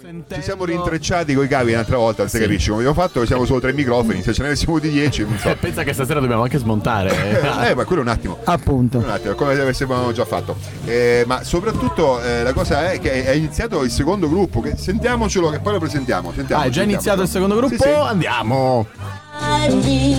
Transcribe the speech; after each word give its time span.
Ci 0.00 0.42
siamo 0.42 0.64
rintrecciati 0.64 1.34
coi 1.34 1.48
cavi 1.48 1.72
un'altra 1.72 1.96
volta, 1.96 2.22
non 2.22 2.30
si 2.30 2.38
capisce 2.38 2.70
come 2.70 2.82
abbiamo 2.82 3.00
fatto, 3.00 3.26
siamo 3.26 3.44
solo 3.44 3.58
tre 3.58 3.72
microfoni, 3.72 4.22
se 4.22 4.32
ce 4.32 4.42
ne 4.42 4.48
avessimo 4.48 4.78
di 4.78 4.90
dieci, 4.90 5.24
non 5.24 5.36
so. 5.38 5.54
Pensa 5.58 5.82
che 5.82 5.92
stasera 5.92 6.20
dobbiamo 6.20 6.42
anche 6.42 6.58
smontare. 6.58 7.40
eh, 7.68 7.74
ma 7.74 7.84
quello 7.84 8.02
un 8.02 8.08
attimo. 8.08 8.38
Appunto. 8.44 8.98
Un 8.98 9.10
attimo, 9.10 9.34
come 9.34 9.56
se 9.56 9.60
avessimo 9.62 10.12
già 10.12 10.24
fatto. 10.24 10.56
Eh, 10.84 11.24
ma 11.26 11.42
soprattutto 11.42 12.22
eh, 12.22 12.44
la 12.44 12.52
cosa 12.52 12.92
è 12.92 13.00
che 13.00 13.24
è 13.24 13.32
iniziato 13.32 13.82
il 13.82 13.90
secondo 13.90 14.28
gruppo, 14.28 14.60
che 14.60 14.76
sentiamocelo 14.76 15.50
che 15.50 15.58
poi 15.58 15.72
lo 15.72 15.80
presentiamo. 15.80 16.32
Sentiamo, 16.32 16.62
Ah, 16.62 16.66
è 16.66 16.70
già 16.70 16.82
iniziato 16.82 17.22
il 17.22 17.28
secondo 17.28 17.56
gruppo? 17.56 17.74
Sì, 17.74 17.82
sì. 17.82 17.88
Andiamo! 17.88 18.86
I. 19.40 20.18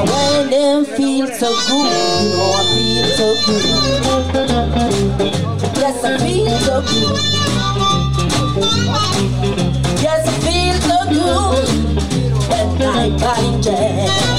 I 0.00 0.06
hold. 0.06 0.50
Them 0.50 0.84
feel 0.84 1.26
so 1.26 1.48
good. 1.68 1.92
You 2.22 2.30
know 2.32 2.52
I 2.56 2.62
feel 2.74 3.06
so 3.18 3.26
good. 3.46 3.64
Yes, 5.76 6.04
I 6.04 6.06
feel 6.18 6.58
so 6.60 6.80
good. 6.80 7.16
Yes, 10.02 10.22
I 10.26 10.30
feel 10.46 10.76
so 10.88 10.98
good 11.10 11.66
when 12.48 12.82
I 12.82 13.10
got 13.18 13.62
jazz. 13.62 14.30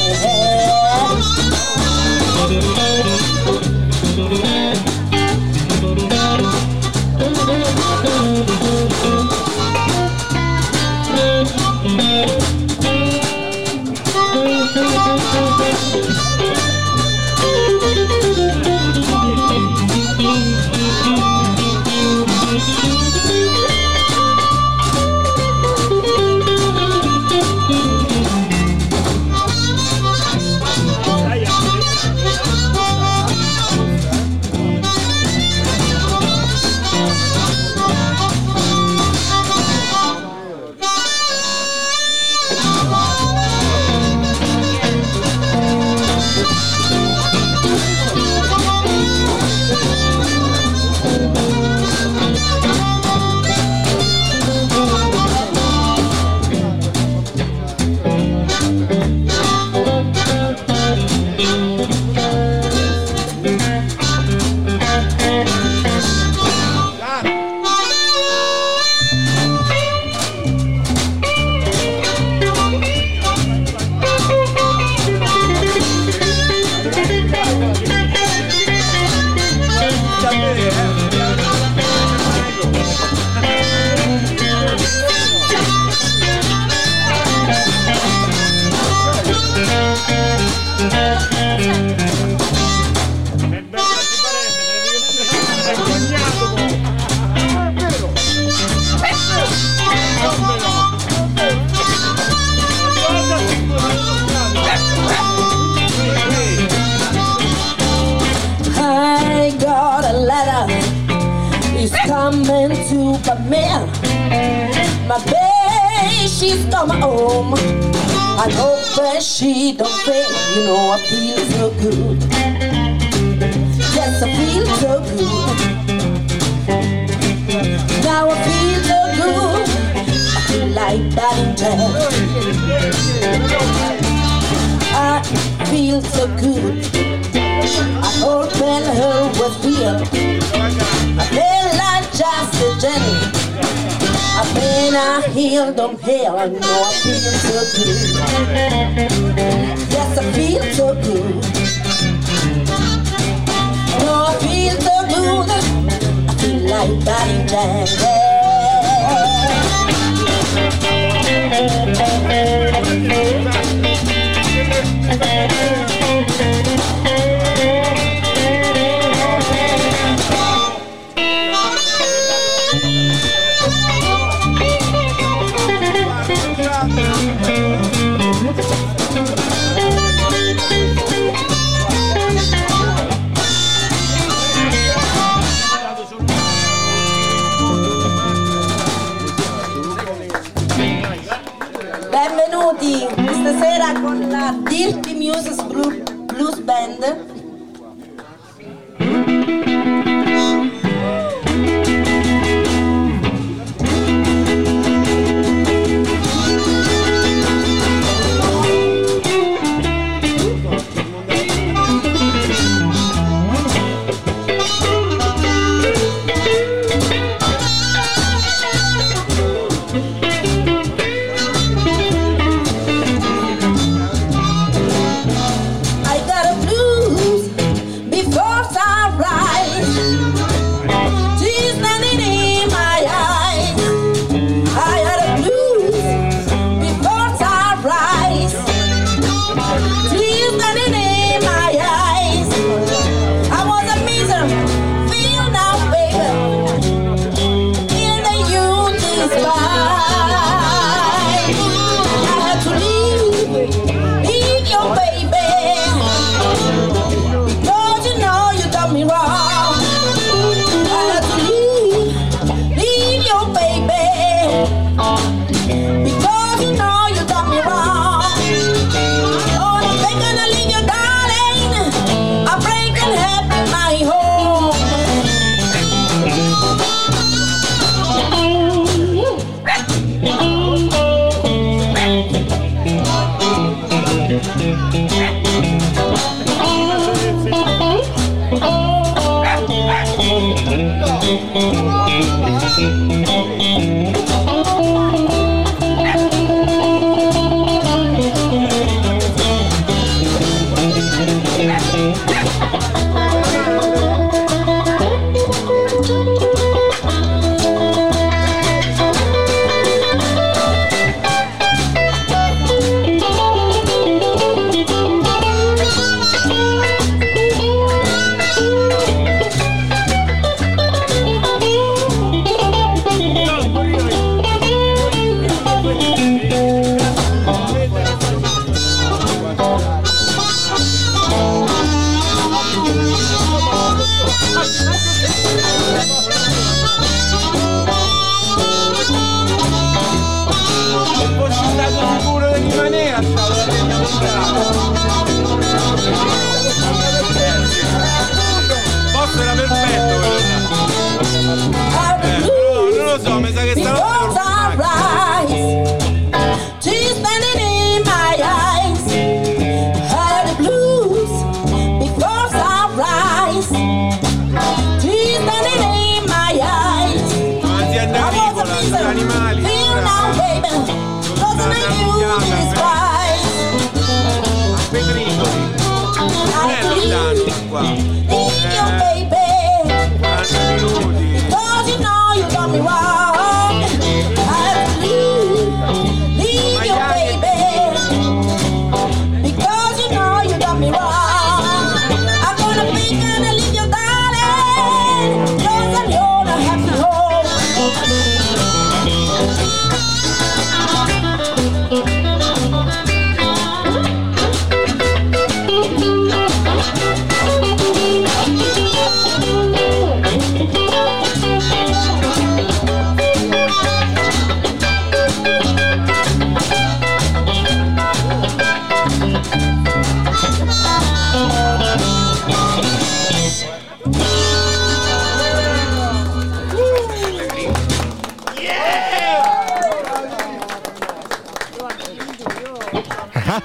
body, 156.88 157.06
body, 157.06 157.47
body. 157.52 158.42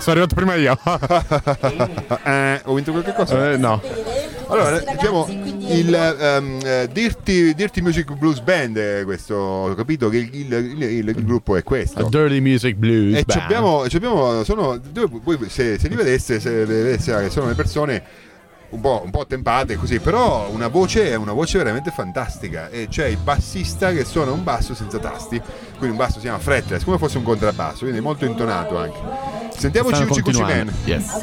Sono 0.07 0.21
arrivato 0.21 0.35
prima 0.37 0.55
io. 0.55 0.79
Eh, 2.25 2.61
ho 2.65 2.75
vinto 2.75 2.91
qualche 2.93 3.13
cosa? 3.13 3.53
Eh, 3.53 3.57
no. 3.57 3.81
Allora, 4.49 4.79
diciamo 4.79 5.27
il 5.29 5.93
ehm, 5.95 6.61
eh, 6.65 6.89
Dirty, 6.93 7.55
Dirty 7.55 7.81
Music 7.81 8.13
Blues 8.15 8.41
Band 8.41 8.77
è 8.79 9.03
questo, 9.05 9.35
ho 9.35 9.75
capito 9.75 10.09
che 10.09 10.19
il, 10.19 10.31
il- 10.33 10.53
il- 10.83 11.09
il- 11.09 11.25
gruppo 11.25 11.57
è 11.57 11.61
A 11.61 11.63
questo. 11.63 12.05
Dirty 12.09 12.41
Music 12.41 12.77
Blues. 12.77 13.15
E 13.15 13.19
ci 13.19 13.25
Band. 13.27 13.41
abbiamo, 13.43 13.89
ci 13.89 13.97
abbiamo- 13.97 14.45
sono, 14.45 14.79
due- 14.79 15.09
voi 15.23 15.39
se, 15.49 15.79
se 15.79 15.89
li 15.89 15.97
vedeste, 15.97 16.39
se 16.41 16.65
vedeste 16.65 17.17
che 17.23 17.31
sono 17.31 17.49
le 17.49 17.55
persone 17.55 18.03
un 18.71 18.81
po', 18.81 19.03
un 19.05 19.11
po' 19.11 19.21
attempate 19.21 19.77
così, 19.77 20.01
però 20.01 20.49
una 20.51 20.69
voce 20.69 21.11
è 21.11 21.15
una 21.15 21.33
voce 21.33 21.59
veramente 21.59 21.91
fantastica. 21.91 22.69
E 22.69 22.89
c'è 22.89 23.07
il 23.07 23.19
bassista 23.19 23.93
che 23.93 24.05
suona 24.05 24.33
un 24.33 24.43
basso 24.43 24.75
senza 24.75 24.99
tasti, 24.99 25.41
quindi 25.79 25.91
un 25.91 25.97
basso 25.97 26.15
si 26.15 26.21
chiama 26.21 26.39
fretless, 26.39 26.85
come 26.85 26.99
fosse 26.99 27.19
un 27.19 27.25
contrabbasso, 27.25 27.81
quindi 27.81 28.01
molto 28.01 28.25
intonato 28.25 28.77
anche. 28.79 28.99
Sentiamoci 29.57 30.05
Cuci 30.05 30.21
continuando. 30.21 30.73
Man. 30.73 30.75
Yes. 30.85 31.23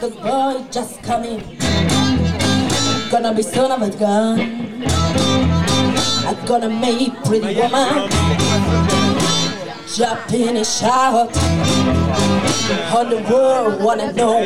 Gonna 3.10 3.31
be 3.31 3.44
son 3.44 3.69
of 3.69 3.81
a 3.81 3.90
gun. 3.90 4.40
I'm 6.26 6.45
gonna 6.45 6.69
make 6.69 7.12
pretty 7.23 7.54
woman 7.54 9.21
jump 9.94 10.33
in 10.33 10.57
and 10.57 10.66
shout. 10.66 11.38
On 12.95 13.09
the 13.09 13.21
world 13.30 13.83
wanna 13.83 14.12
know 14.14 14.44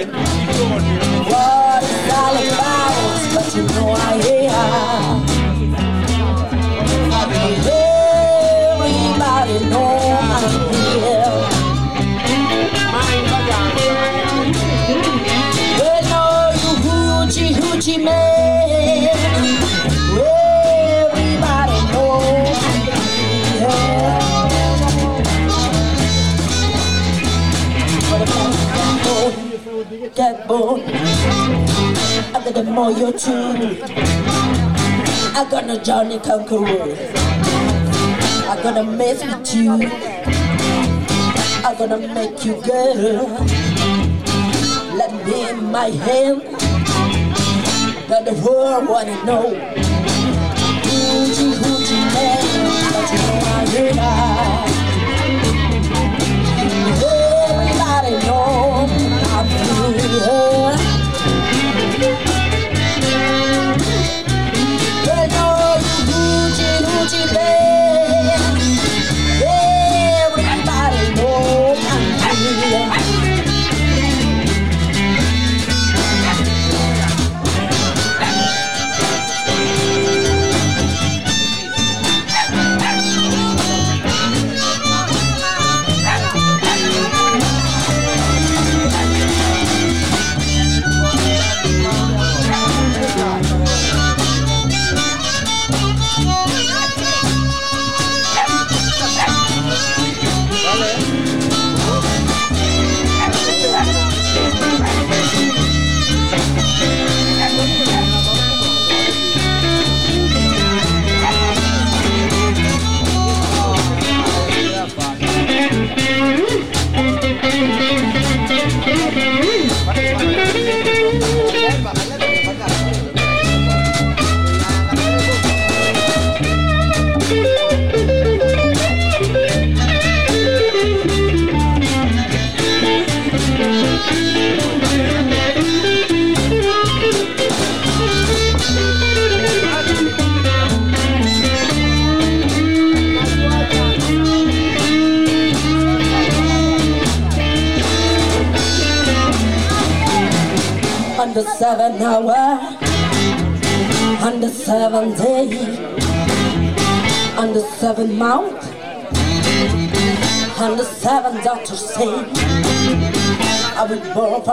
what 1.31 1.83
it's 1.83 2.13
all 2.13 2.35
about. 2.35 2.95
But 3.33 3.55
you 3.55 3.63
know 3.63 3.95
I 3.95 4.13
am. 4.27 5.23
Everybody 8.89 9.57
know 9.69 9.91
I'm 10.19 10.43
here. 10.73 11.37
Well, 15.79 16.01
no, 16.11 16.23
you 16.61 16.71
hoochie 16.83 17.49
hoochie 17.53 17.97
man. 18.03 18.36
Get 30.17 30.47
bored, 30.47 30.81
I 30.81 32.41
got 32.43 32.53
the 32.55 32.63
more 32.63 32.89
you. 32.89 33.09
I 35.37 35.47
got 35.51 35.67
no 35.67 35.77
Johnny 35.77 36.17
Conqueror. 36.17 36.95
I 38.49 38.59
gonna 38.63 38.83
mess 38.83 39.23
with 39.23 39.53
you. 39.53 39.73
I 41.63 41.75
gonna 41.77 41.99
make 42.15 42.43
you 42.43 42.59
girl. 42.63 43.27
Let 44.97 45.13
me 45.23 45.49
in 45.51 45.71
my 45.71 45.89
hand. 45.89 46.41
That 48.09 48.25
the 48.25 48.33
world 48.43 48.89
wanna 48.89 49.23
know. 49.23 49.53
Hoochie 50.81 51.53
hoochie 51.61 52.01
man, 52.15 52.41
but 52.91 53.11
you 53.11 53.19
know 53.19 53.39
I 53.45 53.65
hear 53.69 53.93
that. 53.93 54.76
Oh! 60.29 60.56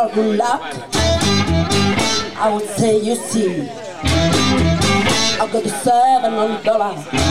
are 0.04 0.36
luck, 0.36 0.60
I 2.36 2.50
would 2.52 2.68
say 2.68 3.00
you 3.00 3.14
see. 3.16 3.70
I've 5.40 5.50
got 5.50 5.64
seven 5.82 6.32
hundred 6.32 6.64
dollars. 6.64 7.23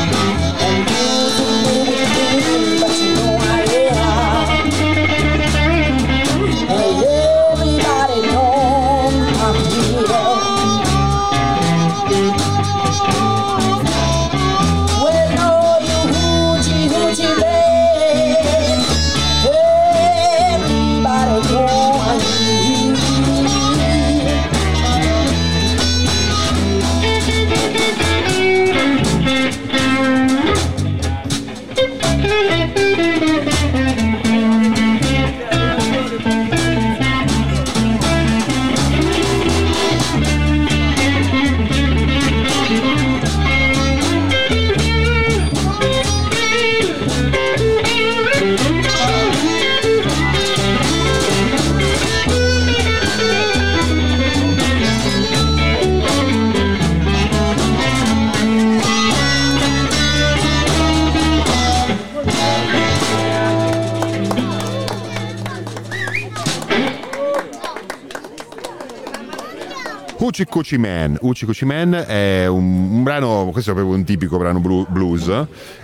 Cuci 70.34 70.46
Cuci 70.46 70.78
Man. 70.80 71.16
Uci 71.22 71.46
Cuci 71.46 71.63
Man 71.63 71.94
è 71.94 72.48
un, 72.48 72.90
un 72.92 73.04
brano, 73.04 73.50
questo 73.52 73.70
è 73.70 73.74
proprio 73.75 73.96
un 73.96 74.04
tipico 74.04 74.40
brano 74.40 74.60
blu- 74.60 74.90
blues, 74.90 75.32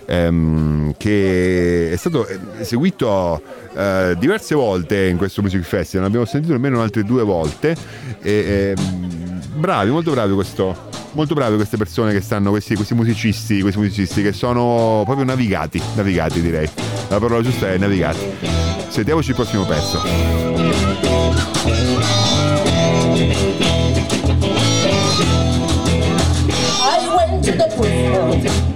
ehm, 0.08 0.96
che 0.98 1.91
è 1.91 1.96
stato 1.96 2.25
eseguito 2.58 3.39
eh, 3.75 4.15
diverse 4.18 4.56
volte 4.56 5.06
in 5.06 5.18
questo 5.18 5.44
Music 5.44 5.62
Festival, 5.62 6.08
abbiamo 6.08 6.25
sentito 6.25 6.53
almeno 6.53 6.82
altre 6.82 7.03
due 7.03 7.22
volte. 7.22 7.75
E, 8.24 8.74
ehm, 8.75 9.41
bravi, 9.53 9.91
molto 9.91 10.10
bravi 10.13 10.34
questo. 10.34 10.88
Molto 11.12 11.36
bravi 11.36 11.56
queste 11.56 11.77
persone 11.77 12.12
che 12.12 12.22
stanno, 12.22 12.50
questi, 12.50 12.74
questi 12.74 12.96
musicisti, 12.96 13.62
questi 13.62 13.79
musicisti 13.79 14.24
che 14.24 14.34
sono 14.34 15.03
proprio 15.06 15.25
navigati, 15.25 15.79
navigati 15.94 16.41
direi. 16.41 16.68
La 17.10 17.20
parola 17.20 17.44
giusta 17.44 17.70
è 17.70 17.77
navigati. 17.77 18.25
Sentiamoci 18.88 19.29
il 19.29 19.36
prossimo 19.36 19.65
pezzo. 19.65 21.00
I 24.31 24.36
went 27.17 27.43
to 27.45 27.51
the 27.51 27.67
river, 27.79 28.68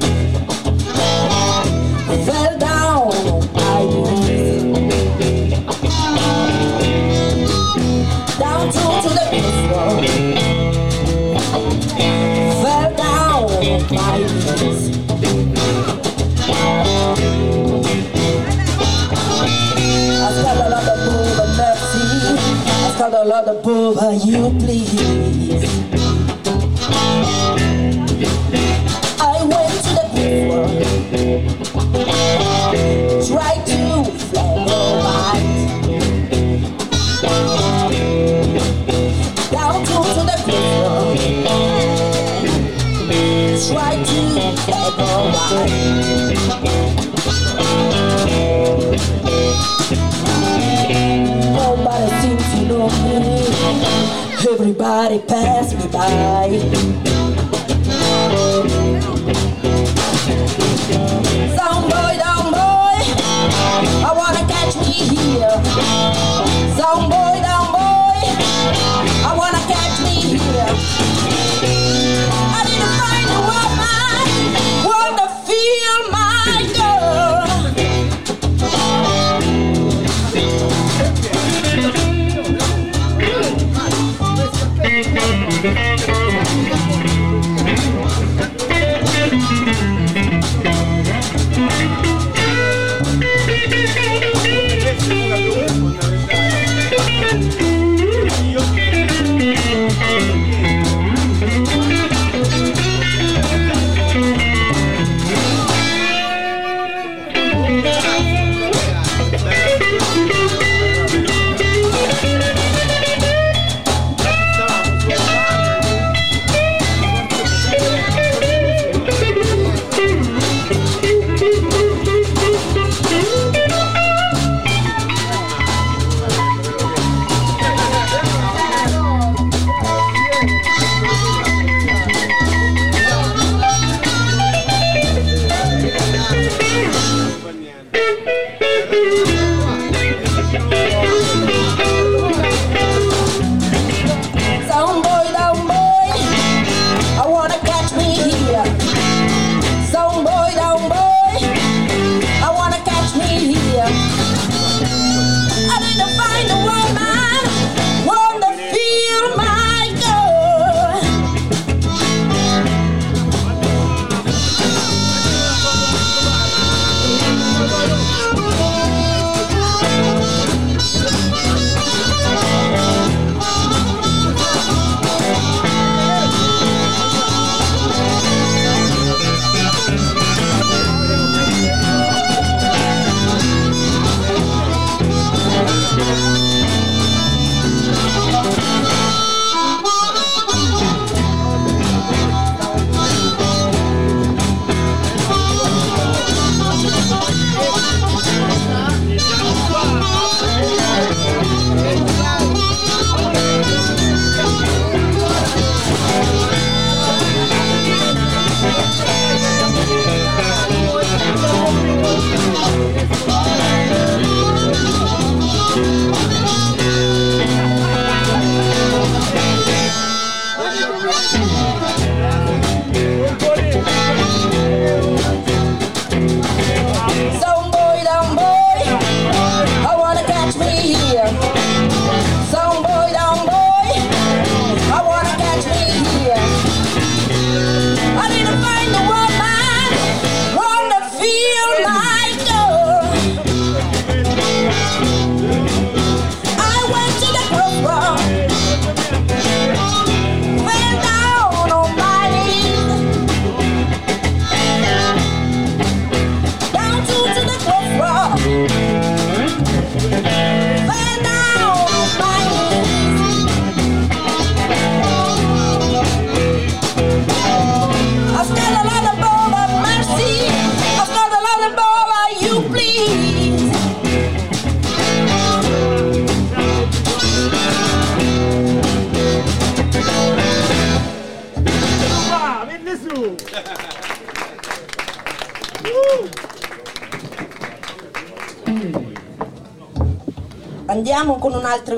got 23.63 23.71
a 23.71 23.89
lot 23.91 24.13
of 24.13 24.21
boo, 24.21 24.29
you 24.29 24.49
please. 24.59 25.82
Everybody 54.83 55.19
pass 55.19 55.73
me 55.73 55.87
by. 55.93 57.12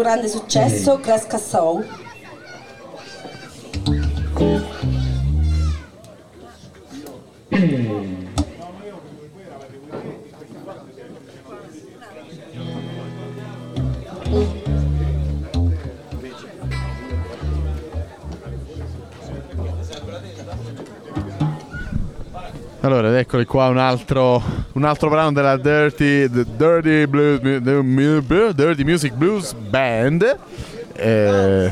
Grande 0.05 0.27
successo, 0.27 0.99
Cresca 0.99 1.39
Soul. 1.39 1.83
Allora, 22.81 23.17
eccoli 23.17 23.45
qua 23.45 23.69
un 23.69 23.79
altro, 23.79 24.43
un 24.75 24.83
altro 24.83 25.09
brano 25.09 25.31
della 25.31 25.57
Dirty, 25.57 26.29
the 26.29 26.45
Dirty, 26.57 27.05
Blues, 27.07 28.53
Dirty 28.53 28.83
Music 28.83 29.13
Blues 29.13 29.53
Band. 29.53 30.37
Eh, 30.93 31.71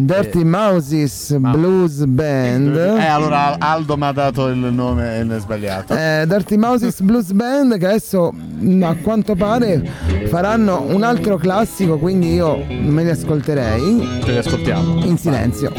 Dirty 0.00 0.44
Mouses 0.44 1.36
Blues 1.38 2.04
Band. 2.04 2.76
eh, 2.76 3.04
allora 3.06 3.56
Aldo 3.58 3.96
mi 3.96 4.04
ha 4.04 4.12
dato 4.12 4.46
il 4.46 4.56
nome 4.56 5.18
eh, 5.20 5.38
sbagliato. 5.40 5.92
Eh, 5.96 6.24
Dirty 6.26 6.56
Mouses 6.56 7.00
Blues 7.00 7.32
Band 7.32 7.76
che 7.78 7.86
adesso 7.86 8.30
mh, 8.32 8.82
a 8.84 8.94
quanto 9.02 9.34
pare 9.34 9.82
faranno 10.28 10.82
un 10.88 11.02
altro 11.02 11.36
classico 11.36 11.98
quindi 11.98 12.32
io 12.34 12.64
me 12.68 13.02
li 13.02 13.10
ascolterei 13.10 14.20
Ce 14.22 14.30
li 14.30 14.38
ascoltiamo. 14.38 15.04
in 15.04 15.18
silenzio 15.18 15.72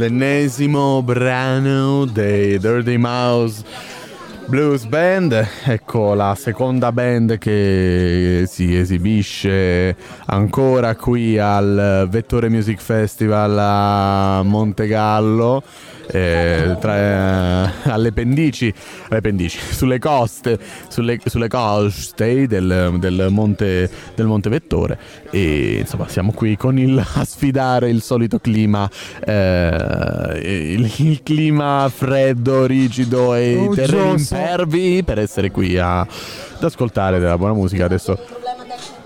l'ennesimo 0.00 1.02
brano 1.02 2.06
dei 2.06 2.58
Dirty 2.58 2.96
Mouse 2.96 3.62
Blues 4.46 4.84
Band. 4.84 5.46
Ecco 5.64 6.14
la 6.14 6.34
seconda 6.34 6.90
band 6.90 7.36
che 7.36 8.44
si 8.46 8.74
esibisce 8.78 9.94
ancora 10.24 10.96
qui 10.96 11.38
al 11.38 12.06
Vettore 12.08 12.48
Music 12.48 12.80
Festival 12.80 13.58
a 13.58 14.42
Montegallo. 14.42 15.62
Eh, 16.12 16.76
tra- 16.80 17.72
alle 17.84 18.12
pendici, 18.12 18.72
alle 19.08 19.20
pendici, 19.20 19.58
sulle 19.58 19.98
coste, 19.98 20.58
sulle, 20.88 21.18
sulle 21.24 21.48
coste 21.48 22.46
del, 22.46 22.96
del 22.98 23.28
monte, 23.30 23.90
del 24.14 24.26
Monte 24.26 24.48
Vettore 24.48 24.98
e 25.30 25.78
insomma 25.80 26.08
siamo 26.08 26.32
qui 26.32 26.56
con 26.56 26.78
il, 26.78 26.98
a 27.14 27.24
sfidare 27.24 27.90
il 27.90 28.02
solito 28.02 28.38
clima, 28.38 28.88
eh, 29.24 30.40
il, 30.42 30.92
il 30.96 31.22
clima 31.22 31.90
freddo, 31.94 32.66
rigido 32.66 33.34
e 33.34 33.52
i 33.52 33.68
terreni 33.74 34.20
impervi 34.20 35.02
per 35.04 35.18
essere 35.18 35.50
qui 35.50 35.78
a, 35.78 36.00
ad 36.00 36.08
ascoltare 36.62 37.18
della 37.18 37.38
buona 37.38 37.54
musica. 37.54 37.84
Adesso 37.84 38.39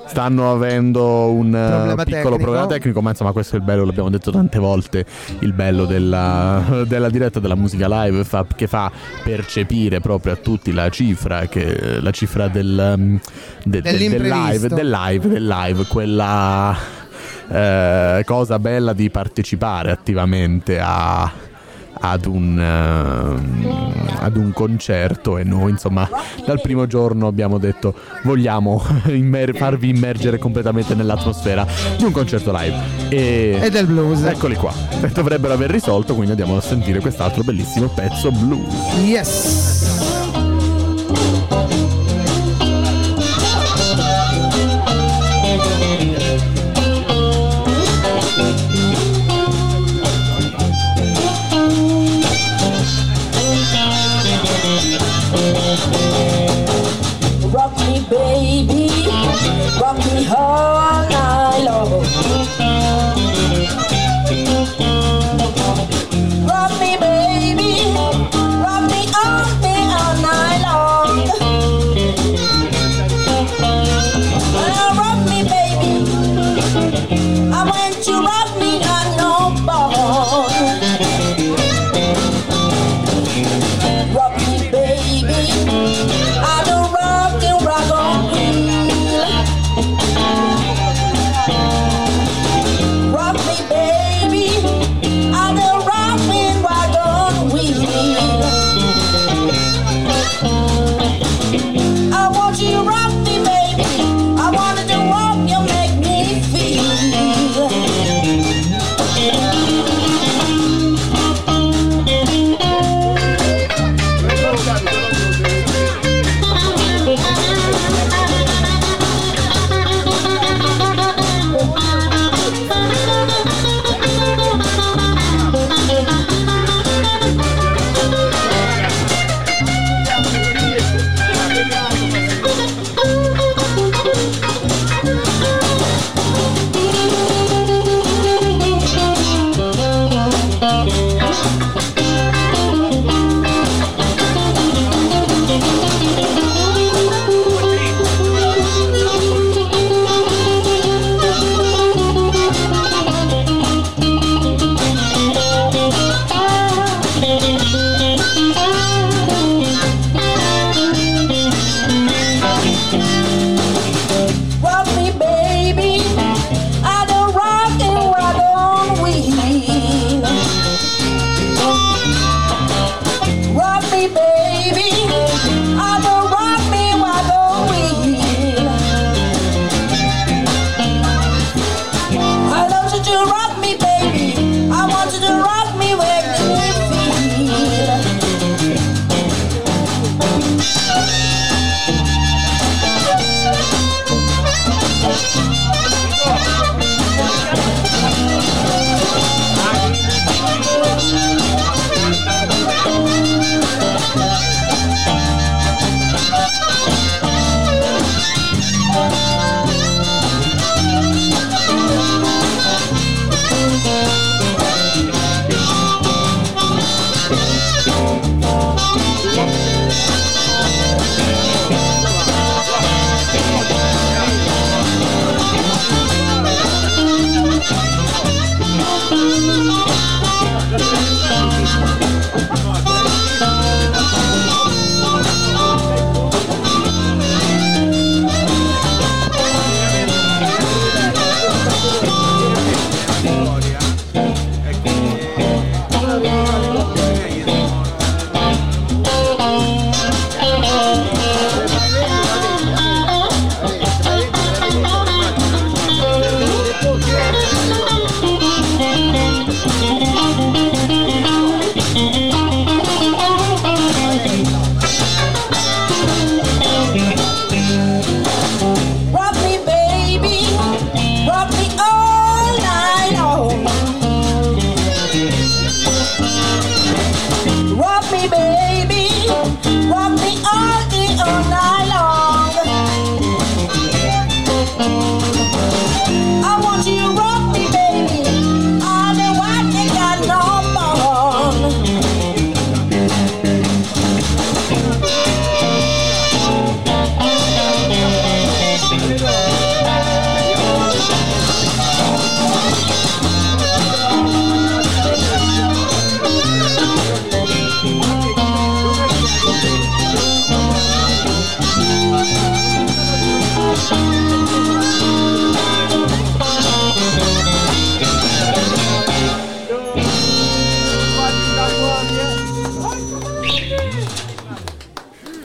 stanno 0.06 0.52
avendo 0.52 1.30
un 1.30 1.54
eh, 1.54 1.68
Problema 1.68 2.04
piccolo 2.04 2.22
tecnico. 2.22 2.36
problema 2.36 2.66
tecnico, 2.66 3.00
ma 3.02 3.10
insomma 3.10 3.32
questo 3.32 3.56
è 3.56 3.58
il 3.58 3.64
bello, 3.64 3.84
l'abbiamo 3.84 4.10
detto 4.10 4.30
tante 4.30 4.58
volte, 4.58 5.04
il 5.40 5.52
bello 5.52 5.84
della, 5.86 6.62
della 6.86 7.08
diretta 7.10 7.40
della 7.40 7.54
musica 7.56 7.86
live 8.04 8.24
fa- 8.24 8.46
che 8.54 8.66
fa 8.66 8.90
percepire 9.22 10.00
proprio 10.00 10.32
a 10.32 10.36
tutti 10.36 10.72
la 10.72 10.88
cifra, 10.90 11.46
che, 11.46 12.00
la 12.00 12.10
cifra 12.10 12.48
del, 12.48 12.94
um, 12.96 13.18
de- 13.64 13.80
de- 13.80 14.08
del 14.08 14.22
live, 14.22 14.68
del 14.68 14.90
live, 14.90 15.28
del 15.28 15.46
live, 15.46 15.84
quella 15.86 16.76
eh, 17.48 18.22
cosa 18.24 18.58
bella 18.58 18.92
di 18.92 19.10
partecipare 19.10 19.90
attivamente 19.90 20.78
a 20.80 21.30
ad 22.06 22.26
un, 22.26 22.58
ehm, 22.60 23.68
ad 24.20 24.36
un 24.36 24.52
concerto 24.52 25.38
e 25.38 25.44
noi 25.44 25.70
insomma 25.70 26.06
dal 26.44 26.60
primo 26.60 26.86
giorno 26.86 27.26
abbiamo 27.26 27.56
detto 27.58 27.94
vogliamo 28.24 28.82
immer- 29.08 29.54
farvi 29.56 29.88
immergere 29.88 30.38
completamente 30.38 30.94
nell'atmosfera 30.94 31.66
di 31.96 32.04
un 32.04 32.12
concerto 32.12 32.52
live 32.54 32.76
e 33.08 33.58
E 33.62 33.70
del 33.70 33.86
blues. 33.86 34.22
eccoli 34.24 34.54
qua 34.56 34.72
dovrebbero 35.14 35.54
aver 35.54 35.70
risolto 35.70 36.12
quindi 36.14 36.32
andiamo 36.32 36.56
a 36.58 36.60
sentire 36.60 37.00
quest'altro 37.00 37.42
bellissimo 37.42 37.86
pezzo 37.88 38.30
blues 38.30 38.74
Yes. 39.04 40.33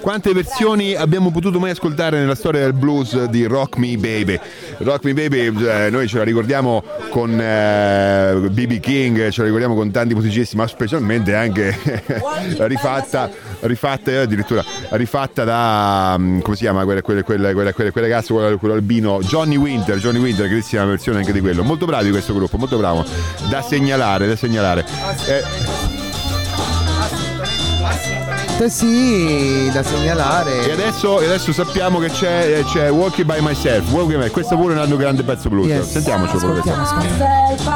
Quante 0.09 0.33
versioni 0.33 0.95
abbiamo 0.95 1.29
potuto 1.29 1.59
mai 1.59 1.69
ascoltare 1.69 2.17
nella 2.17 2.33
storia 2.33 2.61
del 2.61 2.73
blues 2.73 3.25
di 3.25 3.45
Rock 3.45 3.77
Me 3.77 3.95
Baby? 3.95 4.39
Rock 4.79 5.03
Me 5.03 5.13
Baby, 5.13 5.55
eh, 5.67 5.91
noi 5.91 6.07
ce 6.07 6.17
la 6.17 6.23
ricordiamo 6.23 6.83
con 7.11 7.29
BB 7.35 8.79
King, 8.79 9.29
ce 9.29 9.41
la 9.41 9.45
ricordiamo 9.45 9.75
con 9.75 9.91
tanti 9.91 10.15
musicisti, 10.15 10.55
ma 10.55 10.65
specialmente 10.65 11.35
anche 11.35 11.77
rifatta, 12.57 13.29
rifatta 13.59 14.09
eh, 14.09 14.15
addirittura 14.15 14.65
rifatta 14.89 15.43
da 15.43 16.15
mm, 16.17 16.39
come 16.39 16.55
si 16.55 16.63
chiama 16.63 16.85
quel, 16.85 17.03
quel, 17.03 17.23
quel, 17.23 17.53
quel, 17.75 17.91
ragazzo, 17.93 18.33
quello, 18.33 18.57
quello 18.57 18.73
albino 18.73 19.19
Johnny 19.21 19.57
Winter, 19.57 19.99
Johnny 19.99 20.17
Winter, 20.17 20.47
grandissima 20.47 20.85
versione 20.85 21.19
anche 21.19 21.33
di 21.33 21.39
quello. 21.39 21.61
Molto 21.61 21.85
bravi 21.85 22.09
questo 22.09 22.33
gruppo, 22.33 22.57
molto 22.57 22.79
bravo. 22.79 23.05
Da 23.47 23.61
segnalare, 23.61 24.25
da 24.25 24.35
segnalare. 24.35 24.83
Eh, 25.27 25.88
sì, 28.67 29.69
da 29.71 29.83
segnalare. 29.83 30.67
E 30.67 30.71
adesso, 30.71 31.21
e 31.21 31.25
adesso 31.25 31.53
sappiamo 31.53 31.99
che 31.99 32.09
c'è, 32.09 32.61
c'è 32.65 32.91
Walking 32.91 33.25
by 33.25 33.39
Myself. 33.39 33.89
Walking 33.91 34.21
by, 34.21 34.29
questo 34.31 34.57
pure 34.57 34.73
è 34.73 34.75
un 34.75 34.81
altro 34.81 34.97
grande 34.97 35.23
pezzo 35.23 35.47
blues. 35.47 35.67
Yes. 35.67 35.87
Ascoltiamo, 35.87 36.25
ascoltiamo. 36.25 36.81
myself, 36.81 37.67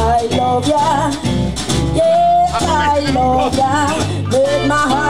I 0.00 0.36
love 0.36 0.66
ya, 0.68 1.10
yes 1.94 2.62
I 2.62 3.10
love 3.12 3.56
ya, 3.56 3.94
with 4.30 4.66
my 4.66 4.76
heart 4.76 5.07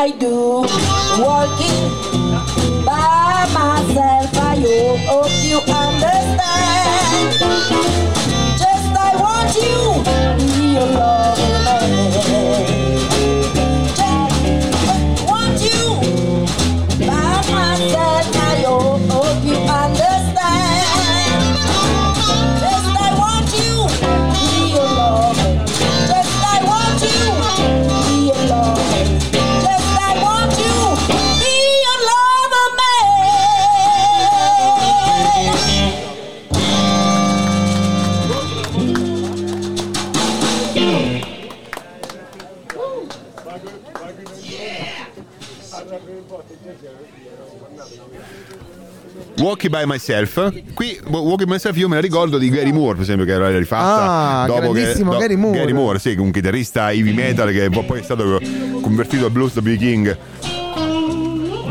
I 0.00 0.12
do? 0.12 0.62
Walking 1.18 1.90
by 2.84 3.50
myself, 3.52 4.17
Walking 49.48 49.70
by 49.70 49.84
Myself. 49.86 50.52
Qui 50.74 51.00
Walking 51.06 51.46
by 51.46 51.52
Myself 51.54 51.76
io 51.78 51.88
me 51.88 51.94
la 51.94 52.00
ricordo 52.02 52.36
di 52.36 52.50
Gary 52.50 52.70
Moore, 52.70 52.94
per 52.94 53.02
esempio, 53.02 53.24
che 53.24 53.32
era 53.32 53.56
rifatta 53.56 54.42
Ah, 54.42 54.46
dopo 54.46 54.72
che 54.72 54.80
grandissimo 54.82 55.16
Gary 55.16 55.36
Moore. 55.36 55.58
Gary 55.58 55.72
Moore, 55.72 55.98
sì, 55.98 56.14
un 56.18 56.30
chitarrista 56.30 56.92
heavy 56.92 57.12
metal 57.14 57.50
che 57.50 57.70
poi 57.70 58.00
è 58.00 58.02
stato 58.02 58.38
convertito 58.82 59.24
al 59.24 59.30
blues 59.30 59.54
da 59.54 59.62
B. 59.62 59.76
King. 59.78 60.16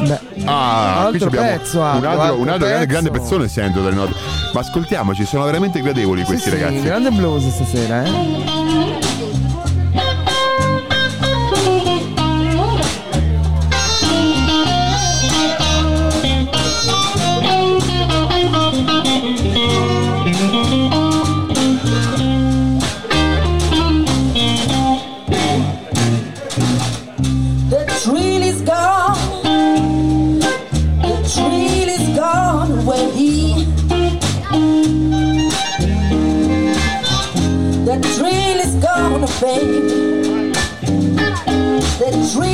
Beh, 0.08 0.20
Ah, 0.46 1.08
qui 1.10 1.16
Altro 1.22 1.28
abbiamo 1.28 1.48
pezzo, 1.58 1.78
un 1.80 1.84
altro, 1.86 2.10
altro, 2.10 2.40
un 2.40 2.48
altro 2.50 2.68
grande, 2.68 2.86
pezzo. 2.86 2.88
grande 2.88 3.12
pezzone 3.12 3.48
sento 3.48 3.82
dalle 3.82 3.96
note. 3.96 4.14
Ma 4.54 4.60
ascoltiamoci, 4.62 5.26
sono 5.26 5.44
veramente 5.46 5.82
gradevoli 5.82 6.22
sì, 6.22 6.26
questi 6.28 6.50
sì, 6.50 6.56
ragazzi. 6.56 6.82
grande 6.82 7.12
blues 7.12 7.48
stasera, 7.50 8.04
eh. 8.06 9.07
The 42.08 42.24
thrill 42.24 42.47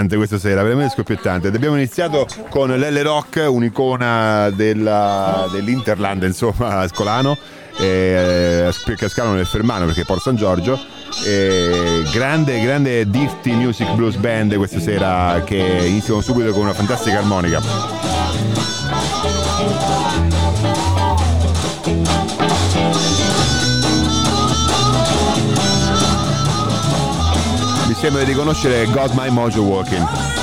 scoppiettante 0.00 0.16
questa 0.16 0.38
sera, 0.38 0.62
veramente 0.62 0.94
scoppiettante. 0.94 1.48
Abbiamo 1.48 1.76
iniziato 1.76 2.26
con 2.48 2.70
Lelle 2.70 3.02
Rock, 3.02 3.44
un'icona 3.48 4.50
della- 4.50 5.46
dell'Interland, 5.52 6.22
insomma, 6.22 6.78
ascolano, 6.80 7.36
eh, 7.78 8.72
che 8.96 9.08
scalano 9.08 9.34
nel 9.34 9.46
Fermano 9.46 9.84
perché 9.86 10.02
è 10.02 10.04
Port 10.04 10.22
San 10.22 10.36
Giorgio. 10.36 10.78
E 11.24 12.04
grande, 12.12 12.60
grande 12.62 13.08
Dirty 13.08 13.52
Music 13.52 13.92
Blues 13.94 14.14
Band 14.16 14.54
questa 14.56 14.78
sera 14.78 15.42
che 15.44 15.56
iniziano 15.56 16.20
subito 16.20 16.52
con 16.52 16.62
una 16.62 16.74
fantastica 16.74 17.18
armonica. 17.18 17.99
Sembra 28.00 28.24
di 28.24 28.30
riconoscere 28.30 28.86
God 28.86 29.12
My 29.12 29.28
Mojo 29.28 29.62
Walking. 29.62 30.39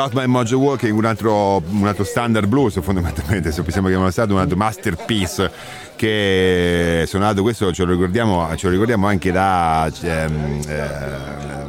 Got 0.00 0.14
My 0.14 0.24
Mojo 0.24 0.56
Walking, 0.56 0.96
un 0.96 1.04
altro, 1.04 1.62
un 1.72 1.86
altro 1.86 2.04
standard 2.04 2.48
blues 2.48 2.80
fondamentalmente, 2.80 3.52
se 3.52 3.62
possiamo 3.62 3.88
chiamarlo 3.88 4.10
stato, 4.10 4.32
un 4.32 4.38
altro 4.40 4.56
masterpiece 4.56 5.52
che 5.94 7.02
è 7.02 7.06
suonato, 7.06 7.42
questo 7.42 7.70
ce 7.70 7.84
lo 7.84 7.92
ricordiamo, 7.92 8.48
ce 8.56 8.68
lo 8.68 8.72
ricordiamo 8.72 9.08
anche 9.08 9.30
da 9.30 9.92
ehm, 10.00 10.60
eh, 10.66 11.59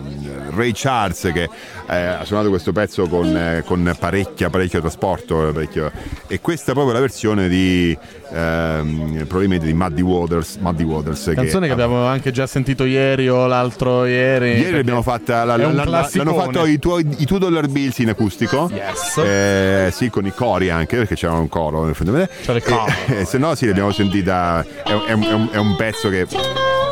Ray 0.53 0.71
Charles 0.73 1.29
che 1.33 1.49
eh, 1.87 1.95
ha 1.95 2.25
suonato 2.25 2.49
questo 2.49 2.71
pezzo 2.71 3.07
con, 3.07 3.35
eh, 3.35 3.63
con 3.65 3.95
parecchia, 3.97 4.49
parecchio 4.49 4.79
trasporto 4.81 5.51
parecchio, 5.53 5.91
e 6.27 6.39
questa 6.41 6.71
è 6.71 6.73
proprio 6.73 6.93
la 6.93 6.99
versione 6.99 7.47
di 7.47 7.97
ehm, 8.33 9.25
probabilmente 9.27 9.65
di 9.65 9.73
Muddy 9.73 10.01
Waters, 10.01 10.57
Muddy 10.59 10.83
Waters 10.83 11.31
Canzone 11.35 11.67
che, 11.67 11.73
abbiamo 11.73 12.05
anche 12.05 12.31
già 12.31 12.47
sentito 12.47 12.83
ieri 12.85 13.29
o 13.29 13.47
l'altro 13.47 14.05
ieri. 14.05 14.59
Ieri 14.59 14.77
l'abbiamo 14.77 15.01
fatta, 15.01 15.43
la, 15.43 15.55
la- 15.55 15.71
la- 15.71 16.09
l'hanno 16.13 16.33
fatto 16.33 16.65
i 16.65 16.79
tuoi 16.79 17.07
i 17.17 17.25
2 17.25 17.39
dollar 17.39 17.67
bills 17.67 17.99
in 17.99 18.09
acustico. 18.09 18.69
Yes. 18.73 19.17
Eh, 19.17 19.89
sì, 19.91 20.09
con 20.09 20.25
i 20.25 20.33
cori 20.33 20.69
anche, 20.69 20.97
perché 20.97 21.15
c'era 21.15 21.33
un 21.33 21.47
coro. 21.49 21.89
C'è 21.91 22.53
il 22.53 22.63
coro. 22.63 22.85
Eh, 23.07 23.25
se 23.25 23.37
no, 23.37 23.55
sì, 23.55 23.67
l'abbiamo 23.67 23.91
sentita. 23.91 24.65
È, 24.83 24.91
è 24.91 25.11
è 25.11 25.13
un, 25.13 25.49
è 25.51 25.57
un 25.57 25.75
pezzo 25.75 26.09
che, 26.09 26.25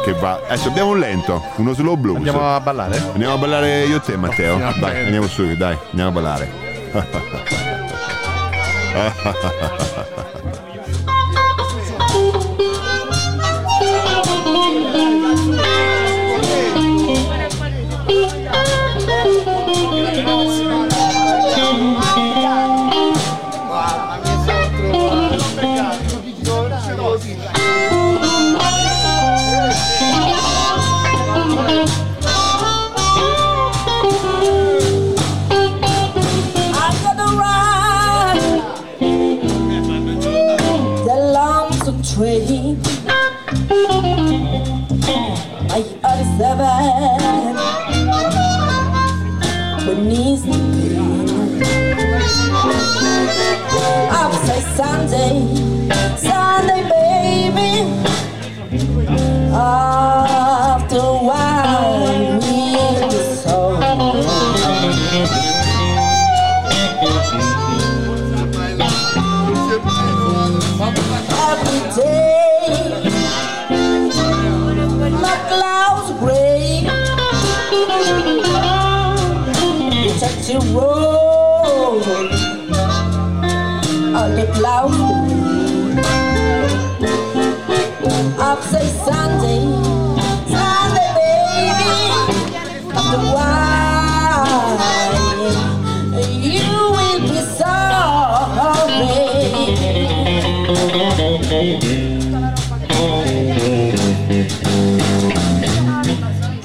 che 0.03 0.13
va. 0.13 0.39
Adesso 0.47 0.69
abbiamo 0.69 0.91
un 0.91 0.99
lento, 0.99 1.43
uno 1.57 1.73
slow 1.73 1.95
blues. 1.95 2.17
Andiamo 2.17 2.55
a 2.55 2.59
ballare? 2.59 2.97
Andiamo 3.13 3.33
a 3.33 3.37
ballare 3.37 3.83
io 3.85 3.97
e 3.97 4.01
te, 4.01 4.17
Matteo. 4.17 4.57
Va 4.57 4.71
Dai, 4.71 4.79
bene. 4.79 5.03
andiamo 5.05 5.27
su, 5.27 5.55
dai, 5.55 5.77
andiamo 5.91 6.09
a 6.09 6.13
ballare. 6.13 6.51
Sunday, 54.79 55.35
Sunday, 56.15 56.83
baby. 56.89 57.83
After 59.53 60.95
a 60.95 61.17
while, 61.27 62.15
we 62.15 62.47
the 63.11 63.21
song. 63.35 63.83
every 71.49 71.81
day. 71.97 72.71
My 75.11 75.35
clouds 75.49 76.09
gray. 76.21 76.87
Touch 80.21 80.49
your 80.49 80.63
road 80.73 81.18
the 88.01 88.33
clouds 88.35 88.65
say 88.69 88.87
Sunday, 89.03 89.65
Sunday 90.47 91.09
baby, 91.17 91.89
after 92.93 93.17
a 93.17 93.31
you 96.29 96.73
will 96.95 97.21
be 97.21 97.39
sorry. 97.57 97.89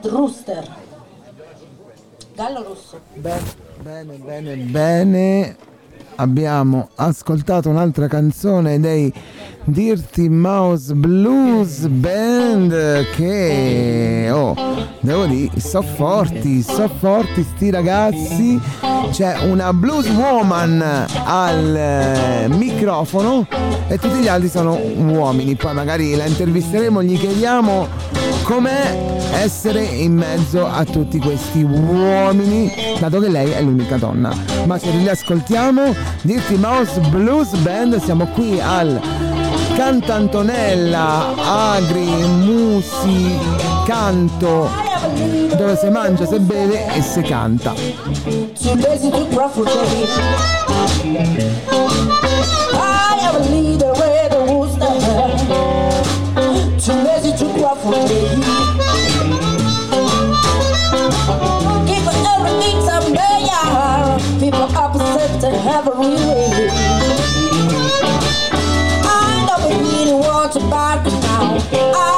Red 0.00 0.12
Rooster. 0.12 0.76
Gallo 2.34 2.62
rosso. 2.62 3.00
Bene, 3.14 3.42
bene, 3.82 4.14
bene, 4.16 4.54
bene. 4.56 5.56
Abbiamo 6.16 6.90
ascoltato 6.94 7.68
un'altra 7.68 8.06
canzone 8.06 8.78
dei 8.78 9.12
Dirty 9.70 10.28
Mouse 10.30 10.94
Blues 10.94 11.86
Band 11.88 12.70
che, 13.14 14.30
oh, 14.32 14.54
devo 15.00 15.26
dire, 15.26 15.60
so 15.60 15.82
forti, 15.82 16.62
so 16.62 16.88
forti 16.98 17.42
sti 17.42 17.70
ragazzi. 17.70 18.58
C'è 19.10 19.50
una 19.50 19.74
blues 19.74 20.08
woman 20.08 20.82
al 21.24 21.76
eh, 21.76 22.48
microfono 22.48 23.46
e 23.88 23.98
tutti 23.98 24.20
gli 24.20 24.28
altri 24.28 24.48
sono 24.48 24.74
uomini. 24.74 25.54
Poi 25.54 25.74
magari 25.74 26.16
la 26.16 26.24
intervisteremo, 26.24 27.02
gli 27.02 27.18
chiediamo 27.18 27.88
com'è 28.44 29.16
essere 29.34 29.82
in 29.84 30.14
mezzo 30.14 30.66
a 30.66 30.82
tutti 30.84 31.18
questi 31.18 31.62
uomini, 31.62 32.72
dato 32.98 33.20
che 33.20 33.28
lei 33.28 33.50
è 33.50 33.60
l'unica 33.60 33.96
donna. 33.96 34.32
Ma 34.64 34.78
se 34.78 34.90
li 34.92 35.08
ascoltiamo, 35.08 35.94
Dirty 36.22 36.56
Mouse 36.56 37.00
Blues 37.10 37.54
Band, 37.56 38.00
siamo 38.02 38.26
qui 38.28 38.58
al 38.58 39.37
Cantantonella 39.78 41.36
Agri 41.36 42.04
Musi 42.04 43.38
Canto, 43.86 44.68
dove 45.56 45.76
si 45.76 45.88
mangia, 45.88 46.26
si 46.26 46.40
beve 46.40 46.92
e 46.92 47.00
si 47.00 47.22
canta. 47.22 47.74
I 47.74 48.08
am 53.22 53.36
a 53.36 53.38
leader 53.38 53.92
where 53.92 54.28
the 54.28 54.40
rooster 54.48 54.98
Too 56.80 56.94
lazy 57.04 57.32
to 57.36 57.46
To 70.52 70.60
buy 70.60 71.02
me 71.04 71.10
now. 71.20 71.58
I 71.72 72.17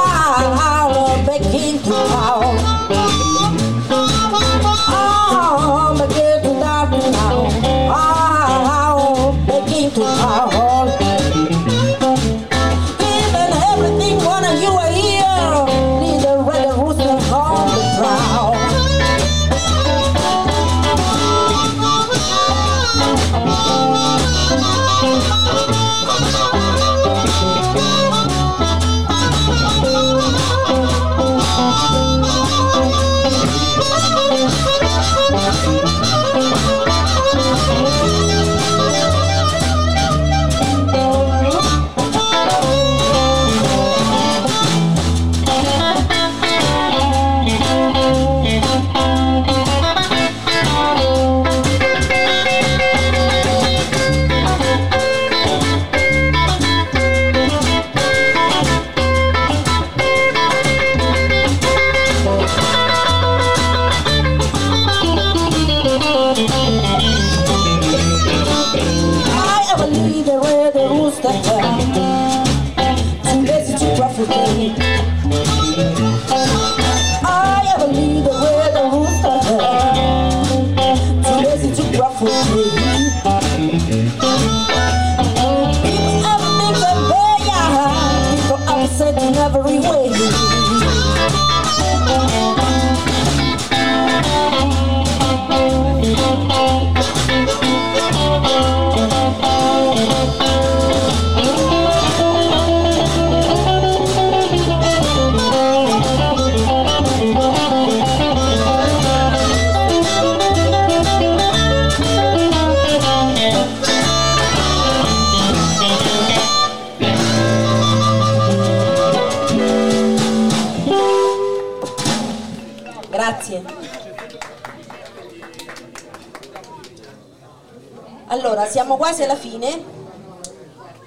quasi 129.11 129.25
alla 129.25 129.37
fine. 129.37 129.99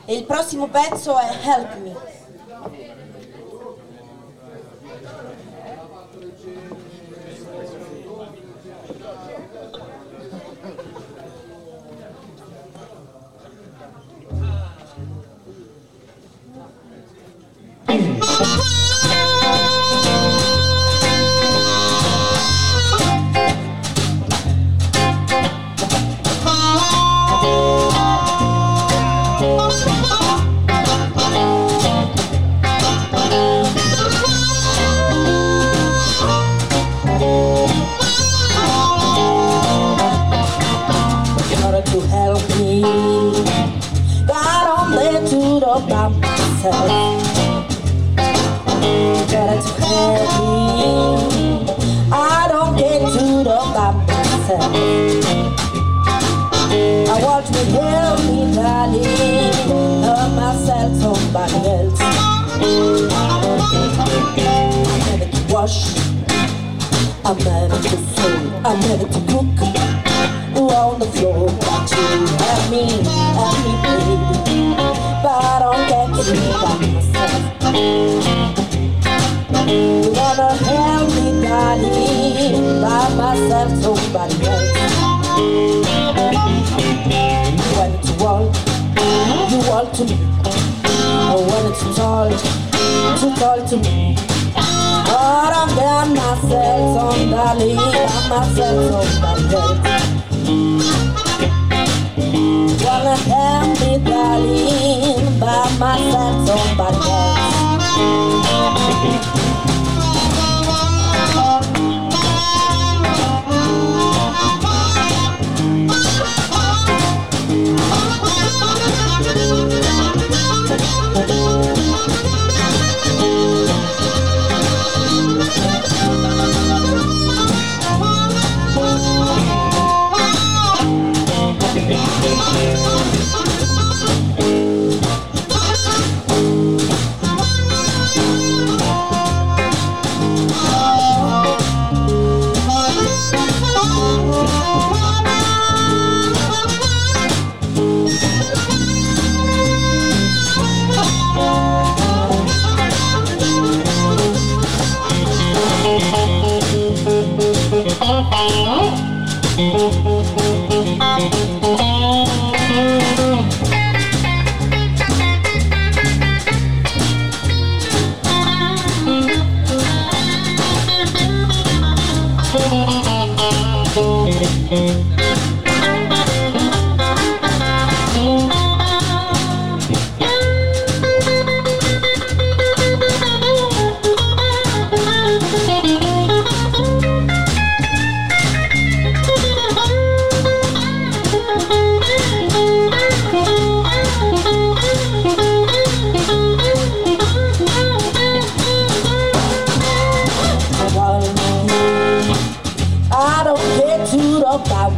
E 0.06 0.14
il 0.14 0.26
prossimo 0.26 0.68
pezzo 0.68 1.18
è 1.18 1.40
Help 1.42 1.73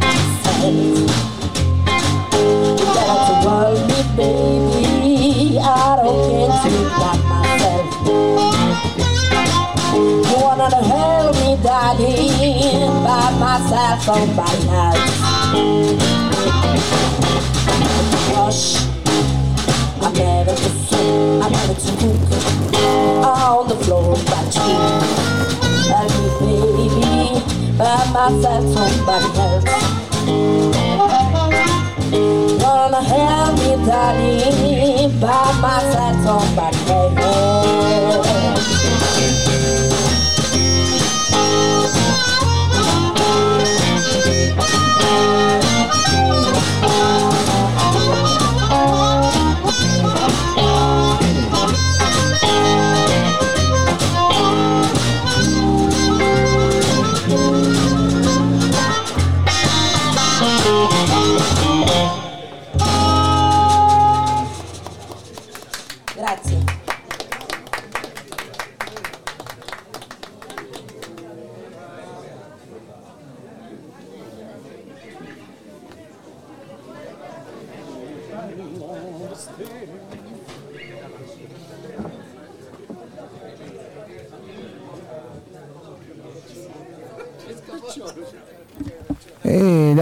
myself. 0.00 0.76
You 2.78 2.86
worry 3.46 3.80
me, 3.88 4.00
baby. 4.16 5.58
I 5.58 5.96
don't 5.96 6.20
care 6.28 6.52
to 6.62 6.68
about 6.86 7.18
myself. 7.24 7.86
You 9.96 10.36
wanna 10.44 10.68
help 10.84 11.34
me, 11.36 11.52
by 13.04 13.32
myself. 13.40 14.00
I'm 20.02 20.12
ready 20.14 20.52
to 20.52 20.70
sing, 20.86 21.42
I'm 21.42 21.52
to 21.74 21.80
on 23.24 23.68
the 23.68 23.76
floor, 23.84 24.16
baby, 26.40 26.75
by 27.78 28.04
myself, 28.12 28.64
somebody 28.74 29.28
else. 29.38 29.64
Wanna 32.62 33.02
help 33.02 33.52
me, 33.58 33.70
darling, 33.86 35.20
by 35.20 35.52
myself, 35.60 36.16
somebody 36.24 36.78
else. 36.90 38.25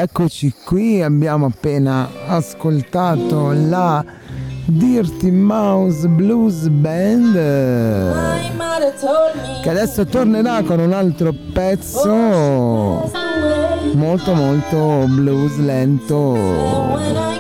Eccoci 0.05 0.53
qui, 0.67 1.01
abbiamo 1.01 1.47
appena 1.47 2.07
ascoltato 2.27 3.53
la 3.55 4.05
Dirty 4.67 5.31
Mouse 5.31 6.07
Blues 6.09 6.69
Band 6.69 7.33
che 9.63 9.71
adesso 9.71 10.05
tornerà 10.05 10.63
con 10.63 10.81
un 10.81 10.93
altro 10.93 11.33
pezzo 11.55 13.11
molto 13.95 14.35
molto 14.35 15.07
blues 15.09 15.57
lento. 15.57 17.34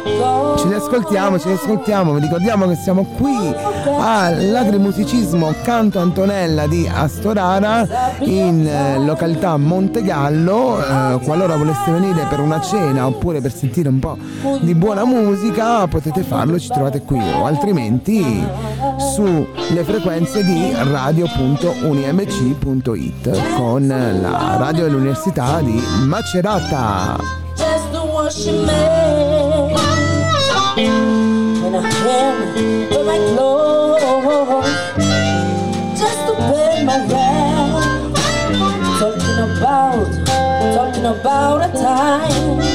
Ci 0.64 0.70
riascoltiamo, 0.70 1.38
ci 1.38 1.48
riascoltiamo, 1.48 2.14
vi 2.14 2.20
ricordiamo 2.20 2.66
che 2.66 2.74
siamo 2.74 3.04
qui 3.04 3.54
all'agrimusicismo 3.84 5.52
Canto 5.62 5.98
Antonella 5.98 6.66
di 6.66 6.90
Astorara 6.90 7.86
in 8.20 8.66
eh, 8.66 8.98
località 8.98 9.58
Montegallo, 9.58 10.78
eh, 10.78 11.18
qualora 11.22 11.58
voleste 11.58 11.90
venire 11.90 12.24
per 12.30 12.40
una 12.40 12.62
cena 12.62 13.06
oppure 13.06 13.42
per 13.42 13.52
sentire 13.52 13.90
un 13.90 13.98
po' 13.98 14.16
di 14.62 14.74
buona 14.74 15.04
musica 15.04 15.86
potete 15.86 16.22
farlo, 16.22 16.58
ci 16.58 16.68
trovate 16.68 17.02
qui 17.02 17.20
o 17.20 17.44
altrimenti 17.44 18.42
sulle 19.14 19.84
frequenze 19.84 20.42
di 20.42 20.72
radio.unimc.it 20.74 23.54
con 23.54 23.86
la 23.86 24.56
radio 24.56 24.84
dell'Università 24.84 25.60
di 25.60 25.78
Macerata. 26.06 27.42
just 27.54 27.92
wash 27.92 28.46
your 28.46 28.66
man. 28.66 29.63
When 30.76 31.72
I 31.76 31.88
hand 31.88 32.92
for 32.92 33.04
my 33.04 33.16
clothes, 33.16 34.02
just 35.96 36.26
to 36.26 36.34
pay 36.34 36.84
my 36.84 36.98
rent. 37.06 38.16
Talking 38.98 39.38
about, 39.56 40.10
talking 40.74 41.06
about 41.06 41.70
a 41.70 41.72
time, 41.80 42.73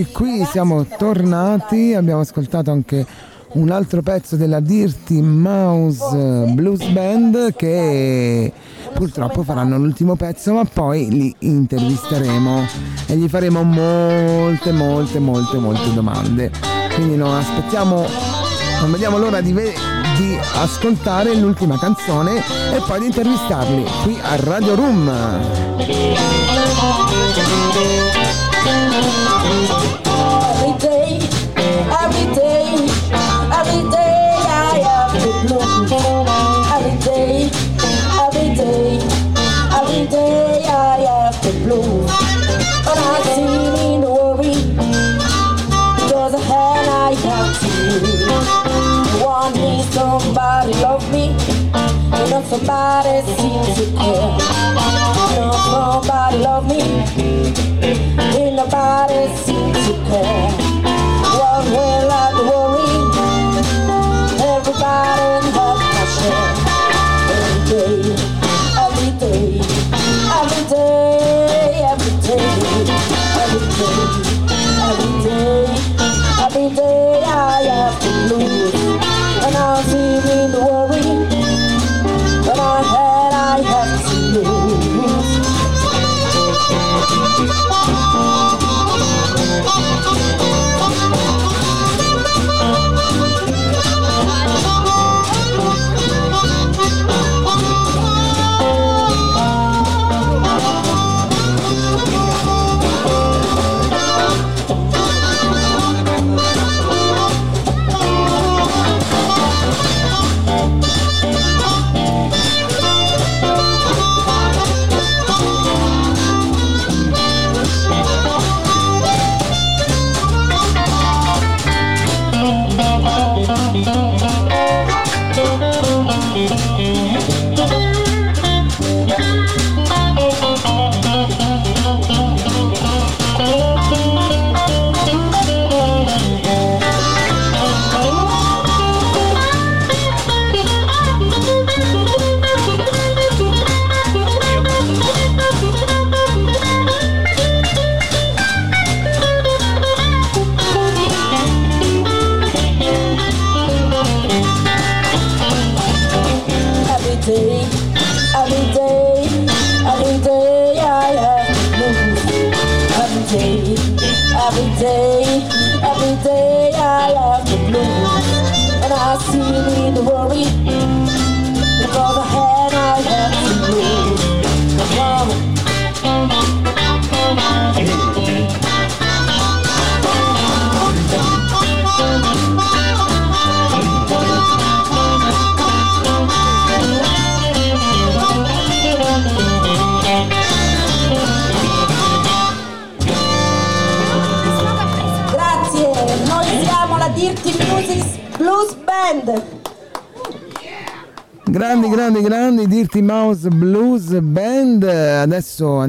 eccoci 0.00 0.12
qui, 0.12 0.44
siamo 0.44 0.84
tornati, 0.84 1.94
abbiamo 1.94 2.20
ascoltato 2.20 2.70
anche 2.70 3.06
un 3.52 3.70
altro 3.70 4.02
pezzo 4.02 4.36
della 4.36 4.60
Dirty 4.60 5.22
Mouse 5.22 6.44
Blues 6.52 6.84
Band 6.88 7.54
che 7.54 8.52
purtroppo 8.92 9.42
faranno 9.42 9.78
l'ultimo 9.78 10.14
pezzo 10.14 10.52
ma 10.52 10.64
poi 10.64 11.08
li 11.08 11.34
intervisteremo 11.38 12.66
e 13.06 13.16
gli 13.16 13.26
faremo 13.26 13.62
molte 13.62 14.72
molte 14.72 15.18
molte 15.18 15.56
molte 15.56 15.94
domande. 15.94 16.50
Quindi 16.94 17.16
non 17.16 17.34
aspettiamo, 17.34 18.04
non 18.80 18.90
vediamo 18.90 19.16
l'ora 19.16 19.40
di, 19.40 19.52
ve- 19.52 19.72
di 20.18 20.36
ascoltare 20.56 21.34
l'ultima 21.36 21.78
canzone 21.78 22.36
e 22.36 22.82
poi 22.86 23.00
di 23.00 23.06
intervistarli 23.06 23.84
qui 24.02 24.18
a 24.20 24.36
Radio 24.36 24.74
Room. 24.74 25.10
Every 28.66 28.82
day, 30.78 31.20
every 32.02 32.26
day, 32.34 32.66
every 33.58 33.82
day 33.90 34.28
I 34.48 34.50
have 34.86 35.12
to 35.22 35.30
bloom. 35.46 35.86
Every 36.74 36.96
day, 37.04 37.34
every 38.24 38.48
day, 38.56 38.98
every 39.78 40.04
day 40.08 40.64
I 40.66 40.68
have 41.06 41.36
to 41.42 41.50
bloom. 41.62 42.06
But 42.84 42.98
I 42.98 43.00
see 43.34 43.56
me 43.74 43.86
no 43.98 44.10
worry, 44.14 44.56
because 45.96 46.34
I 46.34 46.36
had 46.50 46.86
I 46.88 46.90
have 47.26 47.52
to. 47.60 47.66
Somebody 49.92 50.72
love 50.82 51.04
me, 51.12 51.24
somebody 52.50 53.14
seems 53.36 53.68
to 53.76 53.84
care. 53.96 54.38
Somebody 55.70 56.36
love 56.38 56.66
me. 56.68 56.80
parece 58.76 59.54
sequer 59.86 60.65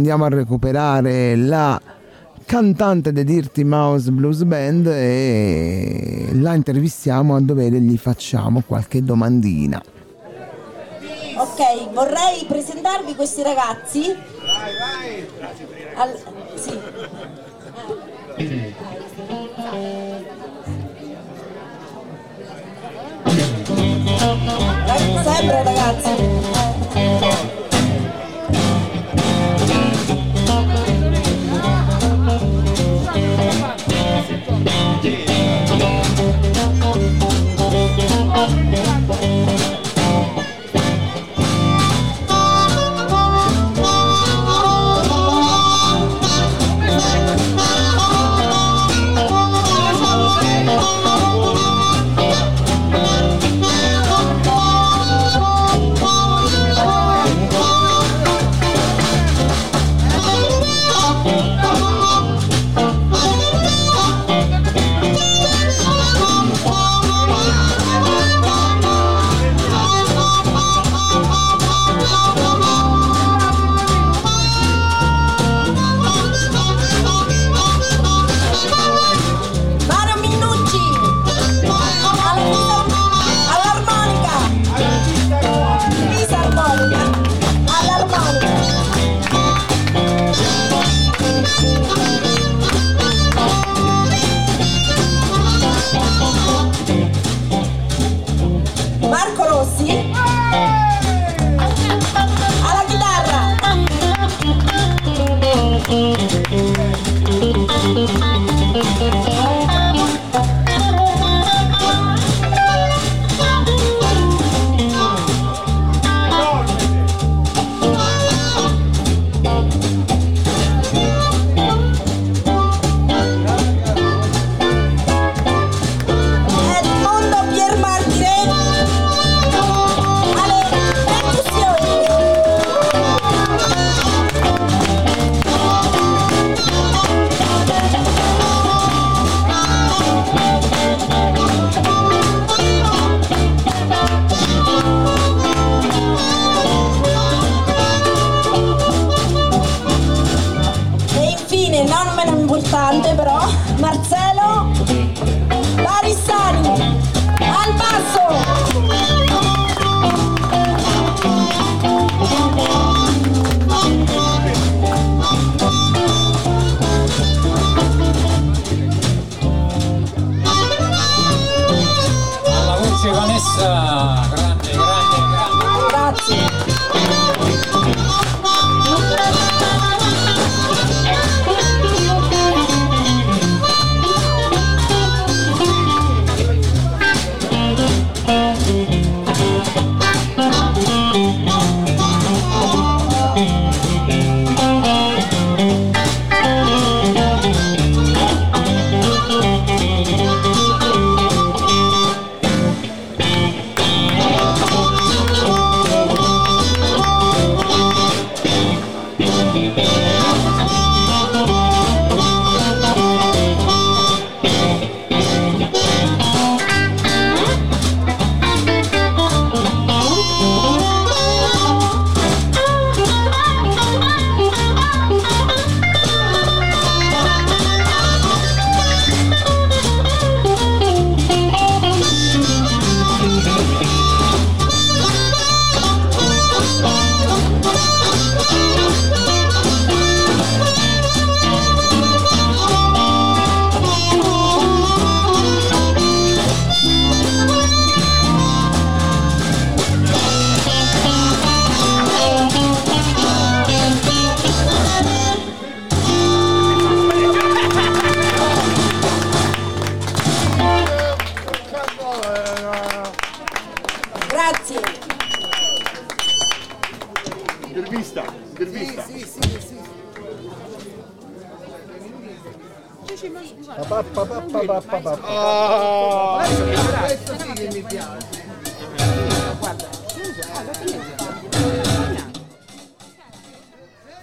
andiamo 0.09 0.23
a 0.23 0.29
recuperare 0.29 1.35
la 1.35 1.81
cantante 2.45 3.11
dei 3.11 3.25
Dirty 3.25 3.65
Mouse 3.65 4.09
Blues 4.09 4.43
Band 4.43 4.87
e 4.87 6.29
la 6.31 6.53
intervistiamo 6.53 7.35
a 7.35 7.41
dovere 7.41 7.81
gli 7.81 7.97
facciamo 7.97 8.63
qualche 8.65 9.03
domandina. 9.03 9.83
Ok, 11.35 11.91
vorrei 11.91 12.45
presentarvi 12.47 13.15
questi 13.15 13.43
ragazzi. 13.43 14.15
Vai, 14.45 14.71
vai. 14.79 16.15
sì. 16.55 16.79
Sempre 25.23 25.63
ragazzi. 25.63 26.37
Mario 33.17 33.86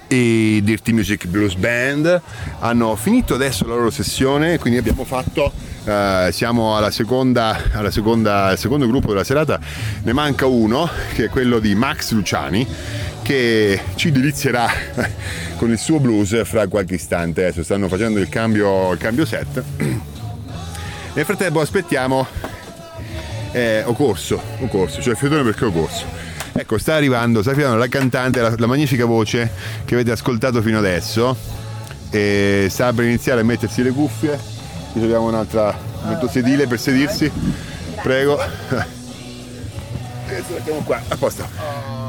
i 0.09 0.61
Dirty 0.63 0.93
Music 0.93 1.27
Blues 1.27 1.55
Band 1.55 2.21
hanno 2.61 2.95
finito 2.95 3.35
adesso 3.35 3.67
la 3.67 3.75
loro 3.75 3.91
sessione 3.91 4.59
quindi 4.59 4.79
abbiamo 4.79 5.05
fatto 5.05 5.53
eh, 5.85 6.31
siamo 6.33 6.77
alla 6.77 6.91
seconda, 6.91 7.71
alla 7.73 7.91
seconda 7.91 8.47
al 8.47 8.59
secondo 8.59 8.87
gruppo 8.87 9.09
della 9.09 9.25
serata. 9.25 9.61
Ne 10.03 10.13
manca 10.15 10.47
uno 10.47 10.89
che 11.15 11.25
è 11.25 11.29
quello 11.29 11.59
di 11.59 11.75
Max 11.75 12.13
Luciani 12.13 12.67
che 13.23 13.81
ci 13.95 14.11
delizierà 14.11 14.67
con 15.57 15.71
il 15.71 15.79
suo 15.79 16.01
blues 16.01 16.43
fra 16.45 16.67
qualche 16.69 16.95
istante. 16.95 17.45
Adesso 17.45 17.63
stanno 17.63 17.89
facendo 17.89 18.19
il 18.19 18.29
cambio, 18.31 18.93
il 18.93 18.99
cambio 18.99 19.27
set. 19.27 19.63
Nel 21.15 21.25
frattempo 21.25 21.61
aspettiamo 21.61 22.27
eh, 23.55 23.83
ho 23.85 23.93
corso, 23.95 24.41
ho 24.59 24.67
corso, 24.67 25.01
cioè 25.01 25.15
Fiodone 25.15 25.45
perché 25.45 25.65
ho 25.65 25.71
corso. 25.71 26.05
Ecco, 26.53 26.77
sta 26.79 26.95
arrivando, 26.95 27.41
sta 27.41 27.53
arrivando 27.53 27.79
la 27.79 27.89
cantante, 27.89 28.41
la, 28.41 28.53
la 28.57 28.67
magnifica 28.67 29.05
voce 29.05 29.51
che 29.85 29.95
avete 29.95 30.11
ascoltato 30.11 30.61
fino 30.61 30.79
adesso. 30.79 31.37
e 32.11 32.69
sta 32.71 32.93
per 32.93 33.05
iniziare 33.05 33.41
a 33.41 33.45
mettersi 33.45 33.83
le 33.83 33.91
cuffie. 33.91 34.39
Ci 34.93 34.99
troviamo 35.01 35.27
un'altra 35.27 35.77
momento 36.03 36.29
sedile 36.29 36.67
per 36.67 36.79
sedersi. 36.79 37.31
Prego. 38.03 38.39
Mettiamo 40.29 40.81
qua, 40.85 41.01
a 41.09 41.17
posto. 41.17 41.47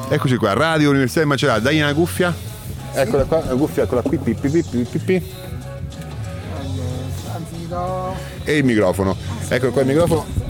Eccoci 0.09 0.37
qua, 0.37 0.53
Radio 0.53 0.89
Università 0.89 1.21
di 1.21 1.25
Macerata, 1.27 1.59
dai 1.59 1.79
una 1.79 1.93
cuffia. 1.93 2.33
Eccola 2.93 3.23
qua, 3.23 3.43
la 3.45 3.55
cuffia, 3.55 3.83
eccola 3.83 4.01
qui, 4.01 4.17
pi, 4.17 4.33
pi, 4.33 4.49
pi, 4.49 4.99
pi. 4.99 5.33
E 8.43 8.57
il 8.57 8.63
microfono. 8.63 9.15
Ecco 9.47 9.71
qua 9.71 9.81
il 9.81 9.87
microfono. 9.87 10.44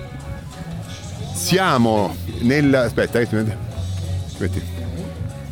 Siamo 1.36 2.16
nel. 2.40 2.74
Aspetta, 2.74 3.20
eh, 3.20 3.24
aspetti. 3.24 3.53
aspetti. 4.26 4.62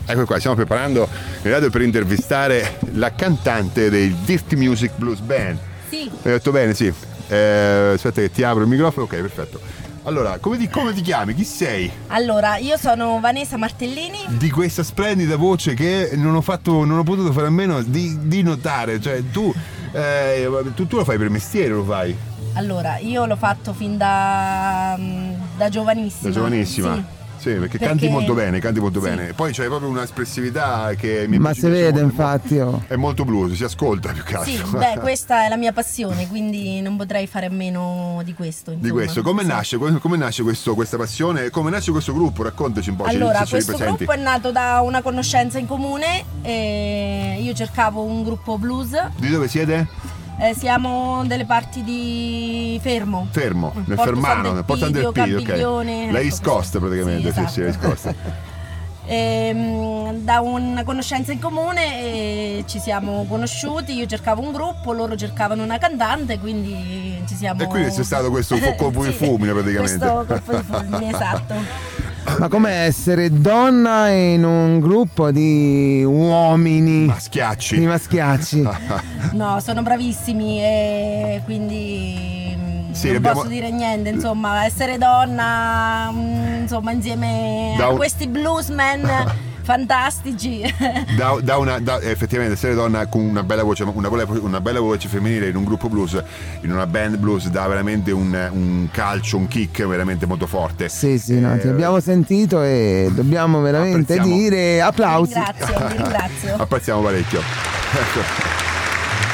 Ecco 0.06 0.26
qua, 0.26 0.38
stiamo 0.38 0.56
preparando 0.56 1.08
il 1.42 1.52
radio 1.52 1.70
per 1.70 1.82
intervistare 1.82 2.80
la 2.94 3.14
cantante 3.14 3.90
dei 3.90 4.16
Dirty 4.24 4.56
Music 4.56 4.92
Blues 4.96 5.20
Band. 5.20 5.60
Sì, 5.90 6.10
Hai 6.10 6.32
detto 6.32 6.52
bene, 6.52 6.74
sì. 6.74 6.92
Eh, 7.28 7.92
aspetta 7.94 8.22
che 8.22 8.32
ti 8.32 8.44
apro 8.44 8.64
il 8.64 8.70
microfono. 8.70 9.06
Ok, 9.06 9.16
perfetto. 9.18 9.60
Allora, 10.04 10.38
come 10.40 10.58
ti, 10.58 10.70
come 10.70 10.94
ti 10.94 11.02
chiami? 11.02 11.34
Chi 11.34 11.44
sei? 11.44 11.92
allora 12.08 12.58
io 12.58 12.78
sono 12.78 13.20
Vanessa 13.20 13.58
Martellini. 13.58 14.20
Di 14.30 14.50
questa 14.50 14.84
splendida 14.84 15.36
voce 15.36 15.74
che 15.74 16.12
non 16.14 16.34
ho, 16.36 16.42
fatto, 16.42 16.86
non 16.86 16.98
ho 16.98 17.04
potuto 17.04 17.32
fare 17.34 17.48
a 17.48 17.52
meno 17.52 17.82
di, 17.84 18.18
di 18.28 18.42
notare. 18.42 19.02
Cioè, 19.02 19.22
tu, 19.32 19.54
eh, 19.92 20.50
tu, 20.76 20.88
tu 20.88 20.96
lo 20.98 21.04
fai 21.04 21.18
per 21.18 21.30
mestiere, 21.30 21.70
lo 21.74 21.84
fai? 21.84 22.16
Allora, 22.56 22.98
io 22.98 23.26
l'ho 23.26 23.36
fatto 23.36 23.74
fin 23.74 23.98
da, 23.98 24.96
mm, 24.98 25.34
da 25.58 25.70
giovanissima. 25.70 26.30
Da 26.30 26.36
giovanissima. 26.36 26.96
Sì. 26.96 27.22
Sì, 27.44 27.50
perché, 27.56 27.78
Perché- 27.78 27.86
canti 27.88 28.08
molto 28.08 28.34
bene, 28.34 28.60
canti 28.60 28.80
molto 28.80 29.02
Sì. 29.02 29.10
bene. 29.10 29.34
Poi 29.34 29.52
c'hai 29.52 29.66
proprio 29.68 29.90
un'espressività 29.90 30.92
che 30.96 31.26
mi 31.28 31.40
Ma 31.40 31.54
si 31.54 31.62
vede 31.68 31.90
molto. 31.92 32.00
infatti, 32.00 32.58
oh. 32.60 32.84
È 32.88 32.96
molto 32.96 33.26
blues, 33.26 33.52
si 33.56 33.66
ascolta 33.66 34.14
più 34.14 34.24
che 34.24 34.36
altro. 34.38 34.66
Sì, 34.66 34.78
beh, 34.78 35.00
questa 35.02 35.44
è 35.46 35.50
la 35.50 35.58
mia 35.58 35.74
passione, 35.74 36.30
quindi 36.30 36.80
non 36.80 36.96
potrei 36.96 37.28
fare 37.28 37.48
a 37.48 37.50
meno 37.50 38.22
di 38.24 38.34
questo. 38.34 38.72
Di 38.72 38.78
insomma. 38.78 38.94
questo, 38.94 39.22
come 39.24 39.42
Sì. 39.42 39.48
nasce, 39.48 39.78
come 39.78 40.00
come 40.00 40.16
nasce 40.16 40.42
questo- 40.42 40.74
questa 40.74 40.96
passione? 40.96 41.50
Come 41.50 41.70
nasce 41.70 41.92
questo 41.92 42.14
gruppo? 42.14 42.44
Raccontaci 42.44 42.92
un 42.92 42.96
po', 42.96 43.04
Allora, 43.04 43.40
se 43.40 43.46
ci 43.46 43.52
questo 43.52 43.72
ripresenti. 43.72 44.06
gruppo 44.06 44.20
è 44.22 44.24
nato 44.24 44.52
da 44.54 44.80
una 44.82 45.02
conoscenza 45.02 45.58
in 45.60 45.68
comune. 45.68 46.24
e 46.46 47.40
io 47.42 47.54
cercavo 47.54 48.04
un 48.04 48.24
gruppo 48.24 48.58
blues. 48.58 48.92
Di 49.18 49.30
dove 49.30 49.48
siete? 49.50 49.88
Eh, 50.38 50.54
siamo 50.56 51.24
delle 51.26 51.46
parti 51.46 51.84
di 51.84 52.80
Fermo. 52.82 53.28
Fermo, 53.30 53.72
nel 53.74 53.96
Porto 53.96 54.04
Fermano, 54.04 54.52
nel 54.54 54.66
Porto 54.66 54.84
San 54.84 54.92
del 54.92 55.12
Pidio, 55.12 55.70
ok. 55.72 55.86
La 56.12 56.20
East. 56.20 56.44
Coast 56.44 56.80
praticamente, 56.80 57.32
sì, 57.32 57.46
sì, 57.48 57.60
la 57.62 57.66
East 57.68 57.78
esatto. 57.78 57.88
Coast. 57.88 58.16
Ehm, 59.06 60.20
da 60.24 60.40
una 60.40 60.84
conoscenza 60.84 61.34
in 61.34 61.40
comune 61.40 62.00
eh, 62.00 62.64
ci 62.68 62.80
siamo 62.80 63.26
conosciuti, 63.28 63.94
io 63.94 64.06
cercavo 64.06 64.42
un 64.42 64.54
gruppo, 64.54 64.94
loro 64.94 65.18
cercavano 65.18 65.62
una 65.62 65.78
cantante, 65.78 66.40
quindi 66.40 67.22
ci 67.28 67.36
siamo... 67.36 67.62
E 67.62 67.68
quindi 67.68 67.94
c'è 67.94 68.04
stato 68.04 68.30
questo 68.30 68.58
colpo 68.78 69.04
di 69.04 69.12
fulmine, 69.12 69.52
praticamente. 69.52 69.98
Questo 69.98 70.26
colpo 70.26 70.56
di 70.56 70.64
fulmine, 70.64 71.10
esatto. 71.10 71.54
Ma 72.40 72.48
com'è 72.48 72.86
essere 72.86 73.30
donna 73.30 74.08
in 74.10 74.44
un 74.44 74.80
gruppo 74.80 75.32
di 75.32 76.04
uomini, 76.06 77.06
Ma 77.06 77.20
schiacci. 77.20 77.78
di 77.80 77.86
maschiacci? 77.86 78.62
No, 79.34 79.60
sono 79.62 79.82
bravissimi 79.82 80.60
e 80.62 81.42
quindi 81.46 82.56
mm, 82.56 82.92
Sì, 82.92 83.08
non 83.08 83.16
abbiamo- 83.18 83.36
posso 83.38 83.50
dire 83.50 83.72
niente, 83.72 84.10
insomma, 84.10 84.66
essere 84.66 84.98
donna, 84.98 86.10
mm, 86.12 86.62
insomma, 86.62 86.92
insieme 86.92 87.74
Da 87.78 87.88
a 87.88 87.94
questi 87.96 88.28
bluesmen 88.28 89.02
fantastici. 89.64 90.62
Da, 91.16 91.38
da 91.42 91.58
una, 91.58 91.80
da- 91.80 92.02
effettivamente 92.02 92.56
essere 92.56 92.74
donna 92.74 93.06
con 93.08 93.22
una 93.22 93.44
bella 93.44 93.64
voce, 93.64 93.84
una 93.84 94.10
bella, 94.10 94.26
una 94.42 94.62
bella 94.62 94.80
voce 94.80 95.08
femminile 95.08 95.48
in 95.50 95.56
un 95.56 95.64
gruppo 95.64 95.90
blues, 95.90 96.22
in 96.62 96.72
una 96.72 96.86
band 96.88 97.18
blues 97.18 97.48
dà 97.50 97.66
veramente 97.68 98.12
un, 98.12 98.34
un 98.52 98.88
calcio, 98.92 99.38
un 99.38 99.48
kick 99.48 99.86
veramente 99.86 100.26
molto 100.26 100.48
forte. 100.48 100.90
Sì, 100.90 101.18
sì, 101.20 101.40
no, 101.40 101.58
ti 101.60 101.68
Eh, 101.68 101.70
abbiamo 101.70 102.00
sentito 102.00 102.62
e 102.64 103.10
dobbiamo 103.14 103.62
veramente 103.62 104.14
Apprezziamo. 104.14 104.36
dire 104.38 104.82
applausi. 104.82 105.34
Ringrazio, 105.34 105.88
vi 105.88 105.94
ringrazio. 105.98 106.56
Apprezziamo 106.62 107.02
parecchio. 107.02 107.40
Ecco. 107.40 108.73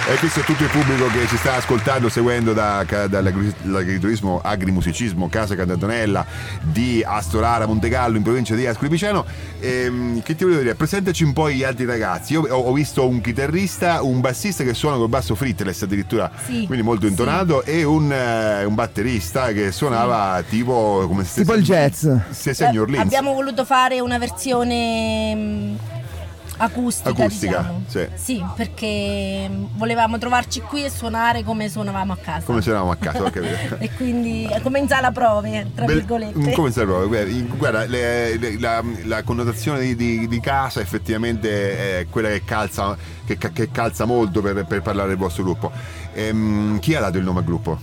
E 0.10 0.15
questo 0.15 0.40
è 0.40 0.44
tutto 0.44 0.64
il 0.64 0.72
pubblico 0.72 1.06
che 1.06 1.27
ci 1.27 1.38
sta 1.38 1.53
ascoltando, 1.57 2.10
seguendo 2.10 2.52
da, 2.52 2.84
dall'agriturismo, 2.84 4.41
agrimusicismo 4.44 5.30
Casa 5.30 5.56
Cantantonella 5.56 6.26
di 6.64 7.03
Astorara, 7.06 7.68
Montegallo, 7.68 8.18
in 8.18 8.23
provincia 8.23 8.56
di 8.56 8.65
Ascoli 8.65 8.90
Piceno. 8.90 9.23
Ehm, 9.60 10.23
che 10.23 10.36
ti 10.36 10.45
volevo 10.45 10.64
dire? 10.64 10.73
Presentaci 10.73 11.23
un 11.23 11.34
po' 11.34 11.52
gli 11.52 11.64
altri 11.64 11.86
ragazzi. 11.86 12.34
Io 12.34 12.41
ho, 12.41 12.57
ho 12.57 12.73
visto 12.73 13.07
un 13.07 13.22
chitarrista, 13.22 14.02
un 14.02 14.19
bassista 14.19 14.64
che 14.64 14.73
suona 14.73 14.98
col 14.98 15.10
basso 15.10 15.36
fretless 15.36 15.84
addirittura, 15.84 16.31
Sì, 16.44 16.65
quindi 16.65 16.84
molto 16.84 17.06
intonato, 17.06 17.61
e 17.64 17.84
un, 17.84 18.11
eh, 18.11 18.65
un 18.65 18.73
batterista 18.73 19.52
che 19.52 19.72
suonava 19.72 20.41
tipo 20.49 21.06
come 21.07 21.23
se 21.23 21.41
Tipo 21.41 21.53
il 21.53 21.64
jazz. 21.64 22.06
A 22.06 22.69
New 22.72 22.81
Orleans. 22.81 23.06
Abbiamo 23.06 23.34
voluto 23.34 23.64
fare 23.64 23.99
una 23.99 24.18
versione 24.18 25.36
mm, 25.36 25.76
acustica, 26.61 27.10
Acustica, 27.10 27.57
diciamo. 27.86 28.11
sì. 28.15 28.44
perché 28.56 29.48
mm, 29.49 29.65
volevamo 29.76 30.18
trovarci 30.18 30.61
qui 30.61 30.84
e 30.86 30.90
suonare 30.90 31.44
come 31.44 31.69
suonavamo 31.69 32.14
a 32.14 32.18
casa. 32.18 32.45
Come 32.45 32.61
suonavamo 32.61 32.91
a 32.91 32.95
casa, 32.95 33.23
ho 33.23 33.30
capito. 33.31 33.77
e 33.80 33.90
quindi 33.94 34.45
eh, 34.52 34.61
come 34.61 34.80
in 34.80 34.88
sala 34.88 35.11
prove, 35.11 35.72
tra 35.73 35.86
Bel- 35.86 35.95
virgolette. 35.98 36.52
Come 36.52 36.72
sai 36.72 36.86
proprio? 36.86 37.07
Guarda, 37.07 37.30
in- 37.31 37.48
Guarda, 37.57 37.86
le- 37.86 38.38
le- 38.38 38.60
la, 38.60 38.84
la 39.06 39.23
connotazione 39.23 39.80
di, 39.81 39.95
di- 39.95 40.27
di 40.27 40.40
casa 40.40 40.80
effettivamente 40.81 41.99
è 42.02 42.07
quella 42.10 42.30
che 42.30 42.44
calza, 42.44 42.95
che, 43.26 43.38
che 43.38 43.72
calza 43.72 44.06
molto 44.06 44.41
per, 44.41 44.65
per 44.65 44.81
parlare 44.81 45.10
del 45.10 45.18
vostro 45.18 45.44
gruppo. 45.44 45.72
Ehm, 46.14 46.80
chi 46.80 46.95
ha 46.95 46.99
dato 46.99 47.18
il 47.18 47.23
nome 47.23 47.40
al 47.40 47.45
gruppo? 47.45 47.80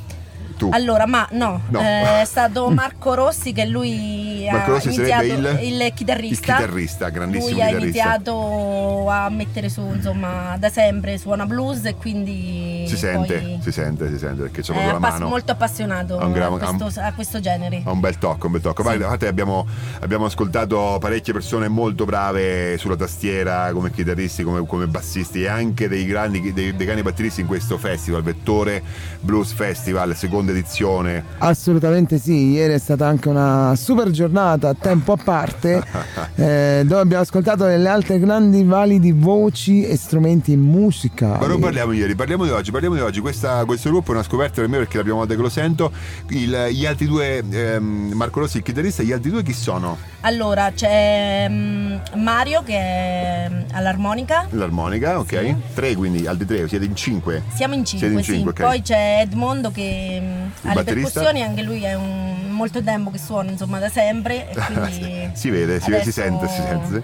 Tu. 0.56 0.70
Allora, 0.72 1.06
ma 1.06 1.28
no, 1.32 1.60
No. 1.68 1.80
eh, 1.80 2.22
è 2.22 2.24
stato 2.24 2.70
Marco 2.70 3.12
Rossi 3.14 3.52
che 3.52 3.66
lui 3.66 4.46
Marco 4.50 4.70
ha 4.70 4.74
Rossi 4.74 4.86
iniziato 4.94 5.24
il- 5.24 5.58
il 5.62 5.92
chitarrista. 5.94 6.34
il 6.52 6.58
chitarrista, 6.58 7.08
grandissimo 7.10 7.50
Lui 7.52 7.60
ha 7.62 7.66
chitarrista. 7.66 7.98
iniziato 7.98 9.08
a 9.10 9.28
mettere 9.28 9.68
su, 9.68 9.82
insomma, 9.94 10.56
da 10.58 10.68
sempre 10.70 11.18
suona 11.18 11.44
blues 11.46 11.84
e 11.84 11.94
quindi 11.96 12.84
si 12.88 12.96
sente, 12.96 13.58
si 13.60 13.70
sente, 13.72 14.08
si 14.10 14.18
sente 14.18 14.42
perché 14.42 14.62
c'è 14.62 14.72
proprio 14.72 14.92
la 14.92 14.98
mano. 14.98 15.28
molto 15.28 15.52
appassionato 15.52 16.18
Ha 16.18 16.24
un 16.24 16.32
gran- 16.32 16.54
a, 16.60 16.74
questo, 16.76 17.00
a 17.00 17.12
questo 17.12 17.40
genere. 17.40 17.82
Ha 17.84 17.90
un 17.90 18.00
bel 18.00 18.18
tocco, 18.18 18.46
un 18.46 18.52
bel 18.52 18.60
tocco. 18.62 18.82
Poi, 18.82 18.96
infatti 18.96 19.26
abbiamo, 19.26 19.66
abbiamo 20.00 20.24
ascoltato 20.24 20.96
parecchie 21.00 21.32
persone 21.32 21.68
molto 21.68 22.04
brave 22.06 22.78
sulla 22.78 22.96
tastiera 22.96 23.70
come 23.72 23.90
chitarristi, 23.90 24.42
come, 24.42 24.64
come 24.66 24.86
bassisti 24.86 25.42
e 25.42 25.48
anche 25.48 25.88
dei 25.88 26.06
grandi, 26.06 26.52
dei, 26.52 26.74
dei 26.74 26.86
grandi 26.86 27.02
batteristi 27.02 27.40
in 27.42 27.46
questo 27.46 27.76
festival, 27.78 28.22
Vettore 28.22 28.82
Blues 29.20 29.52
Festival, 29.52 30.14
seconda 30.46 30.52
edizione. 30.52 31.24
Assolutamente 31.38 32.18
sì, 32.18 32.50
ieri 32.50 32.74
è 32.74 32.78
stata 32.78 33.06
anche 33.06 33.28
una 33.28 33.74
super 33.76 34.10
giornata 34.10 34.68
a 34.70 34.74
tempo 34.78 35.12
a 35.12 35.18
parte 35.22 35.82
eh, 36.36 36.82
dove 36.84 37.00
abbiamo 37.00 37.22
ascoltato 37.22 37.66
le 37.66 37.88
altre 37.88 38.18
grandi 38.18 38.62
validi 38.64 39.12
voci 39.12 39.84
e 39.84 39.96
strumenti 39.96 40.56
musicali. 40.56 41.40
Ma 41.40 41.46
non 41.46 41.60
parliamo 41.60 41.92
ieri, 41.92 42.14
parliamo 42.14 42.44
di 42.44 42.50
oggi, 42.50 42.70
parliamo 42.70 42.94
di 42.94 43.00
oggi. 43.02 43.20
Questa- 43.20 43.64
questo 43.64 43.90
gruppo 43.90 44.12
è 44.12 44.14
una 44.14 44.22
scoperta 44.22 44.60
per 44.60 44.68
me 44.68 44.78
perché 44.78 44.96
la 44.98 45.02
prima 45.02 45.18
volta 45.18 45.34
che 45.34 45.40
lo 45.42 45.48
sento. 45.48 45.90
Il- 46.28 46.68
gli 46.70 46.86
altri 46.86 47.06
due, 47.06 47.42
ehm, 47.48 48.12
Marco 48.14 48.40
Rossi, 48.40 48.58
il 48.58 48.62
chitarrista, 48.62 49.02
gli 49.02 49.12
altri 49.12 49.30
due 49.30 49.42
chi 49.42 49.52
sono? 49.52 49.98
Allora 50.20 50.72
c'è 50.74 51.46
mm, 51.48 51.94
Mario 52.16 52.62
che 52.64 52.74
è 52.74 53.48
mm, 53.50 53.60
all'armonica. 53.72 54.46
L'armonica, 54.50 55.18
ok? 55.18 55.38
Sì. 55.38 55.56
Tre 55.74 55.94
quindi, 55.94 56.26
altri 56.26 56.46
tre, 56.46 56.68
siete 56.68 56.84
in 56.84 56.96
cinque. 56.96 57.42
Siamo 57.54 57.74
in 57.74 57.84
Siete 57.86 58.06
cinque, 58.06 58.20
in 58.20 58.24
cinque, 58.24 58.52
sì. 58.56 58.62
ok. 58.62 58.68
Poi 58.68 58.82
c'è 58.82 59.20
Edmondo 59.20 59.70
che 59.70 60.20
mm, 60.36 60.46
ha 60.62 60.68
le 60.68 60.74
batterista? 60.74 61.20
percussioni, 61.20 61.42
anche 61.42 61.62
lui 61.62 61.82
è 61.84 61.94
un 61.94 62.50
molto 62.50 62.82
tempo 62.82 63.10
che 63.10 63.18
suona, 63.18 63.50
insomma, 63.50 63.78
da 63.78 63.88
sempre. 63.88 64.50
E 64.50 64.54
quindi 64.66 65.30
si 65.34 65.50
vede, 65.50 65.80
si, 65.80 65.90
vede, 65.90 66.02
si 66.04 66.12
sente, 66.12 66.48
si 66.48 66.60
sente. 66.62 67.02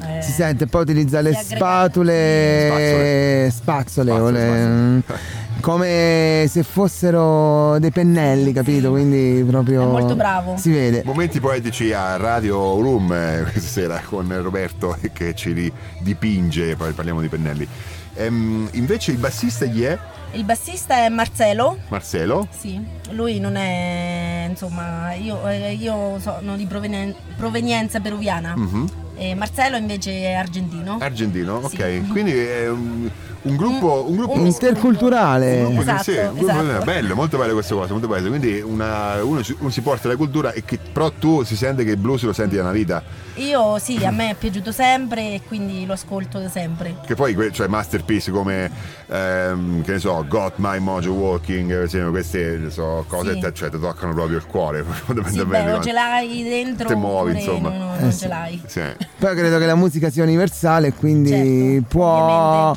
eh, 0.18 0.22
Si 0.22 0.32
sente, 0.32 0.66
poi 0.66 0.82
utilizza 0.82 1.20
le 1.20 1.34
Si 1.34 1.54
spatule, 1.54 3.48
spazzole, 3.50 3.50
Spazzole, 3.50 4.10
o 4.12 4.30
le- 4.30 5.02
come 5.62 6.44
se 6.48 6.62
fossero 6.64 7.78
dei 7.78 7.90
pennelli, 7.92 8.52
capito? 8.52 8.90
Quindi 8.90 9.44
proprio 9.48 9.82
È 9.82 9.86
molto 9.86 10.16
bravo. 10.16 10.56
Si 10.56 10.70
vede. 10.70 11.02
Momenti 11.04 11.38
poetici 11.40 11.92
a 11.92 12.16
Radio 12.16 12.80
Room 12.80 13.12
eh, 13.12 13.42
questa 13.50 13.60
sera 13.70 14.00
con 14.04 14.28
Roberto 14.42 14.96
che 15.12 15.34
ci 15.34 15.72
dipinge, 16.00 16.74
poi 16.76 16.92
parliamo 16.92 17.20
di 17.20 17.28
pennelli. 17.28 17.66
Ehm, 18.14 18.68
invece 18.72 19.12
il 19.12 19.18
bassista 19.18 19.64
gli 19.64 19.82
è 19.82 19.96
Il 20.34 20.44
bassista 20.44 20.96
è 21.04 21.08
Marcelo. 21.10 21.78
Marcelo. 21.88 22.48
Sì, 22.50 22.80
lui 23.10 23.38
non 23.38 23.56
è, 23.56 24.46
insomma, 24.48 25.12
io, 25.12 25.46
eh, 25.46 25.72
io 25.74 26.18
sono 26.20 26.56
di 26.56 26.64
provenen- 26.66 27.14
provenienza 27.36 28.00
peruviana 28.00 28.54
Mhm. 28.56 28.90
E 29.14 29.34
Marcello 29.34 29.76
invece 29.76 30.10
è 30.22 30.32
argentino. 30.32 30.96
Argentino, 30.98 31.56
ok. 31.56 31.70
Sì. 31.70 32.04
Quindi 32.10 32.32
è 32.32 32.68
un, 32.68 33.08
un 33.42 33.56
gruppo, 33.56 34.04
un 34.08 34.16
gruppo 34.16 34.32
un- 34.38 34.46
Interculturale. 34.46 35.62
Un 35.62 35.74
gruppo 35.74 35.80
Esatto, 35.82 36.02
sì, 36.04 36.16
un 36.16 36.34
gruppo- 36.34 36.60
esatto. 36.62 36.84
bello, 36.84 37.14
molto 37.14 37.38
bello 37.38 37.52
questa 37.54 37.74
cosa, 37.74 37.92
molto 37.92 38.08
bello. 38.08 38.28
Quindi 38.28 38.60
una- 38.60 39.22
uno, 39.24 39.42
si- 39.42 39.56
uno 39.58 39.70
si 39.70 39.80
porta 39.80 40.08
la 40.08 40.16
cultura 40.16 40.52
e 40.52 40.64
che, 40.64 40.78
però 40.92 41.10
tu 41.10 41.42
si 41.42 41.56
sente 41.56 41.84
che 41.84 41.90
il 41.92 41.96
blues 41.96 42.22
lo 42.22 42.32
senti 42.32 42.56
da 42.56 42.62
una 42.62 42.72
vita. 42.72 43.02
Io 43.36 43.78
sì, 43.78 43.96
a 44.04 44.10
me 44.10 44.30
è 44.30 44.34
piaciuto 44.34 44.72
sempre 44.72 45.34
e 45.34 45.40
quindi 45.46 45.86
lo 45.86 45.94
ascolto 45.94 46.38
da 46.38 46.48
sempre. 46.50 46.96
Che 47.06 47.14
poi 47.14 47.34
cioè 47.52 47.66
masterpiece 47.66 48.30
come 48.30 48.70
ehm, 49.08 49.82
che 49.82 49.92
ne 49.92 49.98
so, 49.98 50.24
Got 50.28 50.54
My 50.56 50.78
Mojo 50.78 51.12
Walking, 51.12 51.68
per 51.70 51.82
esempio, 51.82 52.10
queste 52.10 52.70
so, 52.70 53.04
cose 53.08 53.32
Sì. 53.34 53.40
te, 53.40 53.52
cioè, 53.54 53.70
ti 53.70 53.78
toccano 53.80 54.12
proprio 54.14 54.36
il 54.36 54.46
cuore, 54.46 54.84
Sì, 54.86 54.92
fondamentalmente. 55.06 55.78
beh, 55.78 55.82
ce 55.84 55.92
l'hai 55.92 56.42
dentro 56.42 56.88
Te 56.88 56.94
muovi, 56.94 57.32
insomma. 57.34 57.70
non, 57.70 57.78
non 57.78 58.08
Eh, 58.08 58.12
ce 58.12 58.18
sì. 58.18 58.28
l'hai. 58.28 58.62
Sì. 58.66 58.82
Poi 59.18 59.34
credo 59.36 59.58
che 59.58 59.66
la 59.66 59.74
musica 59.74 60.10
sia 60.10 60.22
universale 60.22 60.88
e 60.88 60.92
quindi 60.94 61.30
Certo, 61.30 61.86
può. 61.88 62.74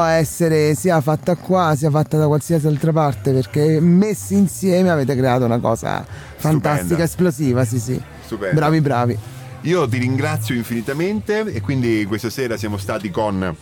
Può 0.00 0.08
essere 0.08 0.74
sia 0.74 1.00
fatta 1.02 1.34
qua 1.36 1.74
sia 1.76 1.90
fatta 1.90 2.16
da 2.16 2.26
qualsiasi 2.26 2.66
altra 2.66 2.90
parte 2.90 3.32
perché 3.32 3.80
messi 3.80 4.34
insieme 4.34 4.88
avete 4.88 5.14
creato 5.14 5.44
una 5.44 5.58
cosa 5.58 6.04
fantastica, 6.36 6.78
Stupenda. 6.78 7.04
esplosiva, 7.04 7.64
sì 7.64 7.78
sì. 7.78 8.02
Stupendo. 8.24 8.54
Bravi 8.54 8.80
bravi. 8.80 9.18
Io 9.62 9.86
ti 9.86 9.98
ringrazio 9.98 10.54
infinitamente 10.54 11.40
e 11.52 11.60
quindi 11.60 12.06
questa 12.06 12.30
sera 12.30 12.56
siamo 12.56 12.78
stati 12.78 13.10
con 13.10 13.54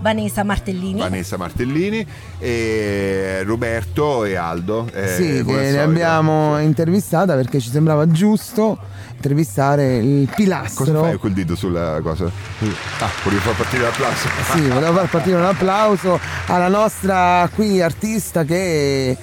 Vanessa 0.00 0.44
Martellini. 0.44 0.98
Vanessa 0.98 1.36
Martellini, 1.36 2.04
e 2.38 3.42
Roberto 3.44 4.24
e 4.24 4.36
Aldo. 4.36 4.88
eh, 4.92 5.08
sì, 5.08 5.22
che 5.22 5.52
le 5.52 5.64
solito. 5.70 5.80
abbiamo 5.80 6.58
intervistata 6.58 7.34
perché 7.34 7.60
ci 7.60 7.70
sembrava 7.70 8.06
giusto 8.10 8.78
intervistare 9.14 9.96
il 9.98 10.28
pilastro. 10.34 10.84
Cosa 10.84 11.00
fai 11.00 11.18
col 11.18 11.32
dito 11.32 11.54
sulla 11.54 12.00
cosa? 12.02 12.24
Ah, 12.24 13.10
volevo 13.22 13.42
far 13.42 13.54
partire 13.54 13.82
l'applauso. 13.82 14.28
Sì, 14.52 14.68
volevo 14.68 14.92
far 14.94 15.08
partire 15.08 15.36
un 15.36 15.44
applauso 15.44 16.18
alla 16.46 16.68
nostra 16.68 17.48
qui 17.54 17.82
artista 17.82 18.44
che 18.44 19.16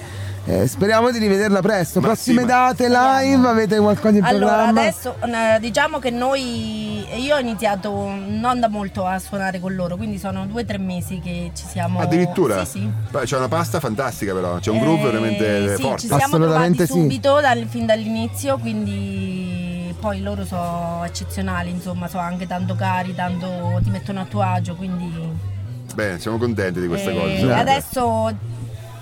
eh, 0.48 0.66
speriamo 0.66 1.10
di 1.10 1.18
rivederla 1.18 1.60
presto. 1.60 2.00
Ma 2.00 2.06
Prossime 2.06 2.40
sì, 2.40 2.46
date 2.46 2.88
live, 2.88 3.46
avete 3.46 3.78
qualcosa 3.78 4.16
in 4.16 4.24
Allora, 4.24 4.54
programma? 4.54 4.80
adesso 4.80 5.14
eh, 5.20 5.60
diciamo 5.60 5.98
che 5.98 6.10
noi, 6.10 7.04
io 7.22 7.36
ho 7.36 7.38
iniziato 7.38 7.90
non 8.26 8.58
da 8.58 8.68
molto 8.68 9.04
a 9.04 9.18
suonare 9.18 9.60
con 9.60 9.74
loro, 9.74 9.96
quindi 9.96 10.18
sono 10.18 10.46
due 10.46 10.62
o 10.62 10.64
tre 10.64 10.78
mesi 10.78 11.20
che 11.20 11.50
ci 11.54 11.66
siamo... 11.66 12.00
Addirittura? 12.00 12.64
Sì, 12.64 12.90
sì. 13.10 13.18
C'è 13.24 13.36
una 13.36 13.48
pasta 13.48 13.78
fantastica 13.78 14.32
però, 14.32 14.58
c'è 14.58 14.70
un 14.70 14.78
groove 14.78 15.00
Eh, 15.00 15.04
veramente 15.04 15.76
sì, 15.76 15.82
forte. 15.82 16.00
ci 16.00 16.06
siamo 16.06 16.38
trovati 16.38 16.76
sì. 16.78 16.86
subito 16.86 17.40
dal- 17.40 17.66
fin 17.68 17.84
dall'inizio, 17.86 18.56
quindi 18.58 19.94
poi 20.00 20.22
loro 20.22 20.44
sono 20.46 21.02
eccezionali, 21.04 21.70
insomma, 21.70 22.08
sono 22.08 22.22
anche 22.22 22.46
tanto 22.46 22.74
cari, 22.74 23.14
tanto 23.14 23.80
ti 23.82 23.90
mettono 23.90 24.20
a 24.20 24.24
tuo 24.24 24.40
agio, 24.40 24.74
quindi... 24.76 25.56
Bene, 25.94 26.18
siamo 26.20 26.38
contenti 26.38 26.80
di 26.80 26.86
questa 26.86 27.10
Eh, 27.10 27.40
cosa. 27.40 27.56
Adesso 27.58 28.34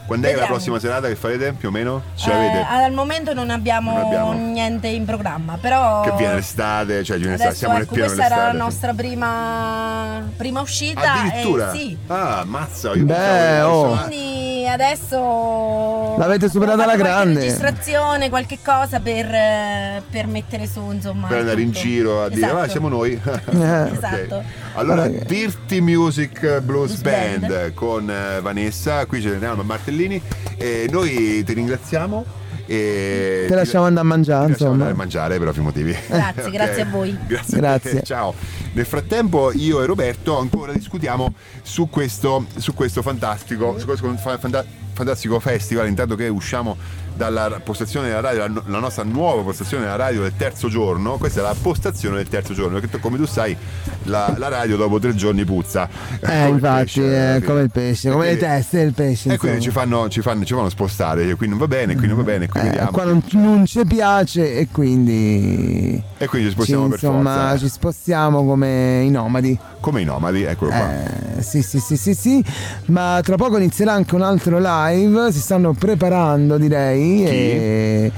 Quando 0.06 0.26
è 0.26 0.30
la 0.30 0.36
vediamo. 0.36 0.54
prossima 0.54 0.78
serata 0.78 1.08
che 1.08 1.16
farete 1.16 1.52
più 1.52 1.68
o 1.68 1.70
meno? 1.72 2.02
Ce 2.14 2.30
eh, 2.30 2.64
al 2.68 2.92
momento 2.92 3.34
non 3.34 3.50
abbiamo, 3.50 3.92
Non 3.92 4.04
abbiamo. 4.06 4.32
niente 4.32 4.86
in 4.86 5.04
programma, 5.04 5.58
però... 5.60 6.02
Che 6.02 6.12
viene 6.16 6.34
l'estate, 6.34 7.02
cioè 7.02 7.16
viene 7.18 7.32
l'estate, 7.32 7.54
siamo 7.56 7.74
nel 7.74 7.82
ecco, 7.82 7.94
pieno 7.94 8.08
questa 8.12 8.26
era 8.26 8.46
la 8.46 8.52
nostra 8.52 8.94
prima, 8.94 10.22
prima 10.36 10.60
uscita. 10.60 11.12
Addirittura? 11.12 11.72
E 11.72 11.76
sì. 11.76 11.98
Ah, 12.06 12.44
mazza, 12.46 12.94
io 12.94 13.04
Beh, 13.04 13.60
oh. 13.62 13.96
Quindi 13.96 14.45
adesso 14.76 16.16
L'avete 16.18 16.48
superata 16.48 16.82
alla 16.84 16.96
grande. 16.96 17.40
registrazione, 17.40 18.28
qualche 18.28 18.58
cosa 18.64 19.00
per, 19.00 19.26
eh, 19.26 20.02
per 20.10 20.26
mettere 20.26 20.66
su, 20.66 20.90
insomma. 20.90 21.26
per 21.26 21.38
andare 21.38 21.60
in 21.62 21.70
giro 21.72 22.22
a 22.22 22.28
dire, 22.28 22.46
Esatto. 22.46 22.58
ah, 22.62 22.68
siamo 22.68 22.88
noi. 22.88 23.20
Eh. 23.56 23.82
Ok. 23.82 23.92
Esatto. 23.92 24.42
Allora, 24.74 25.08
che- 25.08 25.24
Dirty 25.26 25.80
Music 25.80 26.40
Blues 26.60 27.00
Blues 27.00 27.00
Band, 27.00 27.46
Band. 27.46 27.74
con 27.74 28.10
eh, 28.10 28.40
Vanessa, 28.40 29.04
qui 29.06 29.24
andiamo 29.26 29.62
a 29.62 29.64
Martellini. 29.64 30.20
E 30.58 30.86
noi 30.90 31.42
ti 31.44 31.52
ringraziamo. 31.52 32.35
E 32.66 33.44
Te 33.48 33.54
lasciamo 33.54 33.84
andare 33.84 34.04
a 34.04 34.08
mangiare, 34.08 34.48
insomma. 34.50 34.72
andare 34.72 34.90
a 34.90 34.94
mangiare 34.96 35.38
per 35.38 35.48
ovvi 35.48 35.60
motivi. 35.60 35.96
Grazie, 36.08 36.42
Ok. 36.46 36.50
grazie 36.50 36.82
a 36.82 36.86
voi. 36.86 37.16
Grazie. 37.26 37.56
Grazie. 37.58 38.02
Ciao. 38.02 38.34
Nel 38.72 38.84
frattempo 38.86 39.52
io 39.52 39.82
e 39.82 39.86
Roberto 39.86 40.36
ancora 40.38 40.72
discutiamo 40.72 41.32
su 41.62 41.88
questo, 41.88 42.44
su 42.56 42.74
questo 42.74 43.02
fantastico, 43.02 43.78
su 43.78 43.86
questo 43.86 44.12
fa- 44.16 44.36
fanta- 44.38 44.64
fantastico 44.92 45.38
festival, 45.40 45.86
intanto 45.88 46.14
che 46.16 46.28
usciamo 46.28 46.76
dalla 47.16 47.60
postazione 47.64 48.08
della 48.08 48.20
radio, 48.20 48.40
la, 48.40 48.48
no- 48.48 48.62
la 48.66 48.78
nostra 48.78 49.02
nuova 49.04 49.42
postazione 49.42 49.84
della 49.84 49.96
radio 49.96 50.22
del 50.22 50.34
terzo 50.36 50.68
giorno, 50.68 51.16
questa 51.16 51.40
è 51.40 51.42
la 51.42 51.54
postazione 51.60 52.16
del 52.16 52.28
terzo 52.28 52.52
giorno, 52.52 52.78
perché 52.78 52.98
come 52.98 53.16
tu 53.16 53.26
sai 53.26 53.56
la, 54.04 54.34
la 54.36 54.48
radio 54.48 54.76
dopo 54.76 54.98
tre 54.98 55.14
giorni 55.14 55.44
puzza. 55.44 55.88
Eh, 56.20 56.26
Come 56.26 56.46
il 56.48 56.52
infatti, 56.54 56.84
pesce, 56.84 57.16
alla 57.18 57.42
come 57.42 57.60
il 57.62 57.70
pesce, 57.70 58.10
come 58.10 58.26
le 58.26 58.36
teste 58.36 58.78
del 58.78 58.92
pesce. 58.92 59.32
E 59.32 59.38
quindi 59.38 59.60
ci 59.60 59.68
insomma. 59.68 59.86
fanno, 59.86 60.08
ci, 60.08 60.20
fanno, 60.20 60.44
ci 60.44 60.54
fanno 60.54 60.68
spostare, 60.68 61.34
qui 61.34 61.48
non 61.48 61.58
va 61.58 61.66
bene, 61.66 61.96
qui 61.96 62.06
non 62.06 62.16
va 62.16 62.22
bene, 62.22 62.48
qui 62.48 62.60
Eh, 62.60 62.64
vediamo. 62.64 62.90
qua 62.90 63.04
non, 63.04 63.22
non 63.32 63.64
ci 63.66 63.84
piace 63.86 64.54
e 64.58 64.68
quindi 64.70 66.02
E 66.18 66.26
quindi 66.26 66.48
ci 66.48 66.54
ci, 66.54 66.56
spostiamo 66.56 66.84
per 66.88 66.92
insomma, 67.02 67.34
forza. 67.48 67.58
ci 67.58 67.68
spostiamo 67.68 68.44
come 68.44 69.02
i 69.02 69.10
nomadi. 69.10 69.58
Come 69.80 70.00
i 70.00 70.04
nomadi, 70.04 70.42
eccolo 70.42 70.70
qua. 70.70 70.92
Eh, 71.38 71.42
sì, 71.42 71.62
sì, 71.62 71.78
sì, 71.78 71.96
sì, 71.96 72.14
sì, 72.14 72.44
ma 72.86 73.20
tra 73.22 73.36
poco 73.36 73.56
inizierà 73.56 73.92
anche 73.92 74.14
un 74.14 74.22
altro 74.22 74.58
live, 74.60 75.30
si 75.32 75.38
stanno 75.40 75.72
preparando 75.72 76.58
direi. 76.58 77.05
Chi? 77.14 77.24
E, 77.24 78.12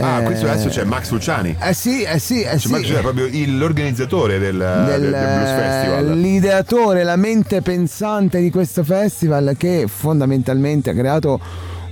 Ah, 0.00 0.20
eh, 0.22 0.24
questo 0.24 0.48
adesso 0.48 0.70
c'è 0.70 0.84
Max 0.84 1.10
Luciani. 1.10 1.54
Eh 1.60 1.74
sì, 1.74 2.02
eh 2.02 2.18
sì, 2.18 2.40
eh 2.40 2.58
sì. 2.58 2.68
Max 2.70 2.80
Luciani 2.80 2.98
è 2.98 3.02
proprio 3.02 3.26
il- 3.26 3.58
l'organizzatore 3.58 4.38
del, 4.38 4.56
del, 4.56 5.00
del 5.00 5.10
Blues 5.10 5.50
Festival. 5.50 6.18
l'ideatore, 6.18 7.02
la 7.04 7.16
mente 7.16 7.60
pensante 7.60 8.40
di 8.40 8.50
questo 8.50 8.84
festival 8.84 9.54
che 9.58 9.84
fondamentalmente 9.86 10.88
ha 10.88 10.94
creato 10.94 11.38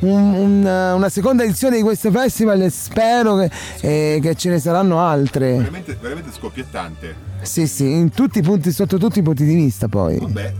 un- 0.00 0.32
un- 0.32 0.64
una 0.64 1.08
seconda 1.10 1.44
edizione 1.44 1.76
di 1.76 1.82
questo 1.82 2.10
festival 2.10 2.62
e 2.62 2.70
spero 2.70 3.36
che, 3.36 3.50
eh, 3.82 4.18
che 4.22 4.34
ce 4.34 4.48
ne 4.48 4.58
saranno 4.60 4.98
altre. 5.00 5.56
Veramente, 5.58 5.98
veramente 6.00 6.30
scoppiettante. 6.34 7.14
Sì, 7.42 7.66
sì, 7.66 7.84
in 7.84 8.08
tutti 8.08 8.38
i 8.38 8.42
punti, 8.42 8.72
sotto 8.72 8.96
tutti 8.96 9.18
i 9.18 9.22
punti 9.22 9.44
di 9.44 9.54
vista 9.54 9.88
poi. 9.88 10.16
Vabbè. 10.18 10.52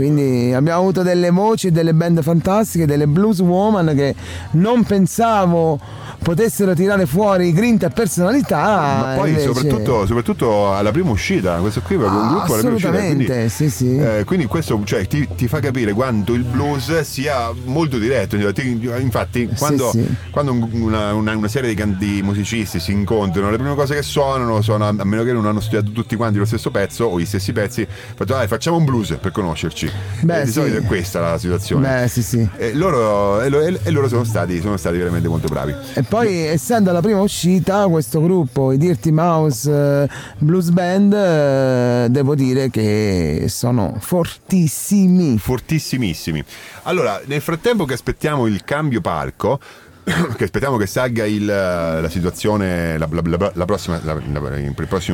Quindi 0.00 0.52
abbiamo 0.54 0.80
avuto 0.80 1.02
delle 1.02 1.30
voci 1.30 1.70
delle 1.70 1.92
band 1.92 2.22
fantastiche, 2.22 2.86
delle 2.86 3.06
blues 3.06 3.40
woman 3.40 3.92
che 3.94 4.14
non 4.52 4.82
pensavo 4.84 5.78
potessero 6.22 6.74
tirare 6.74 7.06
fuori 7.06 7.52
grinta 7.52 7.86
e 7.86 7.90
personalità. 7.90 8.56
Ma 8.58 9.14
poi 9.16 9.30
invece- 9.30 9.46
soprattutto, 9.52 10.06
soprattutto 10.06 10.74
alla 10.74 10.90
prima 10.90 11.10
uscita, 11.10 11.56
questo 11.56 11.80
qui 11.80 11.96
è 11.96 11.98
proprio 11.98 12.20
un 12.20 12.26
Ah, 12.26 12.30
gruppo 12.30 12.52
alla 12.52 12.60
prima 12.62 12.74
uscita. 12.74 12.92
Quindi, 12.98 13.48
sì, 13.48 13.70
sì. 13.70 13.96
eh, 13.98 14.24
quindi 14.24 14.46
questo 14.46 14.80
cioè, 14.84 15.06
ti, 15.06 15.26
ti 15.36 15.48
fa 15.48 15.60
capire 15.60 15.92
quanto 15.92 16.32
il 16.34 16.42
blues 16.44 17.00
sia 17.00 17.50
molto 17.64 17.98
diretto. 17.98 18.36
Ti- 18.52 18.78
Infatti, 19.00 19.48
quando, 19.58 19.90
sì. 19.90 20.06
quando 20.30 20.52
un- 20.52 20.68
una, 20.72 21.12
una- 21.14 21.36
una 21.36 21.48
serie 21.48 21.74
di, 21.74 21.96
di 21.96 22.22
musicisti 22.22 22.78
si 22.80 22.92
incontrano, 22.92 23.50
le 23.50 23.56
prime 23.56 23.74
cose 23.74 23.94
che 23.94 24.02
suonano 24.02 24.60
sono, 24.62 24.86
a 24.86 24.92
meno 25.04 25.22
che 25.24 25.32
non 25.32 25.46
hanno 25.46 25.60
studiato 25.60 25.90
tutti 25.90 26.16
quanti 26.16 26.38
lo 26.38 26.44
stesso 26.44 26.70
pezzo 26.70 27.04
o 27.04 27.18
gli 27.18 27.24
stessi 27.26 27.52
pezzi, 27.52 27.86
fatto, 27.86 28.32
dai, 28.32 28.46
facciamo 28.46 28.76
un 28.76 28.84
blues 28.84 29.16
per 29.20 29.30
conoscerci. 29.32 29.89
Beh, 30.22 30.40
E 30.40 30.44
di 30.44 30.46
sì. 30.48 30.52
solito 30.52 30.76
è 30.76 30.82
questa 30.82 31.20
la 31.20 31.38
situazione. 31.38 32.02
Beh, 32.02 32.08
sì, 32.08 32.22
sì. 32.22 32.46
E 32.58 32.74
loro, 32.74 33.40
e 33.40 33.78
e 33.82 33.90
loro 33.90 34.06
sono, 34.08 34.24
stati, 34.24 34.60
sono 34.60 34.76
stati 34.76 34.98
veramente 34.98 35.28
molto 35.28 35.48
bravi. 35.48 35.74
E 35.94 36.02
poi, 36.02 36.46
essendo 36.46 36.92
la 36.92 37.00
prima 37.00 37.20
uscita, 37.20 37.86
questo 37.88 38.20
gruppo, 38.20 38.72
i 38.72 38.76
Dirty 38.76 39.10
Mouse 39.10 39.70
eh, 39.70 40.08
Blues 40.38 40.68
Band, 40.70 41.12
eh, 41.14 42.06
devo 42.10 42.34
dire 42.34 42.68
che 42.68 43.46
sono 43.48 43.96
fortissimi. 43.98 45.38
fortissimissimi. 45.38 46.44
Allora, 46.82 47.20
nel 47.24 47.40
frattempo 47.40 47.84
che 47.86 47.94
aspettiamo 47.94 48.46
il 48.46 48.62
cambio 48.64 49.00
palco, 49.00 49.58
che 50.36 50.44
aspettiamo 50.44 50.76
che 50.76 50.86
salga 50.86 51.24
il, 51.26 51.44
la 51.44 52.08
situazione, 52.08 52.96
la, 52.98 53.08
la- 53.10 53.52
la- 53.54 53.64
prossima, 53.64 54.00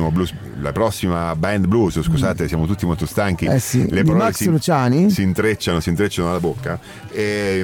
blues, 0.09 0.33
la 0.61 0.71
prossima 0.71 1.35
band 1.35 1.67
blues, 1.67 2.01
scusate, 2.01 2.47
siamo 2.47 2.65
tutti 2.65 2.85
molto 2.85 3.05
stanchi. 3.05 3.45
Eh 3.45 3.59
sì, 3.59 3.89
Le 3.89 4.03
parole 4.03 4.23
Max 4.25 4.35
si, 4.37 4.49
Luciani? 4.49 5.09
si 5.09 5.21
intrecciano, 5.21 5.79
si 5.79 5.89
intrecciano 5.89 6.29
alla 6.29 6.39
bocca. 6.39 6.79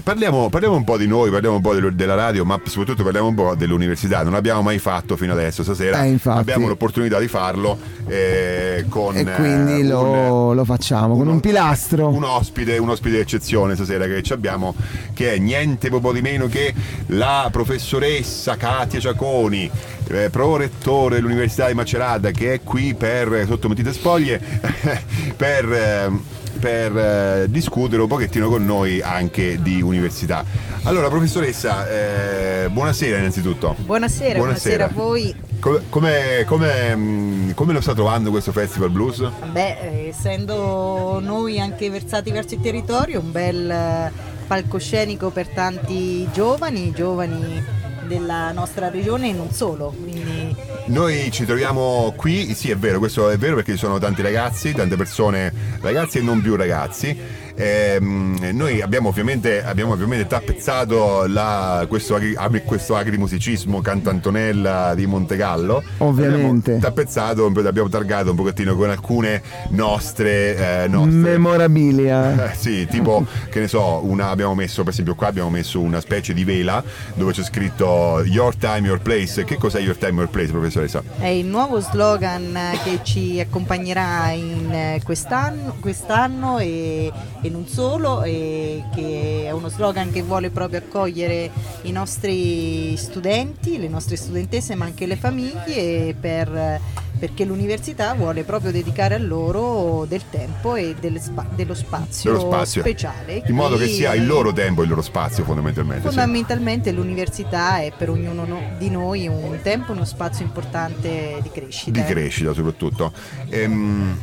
Parliamo, 0.04 0.50
parliamo 0.50 0.76
un 0.76 0.84
po' 0.84 0.98
di 0.98 1.08
noi, 1.08 1.30
parliamo 1.30 1.56
un 1.56 1.62
po' 1.62 1.74
dello- 1.74 1.92
della 1.92 2.16
radio, 2.16 2.44
ma 2.46 2.60
soprattutto 2.66 3.04
parliamo 3.04 3.28
un 3.28 3.36
po' 3.36 3.56
dell'università. 3.56 4.24
Non 4.24 4.34
l'abbiamo 4.34 4.62
mai 4.62 4.80
fatto 4.80 5.16
fino 5.16 5.32
adesso, 5.34 5.64
stasera 5.64 6.04
Eh, 6.04 6.20
abbiamo 6.26 6.68
l'opportunità 6.68 7.20
di 7.20 7.28
farlo 7.28 7.78
eh, 8.08 8.86
con 8.90 9.16
E 9.18 9.24
quindi 9.24 9.80
eh, 9.80 9.84
lo, 9.84 10.50
un- 10.50 10.56
lo 10.56 10.66
facciamo 10.66 11.16
con 11.18 11.28
un 11.28 11.40
pilastro. 11.40 12.10
un 12.10 12.24
ospite, 12.24 12.78
un 12.78 12.90
ospite 12.90 13.18
d'eccezione 13.18 13.76
stasera 13.76 14.06
che 14.06 14.22
abbiamo, 14.34 14.76
che 15.14 15.34
è 15.34 15.38
niente 15.38 15.90
proprio 15.90 16.12
di 16.14 16.22
meno 16.22 16.48
che 16.48 16.74
la 17.14 17.50
professoressa 17.52 18.56
Katia 18.58 19.00
Giaconi, 19.00 19.70
eh, 20.08 20.30
pro-rettore 20.30 21.16
dell'Università 21.16 21.68
di 21.68 21.74
Macerata, 21.74 22.32
che 22.32 22.54
è 22.54 22.62
qui 22.64 22.94
per, 22.94 23.46
sotto 23.48 23.68
mentite 23.68 23.94
spoglie, 23.94 24.40
per, 25.36 25.72
eh, 25.72 26.12
per, 26.60 26.98
eh, 26.98 27.46
discutere 27.50 28.02
un 28.02 28.08
pochettino 28.08 28.50
con 28.50 28.66
noi 28.66 29.02
anche 29.02 29.62
di 29.62 29.82
università. 29.82 30.44
Allora, 30.84 31.08
professoressa, 31.08 31.88
eh, 31.88 32.70
buonasera 32.70 33.18
innanzitutto. 33.18 33.76
Buonasera, 33.78 34.38
buonasera, 34.38 34.86
a 34.86 34.90
voi. 34.90 35.36
come, 35.60 35.82
come, 35.90 36.44
come, 36.46 36.96
mm, 36.96 37.52
come 37.52 37.74
lo 37.74 37.82
sta 37.82 37.94
trovando 37.94 38.32
questo 38.32 38.52
festival 38.52 38.90
blues? 38.90 39.24
Beh, 39.52 39.80
eh, 39.80 40.08
essendo 40.08 41.20
noi 41.22 41.60
anche 41.60 41.90
versati 41.90 42.32
verso 42.32 42.56
il 42.56 42.62
territorio, 42.62 43.20
un 43.20 43.32
bel 43.32 43.70
eh, 43.70 44.33
palcoscenico 44.54 45.32
per 45.32 45.48
tanti 45.48 46.30
giovani, 46.32 46.92
giovani 46.92 47.64
della 48.06 48.52
nostra 48.52 48.88
regione 48.90 49.30
e 49.30 49.34
non 49.34 49.50
solo. 49.52 49.96
Quindi 50.00 50.56
Noi 50.88 51.32
ci 51.32 51.44
troviamo 51.46 52.14
qui, 52.16 52.54
sì 52.54 52.70
è 52.70 52.78
vero, 52.78 53.00
questo 53.00 53.32
è 53.32 53.38
vero 53.38 53.56
perché 53.56 53.72
ci 53.72 53.80
sono 53.80 53.98
tanti 53.98 54.22
ragazzi, 54.22 54.72
tante 54.72 54.96
persone, 54.96 55.52
ragazzi 55.82 56.20
e 56.20 56.22
non 56.22 56.40
più 56.40 56.56
ragazzi. 56.56 57.18
Ehm, 57.56 58.50
noi 58.54 58.82
abbiamo 58.82 59.10
ovviamente, 59.10 59.64
abbiamo 59.64 59.94
ovviamente 59.94 60.28
tappezzato 60.28 61.26
la- 61.28 61.86
questo, 61.88 62.16
agri, 62.16 62.64
questo 62.66 62.96
agrimusicismo 62.96 63.82
Cantantonella 63.82 64.94
di 64.96 65.06
Montegallo. 65.06 65.84
Ovviamente. 66.00 66.72
Abbiamo 66.74 66.80
tappezzato, 66.80 67.46
abbiamo 67.46 67.90
targato 67.90 68.32
un 68.32 68.36
pochettino 68.36 68.76
con 68.76 68.90
alcune 68.90 69.42
nostre... 69.70 70.84
eh, 70.84 70.88
nostre 70.88 71.12
Memorabilia. 71.14 72.52
eh, 72.52 72.56
sì, 72.56 72.88
tipo, 72.88 73.26
che 73.50 73.60
ne 73.60 73.68
so, 73.68 74.02
una, 74.04 74.30
abbiamo 74.30 74.56
messo, 74.56 74.84
per 74.84 74.92
esempio 74.94 75.16
qua 75.16 75.28
abbiamo 75.28 75.50
messo 75.50 75.80
una 75.80 76.00
specie 76.02 76.34
di 76.34 76.44
vela 76.44 76.84
dove 77.14 77.32
c'è 77.34 77.44
scritto 77.44 78.24
Your 78.26 78.56
Time, 78.56 78.88
Your 78.88 79.00
Place. 79.02 79.44
Che 79.44 79.58
cos'è 79.58 79.80
Your 79.80 79.98
Time, 79.98 80.14
Your 80.14 80.30
Place, 80.30 80.52
professoressa? 80.52 81.02
è 81.20 81.28
il 81.28 81.46
nuovo 81.46 81.80
slogan 81.80 82.56
eh, 82.56 82.80
che 82.84 83.00
ci 83.04 83.40
accompagnerà 83.40 84.32
in 84.32 84.72
eh, 84.72 85.02
quest'anno, 85.04 85.76
quest'anno 85.80 86.60
e, 86.60 87.12
e 87.44 87.50
non 87.50 87.68
solo, 87.68 88.24
e 88.24 88.86
che 88.96 89.44
è 89.46 89.52
uno 89.52 89.68
slogan 89.68 90.12
che 90.12 90.22
vuole 90.22 90.50
proprio 90.50 90.80
accogliere 90.80 91.52
i 91.82 91.92
nostri 91.92 92.96
studenti, 92.96 93.78
le 93.78 93.90
nostre 93.90 94.16
studentesse, 94.16 94.76
ma 94.76 94.86
anche 94.86 95.06
le 95.06 95.18
famiglie 95.18 96.16
per- 96.20 96.80
perché 97.24 97.46
l'università 97.46 98.14
vuole 98.16 98.44
proprio 98.44 98.74
dedicare 98.74 99.16
a 99.16 99.18
loro 99.18 100.04
del 100.10 100.24
tempo 100.30 100.76
e 100.76 100.94
del 101.00 101.22
spa- 101.22 101.48
dello, 101.56 101.74
spazio 101.74 102.34
Dello 102.34 102.52
spazio. 102.52 102.82
speciale. 102.82 103.44
In 103.46 103.56
modo 103.56 103.78
che 103.78 103.88
sia 103.88 104.14
il 104.14 104.28
loro 104.28 104.52
tempo 104.52 104.82
e 104.82 104.84
il 104.84 104.90
loro 104.90 105.02
spazio, 105.02 105.46
fondamentalmente. 105.46 106.02
sì. 106.02 106.08
Fondamentalmente 106.08 106.92
l'università 106.92 107.80
è 107.80 107.94
per 107.98 108.10
ognuno 108.10 108.44
no- 108.44 108.72
di 108.78 108.90
noi 108.90 109.30
un 109.30 109.58
tempo 109.62 109.94
uno 109.94 110.04
spazio 110.04 110.44
importante 110.44 111.38
di 111.42 111.50
crescita. 111.50 111.92
Di 111.92 112.00
eh. 112.02 112.04
crescita 112.04 112.52
soprattutto. 112.52 113.14
Ehm, 113.48 114.20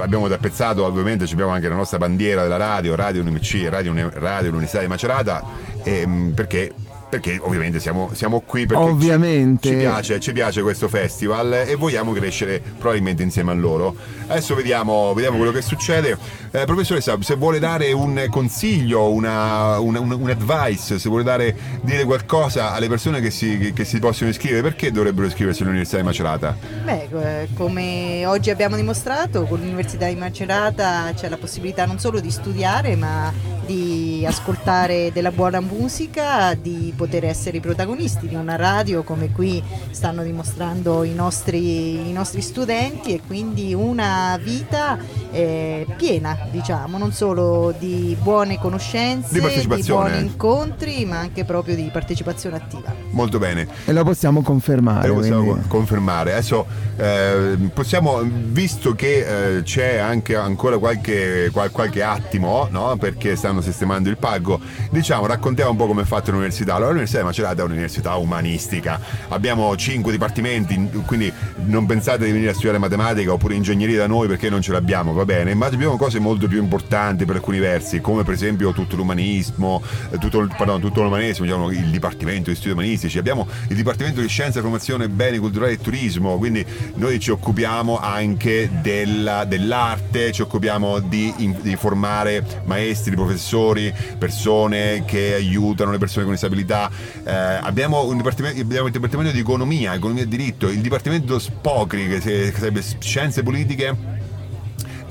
abbiamo 0.00 0.28
tappezzato, 0.28 0.84
ovviamente 0.84 1.24
abbiamo 1.24 1.50
anche 1.50 1.68
la 1.68 1.74
nostra 1.74 1.98
bandiera 1.98 2.42
della 2.42 2.56
radio, 2.56 2.94
Radio 2.94 3.22
UNMC, 3.22 3.66
Radio, 3.68 3.92
radio 4.12 4.50
Università 4.50 4.78
di 4.78 4.86
Macerata, 4.86 5.42
ehm, 5.82 6.34
perché, 6.36 6.72
perché 7.12 7.38
ovviamente 7.42 7.78
siamo, 7.78 8.08
siamo 8.14 8.40
qui 8.40 8.64
perché 8.64 8.82
ci- 8.84 8.88
Ovviamente. 8.90 9.68
Ci, 9.68 9.74
piace, 9.76 10.18
ci 10.18 10.32
piace 10.32 10.62
questo 10.62 10.88
festival 10.88 11.52
e 11.52 11.74
vogliamo 11.74 12.10
crescere 12.12 12.62
probabilmente 12.78 13.22
insieme 13.22 13.50
a 13.50 13.54
loro. 13.54 13.94
Adesso 14.28 14.54
vediamo, 14.54 15.12
vediamo 15.12 15.36
quello 15.36 15.52
che 15.52 15.60
succede. 15.60 16.16
Eh, 16.50 16.64
professoressa, 16.64 17.18
se 17.20 17.34
vuole 17.34 17.58
dare 17.58 17.92
un 17.92 18.26
consiglio, 18.30 19.10
una, 19.12 19.78
una- 19.78 20.00
un, 20.00 20.10
un 20.10 20.30
advice, 20.30 20.98
se 20.98 21.08
vuole 21.10 21.22
dare, 21.22 21.54
dire 21.82 22.04
qualcosa 22.04 22.72
alle 22.72 22.88
persone 22.88 23.20
che 23.20 23.30
si, 23.30 23.58
che- 23.58 23.72
che 23.74 23.84
si 23.84 23.98
possono 23.98 24.30
iscrivere, 24.30 24.62
perché 24.62 24.90
dovrebbero 24.90 25.26
iscriversi 25.26 25.60
all'Università 25.62 25.98
di 25.98 26.04
Macerata? 26.04 26.56
Beh, 26.82 27.08
eh, 27.42 27.48
come 27.52 28.24
oggi 28.24 28.48
abbiamo 28.48 28.76
dimostrato, 28.76 29.42
con 29.44 29.58
l'Università 29.58 30.06
di 30.08 30.14
Macerata 30.16 31.12
c'è 31.14 31.28
la 31.28 31.36
possibilità 31.36 31.84
non 31.84 31.98
solo 31.98 32.20
di 32.20 32.30
studiare, 32.30 32.96
ma 32.96 33.30
di 33.66 34.24
ascoltare 34.26 35.10
della 35.12 35.30
buona 35.30 35.60
musica, 35.60 36.54
di 36.54 36.92
poter 37.02 37.24
essere 37.24 37.56
i 37.56 37.60
protagonisti 37.60 38.28
di 38.28 38.36
una 38.36 38.54
radio 38.54 39.02
come 39.02 39.32
qui 39.32 39.60
stanno 39.90 40.22
dimostrando 40.22 41.02
i 41.02 41.12
nostri, 41.12 42.08
i 42.08 42.12
nostri 42.12 42.40
studenti 42.40 43.12
e 43.12 43.20
quindi 43.26 43.74
una 43.74 44.38
vita 44.40 44.96
eh, 45.32 45.84
piena, 45.96 46.38
diciamo, 46.48 46.98
non 46.98 47.10
solo 47.12 47.74
di 47.76 48.16
buone 48.22 48.60
conoscenze, 48.60 49.32
Di 49.32 49.40
partecipazione. 49.40 50.10
buoni 50.10 50.26
incontri, 50.26 51.04
ma 51.04 51.18
anche 51.18 51.44
proprio 51.44 51.74
di 51.74 51.90
partecipazione 51.92 52.54
attiva. 52.56 52.94
Molto 53.10 53.40
bene. 53.40 53.66
E 53.84 53.92
lo 53.92 54.04
possiamo 54.04 54.42
confermare. 54.42 55.06
E 55.06 55.08
lo 55.08 55.14
possiamo 55.14 55.42
quindi. 55.42 55.68
confermare. 55.68 56.32
Adesso 56.34 56.66
eh, 56.98 57.56
possiamo, 57.74 58.20
visto 58.22 58.94
che 58.94 59.56
eh, 59.56 59.62
c'è 59.62 59.96
anche 59.96 60.36
ancora 60.36 60.78
qualche, 60.78 61.50
qual- 61.52 61.72
qualche 61.72 62.02
attimo, 62.04 62.68
no? 62.70 62.96
perché 62.96 63.34
stanno 63.34 63.60
sistemando 63.60 64.08
il 64.08 64.18
palco, 64.18 64.60
diciamo, 64.90 65.26
raccontiamo 65.26 65.72
un 65.72 65.76
po' 65.76 65.88
come 65.88 66.02
è 66.02 66.04
fatta 66.04 66.30
l'università. 66.30 66.76
Allora, 66.76 66.91
l'Università 66.92 67.20
di 67.20 67.24
Macerata 67.26 67.62
è 67.62 67.64
un'università 67.64 68.14
umanistica. 68.16 69.00
Abbiamo 69.28 69.74
cinque 69.76 70.12
dipartimenti, 70.12 70.90
quindi 71.06 71.32
non 71.64 71.86
pensate 71.86 72.24
di 72.24 72.32
venire 72.32 72.50
a 72.50 72.52
studiare 72.52 72.78
matematica 72.78 73.32
oppure 73.32 73.54
ingegneria 73.54 73.98
da 73.98 74.06
noi 74.06 74.28
perché 74.28 74.48
non 74.48 74.62
ce 74.62 74.72
l'abbiamo, 74.72 75.12
va 75.12 75.24
bene, 75.24 75.54
ma 75.54 75.66
abbiamo 75.66 75.96
cose 75.96 76.18
molto 76.18 76.46
più 76.48 76.60
importanti 76.60 77.24
per 77.24 77.36
alcuni 77.36 77.58
versi, 77.58 78.00
come 78.00 78.22
per 78.22 78.34
esempio 78.34 78.72
tutto 78.72 78.96
l'umanismo, 78.96 79.82
eh, 80.10 80.18
tutto, 80.18 80.46
pardon, 80.56 80.80
tutto 80.80 81.02
l'umanesimo, 81.02 81.46
diciamo, 81.46 81.70
il 81.70 81.90
Dipartimento 81.90 82.50
di 82.50 82.56
Studi 82.56 82.72
Umanistici, 82.72 83.18
abbiamo 83.18 83.46
il 83.68 83.76
Dipartimento 83.76 84.20
di 84.20 84.28
Scienza, 84.28 84.60
Formazione, 84.60 85.08
Beni 85.08 85.38
Culturali 85.38 85.74
e 85.74 85.78
Turismo, 85.78 86.38
quindi 86.38 86.64
noi 86.94 87.18
ci 87.20 87.30
occupiamo 87.30 87.98
anche 87.98 88.70
della- 88.80 89.44
dell'arte, 89.44 90.32
ci 90.32 90.42
occupiamo 90.42 91.00
di, 91.00 91.54
di 91.60 91.76
formare 91.76 92.44
maestri, 92.64 93.14
professori, 93.14 93.92
persone 94.18 95.04
che 95.04 95.34
aiutano 95.34 95.90
le 95.90 95.98
persone 95.98 96.24
con 96.24 96.34
disabilità, 96.34 96.81
Eh, 97.24 97.30
abbiamo, 97.30 98.04
un 98.04 98.18
abbiamo 98.18 98.86
il 98.86 98.92
Dipartimento 98.92 99.32
di 99.32 99.40
Economia, 99.40 99.94
Economia 99.94 100.22
e 100.22 100.28
Diritto, 100.28 100.68
il 100.68 100.80
Dipartimento 100.80 101.38
SPOCRI, 101.38 102.08
che 102.08 102.52
sarebbe 102.52 102.82
Scienze 102.98 103.42
Politiche 103.42 104.11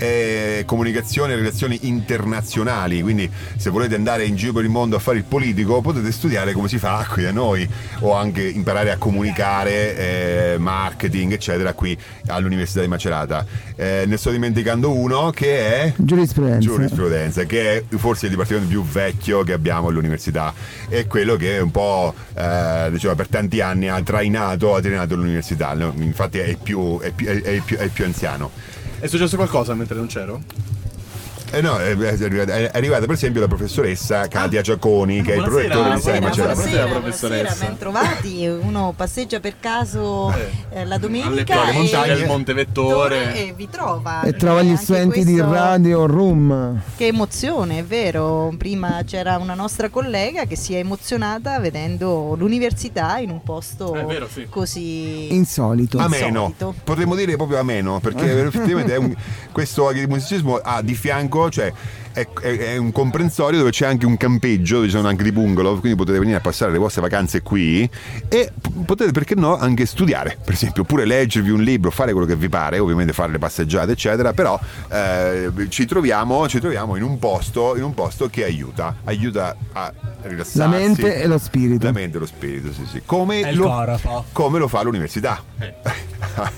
e 0.01 0.63
comunicazione 0.65 1.33
e 1.33 1.35
relazioni 1.35 1.79
internazionali 1.83 3.01
quindi 3.01 3.29
se 3.55 3.69
volete 3.69 3.95
andare 3.95 4.25
in 4.25 4.35
giro 4.35 4.53
per 4.53 4.63
il 4.63 4.69
mondo 4.69 4.95
a 4.95 4.99
fare 4.99 5.17
il 5.17 5.23
politico 5.23 5.81
potete 5.81 6.11
studiare 6.11 6.53
come 6.53 6.67
si 6.67 6.79
fa 6.79 7.05
qui 7.07 7.23
da 7.23 7.31
noi 7.31 7.67
o 7.99 8.13
anche 8.13 8.41
imparare 8.41 8.91
a 8.91 8.97
comunicare 8.97 10.53
eh, 10.53 10.57
marketing 10.57 11.33
eccetera 11.33 11.73
qui 11.73 11.97
all'Università 12.27 12.81
di 12.81 12.87
Macerata. 12.87 13.45
Eh, 13.75 14.03
ne 14.07 14.17
sto 14.17 14.31
dimenticando 14.31 14.91
uno 14.91 15.29
che 15.31 15.59
è 15.59 15.93
Giurisprudenza. 15.97 16.59
giurisprudenza 16.59 17.43
che 17.43 17.77
è 17.77 17.83
forse 17.95 18.25
il 18.25 18.31
dipartimento 18.31 18.67
più 18.67 18.83
vecchio 18.83 19.43
che 19.43 19.53
abbiamo 19.53 19.87
all'università. 19.87 20.53
È 20.87 21.05
quello 21.07 21.35
che 21.35 21.59
un 21.59 21.71
po' 21.71 22.13
eh, 22.33 22.89
diciamo, 22.91 23.15
per 23.15 23.27
tanti 23.27 23.61
anni 23.61 23.87
ha 23.87 24.01
trainato, 24.01 24.75
ha 24.75 24.81
trainato 24.81 25.15
l'università. 25.15 25.73
Infatti 25.73 26.39
è, 26.39 26.55
più, 26.61 26.99
è, 26.99 27.11
più, 27.11 27.27
è, 27.27 27.41
è 27.41 27.61
più, 27.63 27.77
è 27.77 27.87
più 27.87 28.05
anziano 28.05 28.79
È 29.01 29.07
successo 29.07 29.35
qualcosa 29.35 29.73
mentre 29.73 29.95
non 29.95 30.05
c'ero? 30.05 30.43
Eh 31.51 31.61
no, 31.61 31.77
è, 31.77 31.95
è 31.95 32.23
arrivata, 32.23 32.53
è 32.55 32.71
arrivata 32.73 33.05
per 33.05 33.15
esempio 33.15 33.41
la 33.41 33.47
professoressa 33.47 34.27
Katia 34.27 34.61
Giaconi, 34.61 35.21
che 35.21 35.33
è 35.33 35.37
il 35.37 35.43
prorettore 35.43 35.95
di 35.95 36.01
Sei 36.01 36.19
buonasera, 36.19 36.19
buonasera. 36.19 36.53
buonasera, 36.53 36.99
professoressa. 36.99 37.65
ben 37.65 37.77
trovati. 37.77 38.47
Uno 38.47 38.93
passeggia 38.95 39.39
per 39.39 39.55
caso 39.59 40.31
eh, 40.31 40.85
la 40.85 40.95
Alle 40.95 40.99
domenica 40.99 41.61
alle 41.61 41.71
e, 41.71 41.73
montagne 41.73 42.15
del 42.15 42.25
Monte 42.27 42.53
Vettore. 42.53 43.35
e 43.35 43.53
vi 43.55 43.69
trova. 43.69 44.21
E 44.21 44.33
trova 44.33 44.61
gli 44.61 44.75
studenti 44.75 45.23
di 45.25 45.39
Radio 45.39 46.05
Room. 46.05 46.81
Che 46.95 47.07
emozione, 47.07 47.79
è 47.79 47.83
vero. 47.83 48.53
Prima 48.57 49.01
c'era 49.05 49.37
una 49.37 49.53
nostra 49.53 49.89
collega 49.89 50.45
che 50.45 50.55
si 50.55 50.73
è 50.73 50.77
emozionata 50.77 51.59
vedendo 51.59 52.35
l'università 52.37 53.17
in 53.19 53.29
un 53.29 53.41
posto 53.43 53.93
È 53.93 54.05
vero, 54.05 54.27
sì. 54.31 54.47
così 54.49 55.33
Insolito. 55.33 55.97
Ameno, 55.97 56.53
potremmo 56.83 57.15
dire 57.15 57.35
proprio 57.35 57.59
ameno, 57.59 57.99
perché 57.99 58.45
effettivamente 58.45 58.93
è 58.93 58.97
un- 58.97 59.13
questo 59.51 59.87
agrimusicismo 59.87 60.55
ha 60.57 60.81
di 60.81 60.93
fianco, 60.93 61.40
cioè 61.49 61.71
è, 62.13 62.27
è- 62.41 62.57
è 62.57 62.77
un 62.77 62.91
comprensorio 62.91 63.59
dove 63.59 63.71
c'è 63.71 63.85
anche 63.85 64.05
un 64.05 64.17
campeggio, 64.17 64.75
dove 64.75 64.87
ci 64.87 64.93
sono 64.95 65.07
anche 65.07 65.23
dei 65.23 65.31
bungalow, 65.31 65.79
quindi 65.79 65.97
potete 65.97 66.19
venire 66.19 66.37
a 66.37 66.41
passare 66.41 66.71
le 66.71 66.77
vostre 66.77 67.01
vacanze 67.01 67.41
qui 67.41 67.89
e 68.27 68.51
p- 68.59 68.69
potete 68.85 69.11
perché 69.11 69.35
no 69.35 69.57
anche 69.57 69.85
studiare, 69.85 70.37
per 70.43 70.53
esempio, 70.53 70.83
oppure 70.83 71.05
leggervi 71.05 71.49
un 71.49 71.61
libro, 71.61 71.91
fare 71.91 72.11
quello 72.11 72.27
che 72.27 72.35
vi 72.35 72.49
pare, 72.49 72.79
ovviamente 72.79 73.13
fare 73.13 73.31
le 73.31 73.37
passeggiate, 73.39 73.91
eccetera, 73.91 74.33
però 74.33 74.59
eh, 74.89 75.49
ci, 75.69 75.85
troviamo, 75.85 76.47
ci 76.47 76.59
troviamo 76.59 76.95
in 76.95 77.03
un 77.03 77.19
posto, 77.19 77.75
in 77.75 77.83
un 77.83 77.93
posto 77.93 78.27
che 78.29 78.43
aiuta, 78.43 78.97
aiuta 79.03 79.55
a 79.73 79.93
rilassarsi. 80.23 80.57
La 80.57 80.67
mente 80.67 81.15
e 81.15 81.27
lo 81.27 81.37
spirito. 81.37 81.85
La 81.85 81.91
mente 81.91 82.17
e 82.17 82.19
lo 82.19 82.25
spirito, 82.25 82.71
sì, 82.73 82.85
sì. 82.85 83.01
Come, 83.05 83.53
lo, 83.53 83.99
come 84.31 84.59
lo 84.59 84.67
fa 84.67 84.81
l'università. 84.81 85.41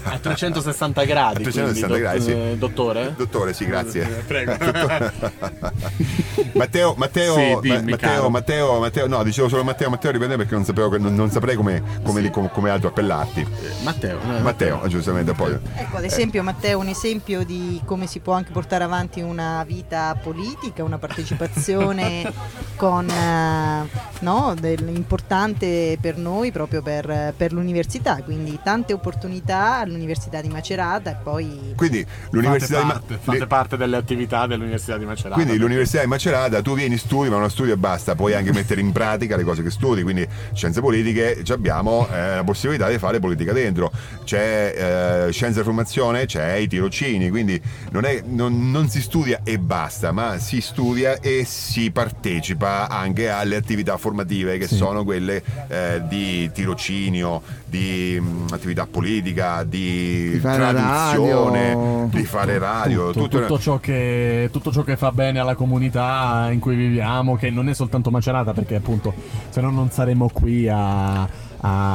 A 0.03 0.17
360 0.19 1.03
gradi. 1.03 1.35
A 1.37 1.39
360 1.39 1.87
quindi, 1.87 2.01
gradi, 2.03 2.21
sì. 2.21 2.31
eh, 2.31 2.55
dottore? 2.57 3.13
Dottore, 3.15 3.53
sì, 3.53 3.65
grazie. 3.65 4.03
Eh, 4.03 4.23
prego. 4.23 4.55
Matteo, 6.53 6.93
Matteo, 6.97 7.33
Sì, 7.35 7.57
dimmi, 7.61 7.91
Matteo. 7.91 8.29
Matteo, 8.29 8.79
Matteo, 8.79 9.07
no, 9.07 9.23
dicevo 9.23 9.49
solo 9.49 9.63
Matteo, 9.63 9.89
Matteo 9.89 10.11
riprende 10.11 10.37
perché 10.37 10.53
non 10.53 10.63
sapevo, 10.65 10.89
che- 10.89 10.97
non, 10.97 11.15
non 11.15 11.29
saprei 11.31 11.55
come, 11.55 11.81
come, 12.03 12.21
li- 12.21 12.29
come- 12.29 12.49
come 12.51 12.69
altro 12.69 12.89
appellarti. 12.89 13.45
Matteo. 13.83 14.19
eh, 14.21 14.39
Matteo, 14.41 14.81
giustamente 14.87 15.33
poi. 15.33 15.57
Ecco, 15.75 15.97
ad 15.97 16.03
esempio 16.03 16.43
Matteo, 16.43 16.79
un 16.79 16.87
esempio 16.87 17.43
di 17.43 17.81
come 17.85 18.07
si 18.07 18.19
può 18.19 18.33
anche 18.33 18.51
portare 18.51 18.83
avanti 18.83 19.21
una 19.21 19.63
vita 19.65 20.17
politica, 20.21 20.83
una 20.83 20.97
partecipazione 20.97 22.31
con, 22.75 23.09
eh, 23.09 23.87
no, 24.19 24.55
del- 24.59 24.87
importante 24.95 25.97
per 25.99 26.17
noi 26.17 26.51
proprio 26.51 26.81
per, 26.81 27.33
per 27.35 27.53
l'università, 27.53 28.21
quindi 28.23 28.59
tante 28.63 28.93
opportunità 28.93 29.77
all'Università 29.79 30.41
di 30.41 30.49
Macerata 30.49 31.11
e 31.11 31.15
poi 31.21 31.73
Quindi 31.75 32.05
l'università 32.31 32.81
fate 32.81 32.85
di 32.85 32.91
parte, 32.93 33.13
Ma- 33.13 33.19
fate 33.23 33.39
le- 33.39 33.47
parte 33.47 33.77
delle 33.77 33.97
attività 33.97 34.47
dell'Università 34.47 34.97
di 34.97 35.05
Macerata. 35.05 35.32
Quindi 35.33 35.57
l'università 35.57 36.01
di 36.01 36.07
Macerata, 36.07 36.61
tu 36.61 36.75
vieni, 36.75 36.97
studi, 36.97 37.29
ma 37.29 37.37
non 37.37 37.49
studi 37.49 37.71
e 37.71 37.77
basta, 37.77 38.15
puoi 38.15 38.33
anche 38.33 38.51
mettere 38.53 38.81
in 38.81 38.91
pratica 38.91 39.35
le 39.35 39.43
cose 39.43 39.63
che 39.63 39.69
studi, 39.71 40.03
quindi 40.03 40.25
scienze 40.53 40.79
politiche 40.81 41.43
abbiamo 41.49 42.07
eh, 42.11 42.35
la 42.35 42.43
possibilità 42.43 42.87
di 42.89 42.97
fare 42.97 43.19
politica 43.19 43.51
dentro, 43.53 43.91
c'è 44.23 45.25
eh, 45.27 45.31
scienza 45.31 45.61
e 45.61 45.63
formazione, 45.63 46.25
c'è 46.25 46.53
i 46.55 46.67
tirocini, 46.67 47.29
quindi 47.29 47.59
non, 47.91 48.05
è- 48.05 48.21
non- 48.25 48.69
non 48.71 48.87
si 48.89 49.01
studia 49.01 49.41
e 49.43 49.57
basta, 49.59 50.11
ma 50.11 50.37
si 50.37 50.61
studia 50.61 51.19
e 51.19 51.43
si 51.45 51.91
partecipa 51.91 52.87
anche 52.89 53.29
alle 53.29 53.55
attività 53.55 53.97
formative 53.97 54.57
che 54.57 54.67
sono 54.67 55.03
quelle 55.03 55.41
eh, 55.67 56.01
di 56.07 56.49
tirocinio, 56.53 57.41
di 57.65 58.19
mh, 58.21 58.53
attività 58.53 58.85
politica, 58.89 59.63
di, 59.63 60.31
Di 60.33 60.39
traduzione, 60.41 61.67
radio. 61.73 62.07
di 62.11 62.23
fare 62.25 62.57
radio, 62.57 63.07
tutto, 63.11 63.21
tutto- 63.27 63.39
tutto 63.41 63.59
ciò 63.59 63.79
che, 63.79 64.49
tutto 64.51 64.71
ciò 64.71 64.83
che 64.83 64.95
fa 64.97 65.11
bene 65.11 65.22
alla 65.29 65.55
comunità 65.55 66.49
in 66.51 66.59
cui 66.59 66.75
viviamo, 66.75 67.35
che 67.35 67.49
non 67.49 67.69
è 67.69 67.73
soltanto 67.73 68.09
Macerata, 68.11 68.53
perché 68.53 68.75
appunto 68.75 69.13
se 69.49 69.61
no 69.61 69.69
non 69.71 69.89
saremmo 69.89 70.29
qui 70.31 70.67
a, 70.67 71.21
a- 71.21 71.27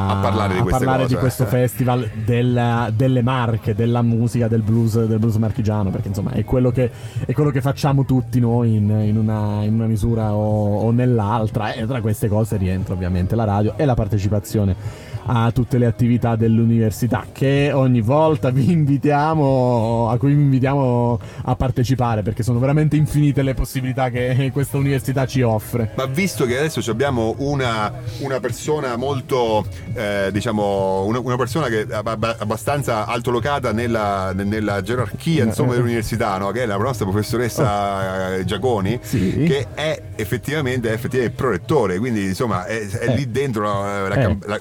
A 0.09 0.21
parlare 0.23 0.55
di 0.55 0.61
a 0.61 0.65
parlare 0.65 1.03
cose. 1.03 1.15
di 1.15 1.21
questo 1.21 1.45
festival 1.47 2.09
della- 2.25 2.91
delle 2.95 3.23
marche, 3.23 3.75
della 3.75 4.03
musica, 4.03 4.49
del 4.49 4.63
blues, 4.63 5.05
del 5.05 5.19
blues 5.19 5.37
marchigiano, 5.37 5.91
perché 5.91 6.09
insomma 6.09 6.31
è 6.33 6.45
quello 6.45 6.71
che, 6.71 6.91
è 7.27 7.33
quello 7.33 7.51
che 7.51 7.61
facciamo 7.61 8.05
tutti 8.05 8.41
noi 8.41 8.77
in, 8.77 8.89
in 8.89 9.17
una, 9.17 9.63
in 9.65 9.75
una 9.75 9.87
misura 9.87 10.33
o, 10.33 10.79
o 10.81 10.91
nell'altra, 10.91 11.73
e 11.73 11.87
tra 11.87 12.01
queste 12.01 12.29
cose 12.29 12.57
rientra 12.57 12.95
ovviamente 12.95 13.35
la 13.37 13.45
radio 13.45 13.75
e 13.77 13.85
la 13.85 13.95
partecipazione 13.95 14.75
a 15.31 15.51
tutte 15.53 15.77
le 15.79 15.87
attività 15.87 16.37
dell'università 16.37 17.27
che 17.31 17.71
ogni 17.73 18.01
volta 18.01 18.49
vi 18.51 18.71
invitiamo 18.71 20.09
a 20.11 20.17
cui 20.17 20.33
vi 20.35 20.41
invitiamo 20.43 21.21
a 21.45 21.55
partecipare 21.57 22.23
perché 22.23 22.43
sono 22.43 22.59
veramente 22.59 22.97
infinite 22.97 23.43
le 23.43 23.55
possibilità 23.55 24.09
che 24.11 24.51
questa 24.53 24.77
università 24.79 25.27
ci 25.27 25.43
offre. 25.43 25.93
Ma 25.97 26.07
visto 26.07 26.45
che 26.47 26.57
adesso 26.59 26.81
abbiamo 26.91 27.35
una, 27.39 27.93
una 28.21 28.41
persona 28.41 28.97
molto, 28.97 29.67
eh, 29.95 30.31
diciamo, 30.33 31.05
una, 31.05 31.19
una 31.21 31.37
persona 31.37 31.67
che 31.69 31.83
è 31.87 31.95
abbastanza 31.95 33.07
altolocata 33.07 33.73
nella, 33.73 34.33
nella 34.33 34.81
gerarchia 34.83 35.45
insomma, 35.45 35.73
dell'università, 35.75 36.39
no? 36.39 36.51
che 36.51 36.63
è 36.63 36.67
la 36.67 36.77
nostra 36.77 37.05
professoressa 37.07 38.35
eh, 38.37 38.45
Giaconi, 38.45 38.99
Sì. 39.03 39.45
che 39.47 39.67
è 39.75 40.03
effettivamente, 40.17 40.89
è 40.91 40.93
effettivamente 40.93 41.35
prorettore, 41.37 41.99
quindi 41.99 42.25
insomma 42.25 42.65
è, 42.65 42.79
è 42.89 43.09
Eh. 43.11 43.15
lì 43.15 43.31
dentro 43.31 43.63
no, 43.63 44.09
la 44.09 44.15
Eh. 44.15 44.21
cam- 44.23 44.47
la- 44.47 44.59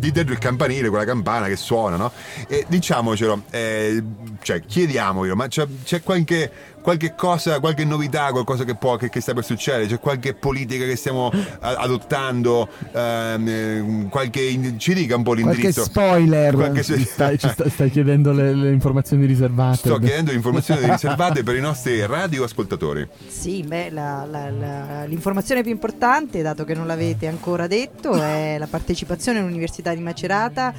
di, 0.00 0.10
dentro 0.10 0.32
il 0.32 0.40
campanile, 0.40 0.88
quella 0.88 1.04
campana 1.04 1.46
che 1.46 1.56
suona, 1.56 1.96
no? 1.96 2.10
E 2.48 2.64
diciamocelo, 2.66 3.42
eh, 3.50 4.02
cioè 4.42 4.64
chiediamocelo, 4.64 5.36
ma 5.36 5.46
c'è, 5.46 5.66
c'è 5.84 6.02
qualche, 6.02 6.50
qualche 6.80 7.14
cosa, 7.14 7.60
qualche 7.60 7.84
novità, 7.84 8.30
qualcosa 8.30 8.64
che, 8.64 8.74
può, 8.74 8.96
che, 8.96 9.08
che 9.08 9.20
sta 9.20 9.34
per 9.34 9.44
succedere? 9.44 9.86
C'è 9.86 9.98
qualche 10.00 10.34
politica 10.34 10.84
che 10.84 10.96
stiamo 10.96 11.30
adottando? 11.60 12.68
Ehm, 12.92 13.48
eh, 13.48 14.06
qualche 14.08 14.74
ci 14.78 14.94
dica 14.94 15.16
un 15.16 15.22
po' 15.22 15.32
Qualche 15.32 15.50
l'indirizzo. 15.52 15.82
spoiler. 15.84 16.54
Qualche- 16.54 16.82
Stai, 17.04 17.38
ci 17.38 17.48
sta- 17.48 17.68
stai 17.68 17.90
chiedendo 17.90 18.32
le, 18.32 18.54
le 18.54 18.70
informazioni 18.72 19.26
riservate. 19.26 19.76
Sto 19.78 19.98
chiedendo 19.98 20.32
informazioni 20.32 20.88
riservate 20.88 21.42
per 21.42 21.56
i 21.56 21.60
nostri 21.60 22.04
radioascoltatori. 22.06 23.06
Sì, 23.28 23.62
beh, 23.62 23.90
la- 23.90 24.26
la- 24.30 24.50
la- 24.50 25.04
l'informazione 25.04 25.62
più 25.62 25.70
importante, 25.70 26.42
dato 26.42 26.64
che 26.64 26.74
non 26.74 26.86
l'avete 26.86 27.26
ancora 27.26 27.66
detto, 27.66 28.12
è 28.20 28.56
la 28.58 28.66
partecipazione 28.66 29.38
all'Università 29.40 29.94
di 29.94 30.00
Macerata, 30.00 30.72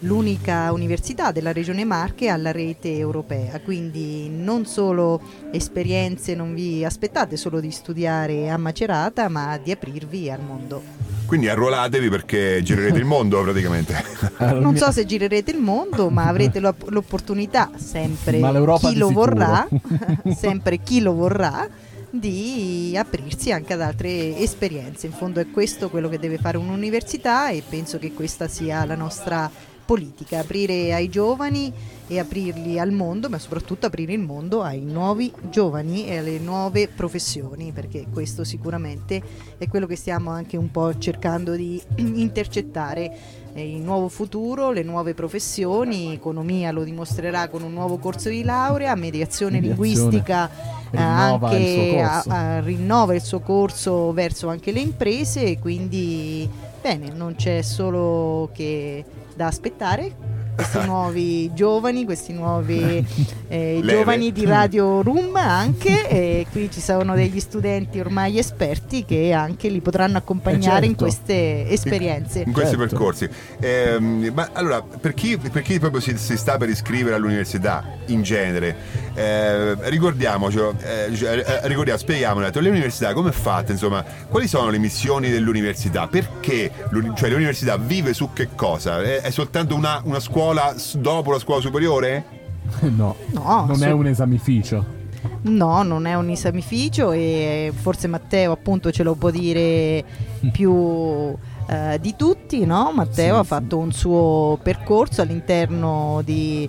l'unica 0.00 0.72
università 0.72 1.32
della 1.32 1.52
Regione 1.52 1.84
Marche 1.84 2.28
alla 2.28 2.52
rete 2.52 2.96
europea. 2.96 3.60
Quindi 3.60 4.28
non 4.28 4.66
solo 4.66 5.20
esperienze, 5.52 6.34
non 6.34 6.54
vi 6.54 6.84
aspettate 6.84 7.36
solo 7.36 7.60
di 7.60 7.70
studiare 7.70 8.50
a 8.50 8.56
Macerata, 8.56 9.28
ma 9.28 9.58
di 9.62 9.70
aprirvi 9.70 10.30
al 10.30 10.40
mondo. 10.40 10.82
Quindi 11.26 11.48
arruolatevi 11.48 12.08
perché 12.08 12.60
girerete 12.62 12.98
il 12.98 13.04
mondo 13.04 13.40
praticamente. 13.44 13.94
Non 14.38 14.76
so 14.76 14.90
se 14.90 15.04
girerete 15.04 15.50
il 15.50 15.58
mondo, 15.58 16.10
ma 16.10 16.26
avrete 16.26 16.58
l'opp- 16.58 16.88
l'opportunità, 16.88 17.70
sempre 17.76 18.40
chi 18.40 18.96
lo 18.96 19.08
sicuro. 19.08 19.12
vorrà, 19.12 19.68
sempre 20.34 20.78
chi 20.78 21.00
lo 21.00 21.14
vorrà, 21.14 21.68
di 22.10 22.96
aprirsi 22.96 23.52
anche 23.52 23.74
ad 23.74 23.80
altre 23.80 24.36
esperienze. 24.38 25.06
In 25.06 25.12
fondo 25.12 25.38
è 25.38 25.48
questo 25.50 25.88
quello 25.88 26.08
che 26.08 26.18
deve 26.18 26.38
fare 26.38 26.56
un'università 26.56 27.50
e 27.50 27.62
penso 27.66 27.98
che 27.98 28.12
questa 28.12 28.48
sia 28.48 28.84
la 28.84 28.96
nostra 28.96 29.48
politica, 29.90 30.38
aprire 30.38 30.94
ai 30.94 31.08
giovani 31.08 31.72
e 32.06 32.20
aprirli 32.20 32.78
al 32.78 32.92
mondo, 32.92 33.28
ma 33.28 33.40
soprattutto 33.40 33.86
aprire 33.86 34.12
il 34.12 34.20
mondo 34.20 34.62
ai 34.62 34.82
nuovi 34.82 35.32
giovani 35.50 36.06
e 36.06 36.18
alle 36.18 36.38
nuove 36.38 36.86
professioni, 36.86 37.72
perché 37.72 38.06
questo 38.12 38.44
sicuramente 38.44 39.20
è 39.58 39.66
quello 39.66 39.86
che 39.86 39.96
stiamo 39.96 40.30
anche 40.30 40.56
un 40.56 40.70
po' 40.70 40.96
cercando 40.96 41.56
di 41.56 41.82
intercettare 41.96 43.12
eh, 43.52 43.68
il 43.68 43.80
nuovo 43.82 44.06
futuro, 44.06 44.70
le 44.70 44.84
nuove 44.84 45.12
professioni, 45.12 46.12
economia 46.12 46.70
lo 46.70 46.84
dimostrerà 46.84 47.48
con 47.48 47.62
un 47.64 47.72
nuovo 47.72 47.98
corso 47.98 48.28
di 48.28 48.44
laurea, 48.44 48.94
mediazione, 48.94 49.58
Mediazione 49.58 49.90
linguistica 49.96 50.48
eh, 50.92 50.96
il 50.96 50.98
anche 51.00 52.00
a- 52.00 52.12
corso. 52.22 52.30
a- 52.30 52.60
rinnova 52.60 53.12
il 53.16 53.22
suo 53.22 53.40
corso 53.40 54.12
verso 54.12 54.48
anche 54.48 54.70
le 54.70 54.78
imprese 54.78 55.42
e 55.46 55.58
quindi 55.58 56.48
bene, 56.80 57.10
non 57.10 57.34
c'è 57.34 57.62
solo 57.62 58.50
che 58.52 59.04
da 59.34 59.46
aspettare. 59.46 60.39
Questi 60.54 60.78
nuovi 60.84 61.52
giovani, 61.54 62.04
questi 62.04 62.32
nuovi 62.32 63.04
eh, 63.48 63.80
giovani 63.84 64.32
di 64.32 64.44
Radio 64.44 65.02
Room 65.02 65.34
anche, 65.36 66.08
e 66.08 66.46
qui 66.50 66.70
ci 66.70 66.80
sono 66.80 67.14
degli 67.14 67.40
studenti 67.40 67.98
ormai 68.00 68.38
esperti 68.38 69.04
che 69.04 69.32
anche 69.32 69.68
li 69.68 69.80
potranno 69.80 70.18
accompagnare 70.18 70.86
in 70.86 70.96
certo. 70.96 71.04
queste 71.04 71.68
esperienze. 71.68 72.42
in 72.46 72.52
questi 72.52 72.76
Certo. 72.76 72.86
percorsi. 72.96 73.28
Ehm, 73.60 74.30
ma 74.34 74.50
allora, 74.52 74.82
per 74.82 75.14
chi, 75.14 75.36
per 75.38 75.62
chi 75.62 75.78
proprio 75.78 76.00
si, 76.00 76.16
si 76.16 76.36
sta 76.36 76.56
per 76.56 76.68
iscrivere 76.68 77.16
all'università 77.16 77.84
in 78.06 78.22
genere, 78.22 78.76
eh, 79.14 79.88
ricordiamocelo, 79.88 80.74
eh, 80.82 81.14
cioè, 81.14 81.38
eh, 81.38 81.68
ricordiamo, 81.68 81.98
spieghiamolo, 81.98 82.48
le 82.52 82.68
università 82.68 83.12
come 83.12 83.30
è 83.30 83.32
fatta, 83.32 83.72
insomma, 83.72 84.04
quali 84.28 84.46
sono 84.46 84.70
le 84.70 84.78
missioni 84.78 85.30
dell'università? 85.30 86.06
Perché 86.06 86.70
l'uni- 86.90 87.12
cioè, 87.16 87.30
l'università 87.30 87.76
vive 87.76 88.12
su 88.12 88.30
che 88.32 88.48
cosa? 88.54 89.00
È, 89.02 89.20
è 89.20 89.30
soltanto 89.30 89.74
una, 89.74 90.00
una 90.04 90.20
scuola 90.20 90.49
s- 90.76 90.96
dopo 90.96 91.32
la 91.32 91.38
scuola 91.38 91.60
superiore? 91.60 92.24
No, 92.80 93.16
No, 93.32 93.64
non 93.66 93.76
su- 93.76 93.82
è 93.84 93.90
un 93.90 94.06
esamificio. 94.06 94.98
No, 95.42 95.82
non 95.82 96.06
è 96.06 96.14
un 96.14 96.30
esamificio 96.30 97.12
e 97.12 97.72
forse 97.74 98.06
Matteo 98.06 98.52
appunto 98.52 98.90
ce 98.90 99.02
lo 99.02 99.14
può 99.14 99.30
dire 99.30 100.02
più 100.52 101.34
eh, 101.66 101.98
di 102.00 102.14
tutti, 102.16 102.64
no? 102.64 102.90
Matteo 102.94 103.34
Sì, 103.34 103.40
ha 103.40 103.42
sì. 103.42 103.46
fatto 103.48 103.76
un 103.78 103.92
suo 103.92 104.58
percorso 104.62 105.20
all'interno 105.22 106.22
di, 106.24 106.68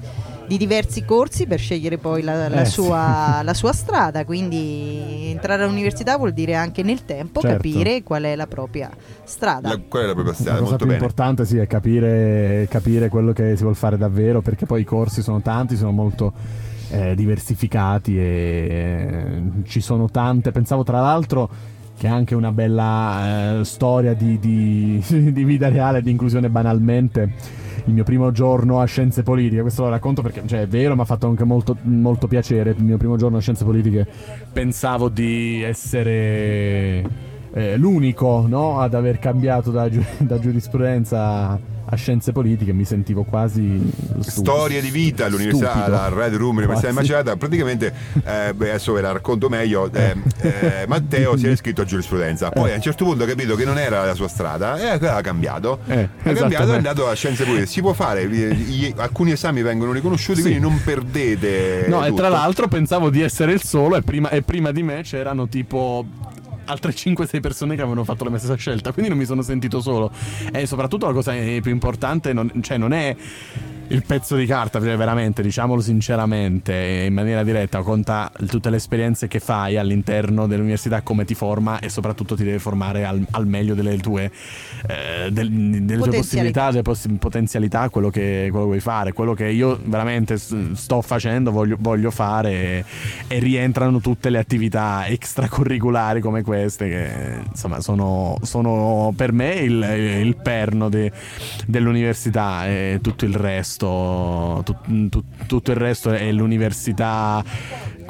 di 0.51 0.57
diversi 0.57 1.05
corsi 1.05 1.47
per 1.47 1.59
scegliere 1.59 1.97
poi 1.97 2.21
la, 2.23 2.49
la 2.49 2.61
Eh, 2.63 2.65
sì. 2.65 2.71
sua, 2.71 3.41
la 3.41 3.53
sua 3.53 3.71
strada, 3.71 4.25
quindi 4.25 5.29
entrare 5.29 5.63
all'università 5.63 6.17
vuol 6.17 6.33
dire 6.33 6.55
anche 6.55 6.83
nel 6.83 7.05
tempo 7.05 7.39
Certo. 7.39 7.55
capire 7.55 8.03
qual 8.03 8.23
è 8.23 8.35
la 8.35 8.47
propria 8.47 8.89
strada. 9.23 9.69
La, 9.69 9.79
qual 9.87 10.03
è 10.03 10.05
la 10.07 10.13
propria 10.13 10.33
La 10.33 10.39
strada? 10.39 10.57
cosa 10.59 10.69
Molto 10.71 10.85
più 10.85 10.87
bene. 10.87 10.97
importante 10.99 11.45
sì, 11.45 11.57
è 11.57 11.67
capire, 11.67 12.67
capire 12.69 13.07
quello 13.07 13.31
che 13.31 13.55
si 13.55 13.61
vuole 13.61 13.77
fare 13.77 13.97
davvero, 13.97 14.41
perché 14.41 14.65
poi 14.65 14.81
i 14.81 14.83
corsi 14.83 15.21
sono 15.21 15.41
tanti, 15.41 15.77
sono 15.77 15.91
molto 15.91 16.33
eh, 16.89 17.15
diversificati 17.15 18.17
e 18.19 18.23
eh, 18.23 19.41
ci 19.69 19.79
sono 19.79 20.09
tante. 20.09 20.51
Pensavo 20.51 20.83
tra 20.83 20.99
l'altro 20.99 21.49
che 22.01 22.07
è 22.07 22.09
anche 22.09 22.33
una 22.33 22.51
bella 22.51 23.59
eh, 23.59 23.63
storia 23.63 24.15
di, 24.15 24.39
di- 24.39 25.03
di 25.31 25.43
vita 25.43 25.69
reale, 25.69 26.01
di 26.01 26.09
inclusione 26.09 26.49
banalmente. 26.49 27.33
Il 27.85 27.93
mio 27.93 28.03
primo 28.03 28.31
giorno 28.31 28.81
a 28.81 28.85
Scienze 28.85 29.21
Politiche, 29.21 29.61
questo 29.61 29.83
lo 29.83 29.89
racconto 29.89 30.23
perché 30.23 30.41
cioè, 30.47 30.61
è 30.61 30.67
vero, 30.67 30.95
mi 30.95 31.01
ha 31.01 31.05
fatto 31.05 31.27
anche 31.27 31.43
molto, 31.43 31.77
molto 31.83 32.25
piacere. 32.25 32.71
Il 32.75 32.83
mio 32.83 32.97
primo 32.97 33.17
giorno 33.17 33.37
a 33.37 33.39
Scienze 33.39 33.65
Politiche 33.65 34.07
pensavo 34.51 35.09
di 35.09 35.61
essere 35.61 37.03
eh, 37.53 37.77
l'unico 37.77 38.45
no, 38.47 38.79
ad 38.79 38.95
aver 38.95 39.19
cambiato 39.19 39.69
da, 39.69 39.87
da 40.17 40.39
giurisprudenza 40.39 41.59
a 41.93 41.95
scienze 41.97 42.31
politiche 42.31 42.71
mi 42.71 42.85
sentivo 42.85 43.23
quasi 43.23 43.91
stu- 44.21 44.41
Storia 44.41 44.79
di 44.81 44.89
vita 44.89 45.25
all'università, 45.25 45.71
stupido. 45.71 45.95
alla 45.97 46.07
Red 46.09 46.35
Room 46.35 46.51
all'Università 46.57 46.89
di. 46.89 46.95
Macerata. 46.95 47.35
Praticamente, 47.35 47.93
eh, 48.23 48.53
beh, 48.55 48.69
adesso 48.69 48.93
ve 48.93 49.01
la 49.01 49.11
racconto 49.11 49.49
meglio. 49.49 49.89
eh, 49.93 50.15
eh, 50.39 50.85
Matteo 50.87 51.35
si 51.35 51.47
è 51.47 51.51
iscritto 51.51 51.81
a 51.81 51.85
giurisprudenza, 51.85 52.49
poi 52.49 52.71
a 52.71 52.75
un 52.75 52.81
certo 52.81 53.03
punto 53.03 53.23
ha 53.23 53.27
capito 53.27 53.55
che 53.55 53.65
non 53.65 53.77
era 53.77 54.05
la 54.05 54.13
sua 54.13 54.27
strada 54.29 54.77
e 54.77 55.07
ha 55.07 55.21
cambiato. 55.21 55.79
Eh, 55.87 56.07
ha 56.23 56.31
cambiato 56.33 56.69
e 56.69 56.73
è 56.73 56.75
andato 56.77 57.07
a 57.09 57.13
scienze 57.13 57.43
politiche. 57.43 57.69
Si 57.69 57.81
può 57.81 57.91
fare, 57.93 58.27
gli- 58.29 58.93
alcuni 58.95 59.31
esami 59.31 59.61
vengono 59.61 59.91
riconosciuti, 59.91 60.37
Sì. 60.41 60.47
quindi 60.47 60.59
non 60.61 60.79
perdete. 60.83 61.85
No, 61.89 62.03
e 62.03 62.07
tutto. 62.09 62.21
tra 62.21 62.29
l'altro 62.29 62.67
pensavo 62.69 63.09
di 63.09 63.21
essere 63.21 63.51
il 63.51 63.61
solo 63.61 63.97
e 63.97 64.01
prima, 64.01 64.29
e 64.29 64.41
prima 64.43 64.71
di 64.71 64.81
me 64.83 65.01
c'erano 65.03 65.47
tipo 65.47 66.05
altre 66.65 66.91
5-6 66.91 67.39
persone 67.39 67.75
che 67.75 67.81
avevano 67.81 68.03
fatto 68.03 68.23
la 68.23 68.37
stessa 68.37 68.55
scelta, 68.55 68.91
quindi 68.91 69.09
non 69.09 69.19
mi 69.19 69.25
sono 69.25 69.41
sentito 69.41 69.81
solo. 69.81 70.11
E 70.51 70.65
soprattutto 70.65 71.05
la 71.05 71.13
cosa 71.13 71.35
eh, 71.35 71.59
più 71.61 71.71
importante 71.71 72.33
non, 72.33 72.51
cioè 72.61 72.77
non 72.77 72.93
è 72.93 73.15
il 73.91 74.03
pezzo 74.05 74.35
di 74.35 74.45
carta, 74.45 74.79
cioè 74.79 74.95
veramente, 74.95 75.41
diciamolo 75.41 75.81
sinceramente, 75.81 77.03
in 77.07 77.13
maniera 77.13 77.43
diretta, 77.43 77.81
conta 77.81 78.31
tutte 78.47 78.69
le 78.69 78.77
esperienze 78.77 79.27
che 79.27 79.39
fai 79.39 79.77
all'interno 79.77 80.47
dell'università, 80.47 81.01
come 81.01 81.25
ti 81.25 81.33
forma 81.35 81.79
e 81.79 81.89
soprattutto 81.89 82.35
ti 82.35 82.43
deve 82.43 82.59
formare 82.59 83.05
al, 83.05 83.25
al 83.31 83.47
meglio 83.47 83.73
delle 83.73 83.97
tue, 83.97 84.31
eh, 84.87 85.31
del- 85.31 85.49
delle 85.83 86.01
tue 86.01 86.17
possibilità, 86.17 86.69
delle 86.71 86.81
possi- 86.83 87.09
potenzialità, 87.13 87.89
quello 87.89 88.09
che, 88.09 88.47
quello 88.49 88.65
che 88.65 88.71
vuoi 88.71 88.79
fare, 88.79 89.13
quello 89.13 89.33
che 89.33 89.47
io 89.47 89.79
veramente 89.83 90.37
sto 90.37 91.01
facendo, 91.01 91.51
voglio, 91.51 91.75
voglio 91.79 92.11
fare 92.11 92.51
e, 92.51 92.83
e 93.27 93.39
rientrano 93.39 93.99
tutte 93.99 94.29
le 94.29 94.37
attività 94.37 95.05
extracurriculari 95.07 96.21
come 96.21 96.41
queste 96.43 96.87
che 96.87 97.09
insomma 97.49 97.81
sono, 97.81 98.37
sono 98.43 99.13
per 99.15 99.31
me 99.33 99.53
il, 99.55 99.81
il 100.23 100.35
perno 100.37 100.89
de- 100.89 101.11
dell'università 101.65 102.67
e 102.67 102.99
tutto 103.01 103.25
il 103.25 103.35
resto, 103.35 103.80
tut- 103.85 105.09
tut- 105.09 105.45
tutto 105.47 105.71
il 105.71 105.77
resto 105.77 106.11
è 106.11 106.31
l'università 106.31 107.43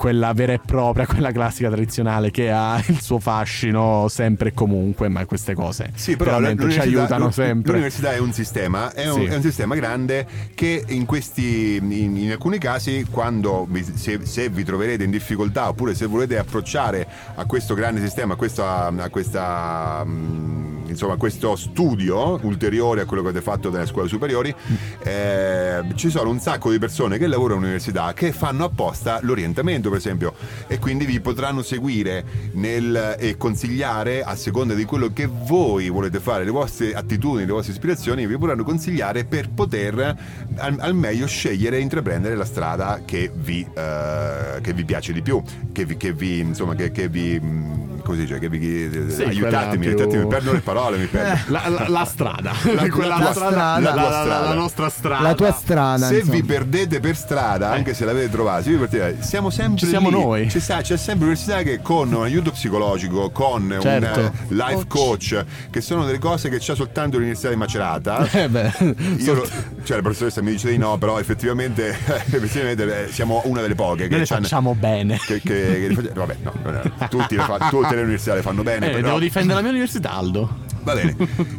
quella 0.01 0.33
vera 0.33 0.53
e 0.53 0.59
propria, 0.59 1.05
quella 1.05 1.31
classica 1.31 1.69
tradizionale 1.69 2.31
che 2.31 2.49
ha 2.49 2.83
il 2.87 2.99
suo 2.99 3.19
fascino 3.19 4.07
sempre 4.09 4.49
e 4.49 4.51
comunque, 4.51 5.09
ma 5.09 5.23
queste 5.27 5.53
cose 5.53 5.91
Sì, 5.93 6.15
però 6.17 6.39
ci 6.69 6.79
aiutano 6.79 7.29
sempre. 7.29 7.73
L'università 7.73 8.11
è 8.11 8.17
un 8.17 8.33
sistema, 8.33 8.91
è 8.93 9.07
un, 9.07 9.19
Sì. 9.19 9.25
è 9.25 9.35
un 9.35 9.41
sistema 9.43 9.75
grande 9.75 10.25
che 10.55 10.83
in 10.87 11.05
questi, 11.05 11.75
in, 11.75 12.17
in 12.17 12.31
alcuni 12.31 12.57
casi, 12.57 13.05
quando 13.11 13.67
vi- 13.69 13.85
se, 13.93 14.21
se 14.23 14.49
vi 14.49 14.63
troverete 14.63 15.03
in 15.03 15.11
difficoltà 15.11 15.69
oppure 15.69 15.93
se 15.93 16.07
volete 16.07 16.39
approcciare 16.39 17.07
a 17.35 17.45
questo 17.45 17.75
grande 17.75 18.01
sistema, 18.01 18.33
a 18.33 18.37
questa, 18.37 18.87
a 18.87 19.09
questa, 19.09 20.03
mm, 20.03 20.87
insomma, 20.87 21.15
questo 21.15 21.55
studio 21.55 22.39
ulteriore 22.41 23.01
a 23.01 23.05
quello 23.05 23.21
che 23.21 23.29
avete 23.29 23.43
fatto 23.43 23.69
nelle 23.69 23.85
scuole 23.85 24.07
superiori, 24.07 24.51
eh, 25.03 25.83
ci 25.93 26.09
sono 26.09 26.31
un 26.31 26.39
sacco 26.39 26.71
di 26.71 26.79
persone 26.79 27.19
che 27.19 27.27
lavorano 27.27 27.59
all'università 27.59 28.13
che 28.13 28.31
fanno 28.31 28.63
apposta 28.63 29.19
l'orientamento, 29.21 29.89
per 29.91 29.99
esempio, 29.99 30.33
e 30.67 30.79
quindi 30.79 31.05
vi 31.05 31.19
potranno 31.19 31.61
seguire 31.61 32.23
nel, 32.53 33.15
e 33.19 33.37
consigliare 33.37 34.23
a 34.23 34.35
seconda 34.35 34.73
di 34.73 34.85
quello 34.85 35.11
che 35.13 35.27
voi 35.27 35.89
volete 35.89 36.19
fare, 36.19 36.43
le 36.43 36.51
vostre 36.51 36.93
attitudini, 36.93 37.45
le 37.45 37.51
vostre 37.51 37.73
ispirazioni, 37.73 38.25
vi 38.25 38.37
potranno 38.37 38.63
consigliare 38.63 39.25
per 39.25 39.49
poter 39.49 40.17
al, 40.55 40.77
al 40.79 40.95
meglio 40.95 41.27
scegliere 41.27 41.77
e 41.77 41.81
intraprendere 41.81 42.35
la 42.35 42.45
strada 42.45 43.01
che 43.05 43.31
vi, 43.33 43.65
eh, 43.73 44.59
che 44.61 44.73
vi 44.73 44.85
piace 44.85 45.13
di 45.13 45.21
più, 45.21 45.41
che 45.71 45.85
vi, 45.85 45.97
che 45.97 46.13
vi 46.13 46.39
insomma, 46.39 46.73
che, 46.75 46.91
che 46.91 47.07
vi 47.07 47.39
come 48.11 48.15
si 48.15 48.21
dice, 48.21 48.39
che 48.39 48.49
vi 48.49 48.59
Sì, 49.11 49.23
aiutatemi, 49.23 49.77
più- 49.87 49.87
aiutatemi, 49.97 50.23
mi 50.23 50.27
perdo 50.29 50.51
le 50.53 50.59
parole, 50.59 50.97
mi 50.97 51.05
perdo. 51.05 51.39
La, 51.47 51.67
la- 51.67 51.85
la 51.87 52.05
strada, 52.05 52.51
La- 52.73 52.89
Quella 52.89 53.17
la 53.17 53.31
strada- 53.31 53.77
strada. 53.79 54.39
la, 54.39 54.53
nostra 54.53 54.89
strada. 54.89 55.21
La 55.23 55.33
tua 55.33 55.51
strada. 55.53 56.07
Se 56.07 56.15
insomma. 56.19 56.33
vi 56.35 56.43
perdete 56.43 56.99
per 56.99 57.15
strada, 57.15 57.69
anche 57.71 57.93
se 57.93 58.05
l'avete 58.05 58.29
trovata, 58.29 58.63
se 58.63 58.71
vi 58.71 58.77
perdete, 58.77 59.23
siamo 59.23 59.49
sempre 59.49 59.77
Ci 59.79 59.87
siamo 59.87 60.09
lì. 60.09 60.15
noi. 60.21 60.49
Ci 60.49 60.59
sta- 60.59 60.81
c'è 60.81 60.97
sempre 60.97 61.25
l'università 61.27 61.61
che 61.63 61.79
con 61.81 62.11
un 62.13 62.23
aiuto 62.23 62.51
psicologico, 62.51 63.29
con 63.31 63.77
Certo. 63.81 64.19
un 64.19 64.25
eh, 64.25 64.31
life 64.55 64.85
coach. 64.87 65.45
che 65.69 65.81
sono 65.81 66.05
delle 66.05 66.19
cose 66.19 66.49
che 66.49 66.57
c'ha 66.59 66.75
soltanto 66.75 67.15
l'università 67.17 67.49
di 67.49 67.55
Macerata. 67.55 68.27
Eh 68.41 68.49
beh, 68.49 68.71
Io, 69.17 69.33
lo- 69.33 69.47
cioè 69.83 69.97
la 69.97 70.01
professoressa 70.01 70.41
mi 70.41 70.51
dice 70.51 70.69
di 70.69 70.77
no, 70.77 70.97
però 70.97 71.19
effettivamente, 71.19 71.89
effettivamente, 72.05 73.05
eh, 73.05 73.11
siamo 73.11 73.41
una 73.45 73.61
delle 73.61 73.75
poche 73.75 74.03
che 74.03 74.09
noi 74.09 74.19
le 74.19 74.25
facciamo 74.25 74.73
bene. 74.75 75.17
che, 75.25 75.39
che- 75.41 75.93
che 75.95 76.11
vabbè, 76.13 76.35
no, 76.41 76.53
tutti 77.09 77.35
le 77.35 77.43
fa- 77.43 77.67
tutte 77.69 77.95
le 77.95 78.00
università 78.03 78.33
le 78.35 78.41
fanno 78.41 78.63
bene. 78.63 78.87
Eh, 78.87 78.91
però- 78.91 79.07
devo 79.07 79.19
difendere 79.19 79.55
la 79.55 79.61
mia 79.61 79.71
università, 79.71 80.11
Aldo. 80.13 80.69
Va 80.83 80.95
bene, 80.95 81.15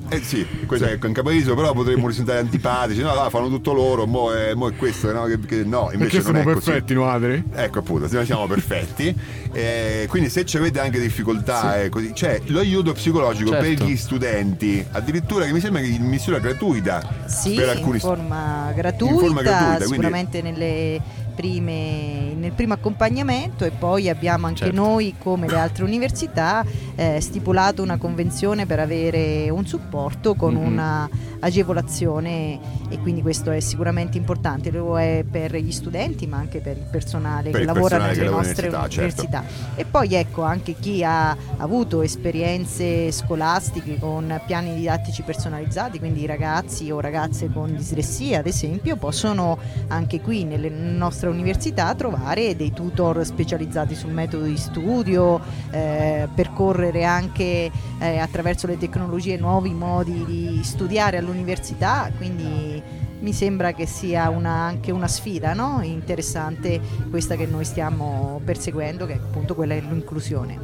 eh 0.08 0.20
sì, 0.20 0.44
questo 0.66 0.84
è 0.86 0.98
in 1.00 1.12
Capodiso, 1.12 1.54
però 1.54 1.72
potremmo 1.72 2.08
risultare 2.08 2.40
antipatici. 2.40 3.02
No, 3.02 3.14
no, 3.14 3.30
fanno 3.30 3.46
tutto 3.48 3.72
loro, 3.72 4.04
mo 4.04 4.32
è, 4.34 4.52
mo 4.54 4.68
è 4.68 4.74
questo, 4.74 5.12
no? 5.12 5.26
Che, 5.26 5.38
che 5.38 5.62
no, 5.62 5.90
invece 5.92 6.22
non 6.22 6.36
è 6.38 6.42
così. 6.42 6.82
no 6.88 7.08
Adri? 7.08 7.44
Ecco 7.54 7.78
appunto, 7.78 8.08
noi 8.10 8.24
siamo 8.24 8.48
perfetti. 8.48 9.16
Eh, 9.52 10.06
quindi 10.08 10.28
se 10.28 10.44
ci 10.44 10.56
avete 10.56 10.80
anche 10.80 10.98
difficoltà, 10.98 11.80
eh, 11.82 11.88
così, 11.88 12.10
c'è 12.12 12.40
lo 12.46 12.58
aiuto 12.58 12.94
psicologico 12.94 13.50
Certo. 13.50 13.64
per 13.64 13.86
gli 13.86 13.96
studenti, 13.96 14.84
addirittura 14.90 15.44
che 15.44 15.52
mi 15.52 15.60
sembra 15.60 15.82
che 15.82 15.86
in 15.88 16.02
misura 16.02 16.40
gratuita 16.40 17.24
Sì, 17.26 17.54
per 17.54 17.64
in 17.64 17.70
alcuni 17.70 18.00
forma 18.00 18.72
gratuita, 18.74 19.12
in 19.14 19.20
forma 19.20 19.42
gratuita, 19.42 19.74
quindi- 19.76 19.86
sicuramente 19.94 20.42
nelle 20.42 21.00
prime- 21.34 22.34
nel 22.34 22.52
primo 22.52 22.74
accompagnamento 22.74 23.64
e 23.64 23.70
poi 23.70 24.08
abbiamo 24.08 24.46
anche 24.46 24.64
Certo. 24.64 24.74
noi 24.74 25.14
come 25.18 25.48
le 25.48 25.58
altre 25.58 25.84
università 25.84 26.64
eh, 26.94 27.20
stipulato 27.20 27.82
una 27.82 27.96
convenzione 27.96 28.66
per 28.66 28.78
avere 28.80 29.48
un 29.50 29.66
supporto 29.66 30.34
con 30.34 30.54
Mhm. 30.54 30.64
una 30.66 31.08
agevolazione 31.40 32.58
e 32.88 32.98
quindi 32.98 33.22
questo 33.22 33.50
è 33.50 33.60
sicuramente 33.60 34.16
importante, 34.18 34.70
lo 34.70 34.98
è 34.98 35.24
per 35.28 35.54
gli 35.56 35.72
studenti 35.72 36.26
ma 36.26 36.36
anche 36.38 36.60
per 36.60 36.76
il 36.76 36.86
personale 36.90 37.44
Per 37.50 37.52
che 37.52 37.58
il 37.60 37.64
lavora 37.66 37.96
personale 37.96 38.12
che 38.12 38.18
nelle 38.18 38.30
lavora 38.30 38.46
nostre 38.48 38.70
certo. 38.70 38.94
università. 39.00 39.44
E 39.74 39.84
poi 39.84 40.14
ecco 40.14 40.42
anche 40.42 40.74
chi 40.78 41.02
ha 41.04 41.36
avuto 41.56 42.02
esperienze 42.02 43.10
scolastiche 43.12 43.98
con 43.98 44.40
piani 44.46 44.74
didattici 44.74 45.22
personalizzati, 45.22 45.98
quindi 45.98 46.26
ragazzi 46.26 46.90
o 46.90 47.00
ragazze 47.00 47.50
con 47.52 47.74
dislessia 47.76 48.38
ad 48.40 48.46
esempio, 48.46 48.96
possono 48.96 49.58
anche 49.88 50.20
qui 50.20 50.44
nelle 50.44 50.68
nostre 50.68 51.21
università 51.30 51.94
trovare 51.94 52.56
dei 52.56 52.72
tutor 52.72 53.24
specializzati 53.24 53.94
sul 53.94 54.12
metodo 54.12 54.44
di 54.44 54.56
studio, 54.56 55.40
eh, 55.70 56.28
percorrere 56.34 57.04
anche 57.04 57.70
eh, 57.98 58.18
attraverso 58.18 58.66
le 58.66 58.78
tecnologie 58.78 59.36
nuovi 59.36 59.72
modi 59.72 60.24
di 60.24 60.60
studiare 60.62 61.18
all'università, 61.18 62.10
quindi 62.16 62.82
mi 63.22 63.32
sembra 63.32 63.72
che 63.72 63.86
sia 63.86 64.28
una- 64.30 64.64
anche 64.64 64.90
una 64.90 65.06
sfida 65.06 65.54
no? 65.54 65.80
interessante 65.82 66.80
questa 67.08 67.36
che 67.36 67.46
noi 67.46 67.64
stiamo 67.64 68.40
perseguendo, 68.44 69.06
che 69.06 69.14
è 69.14 69.16
appunto 69.16 69.54
quella 69.54 69.74
dell'inclusione. 69.74 70.58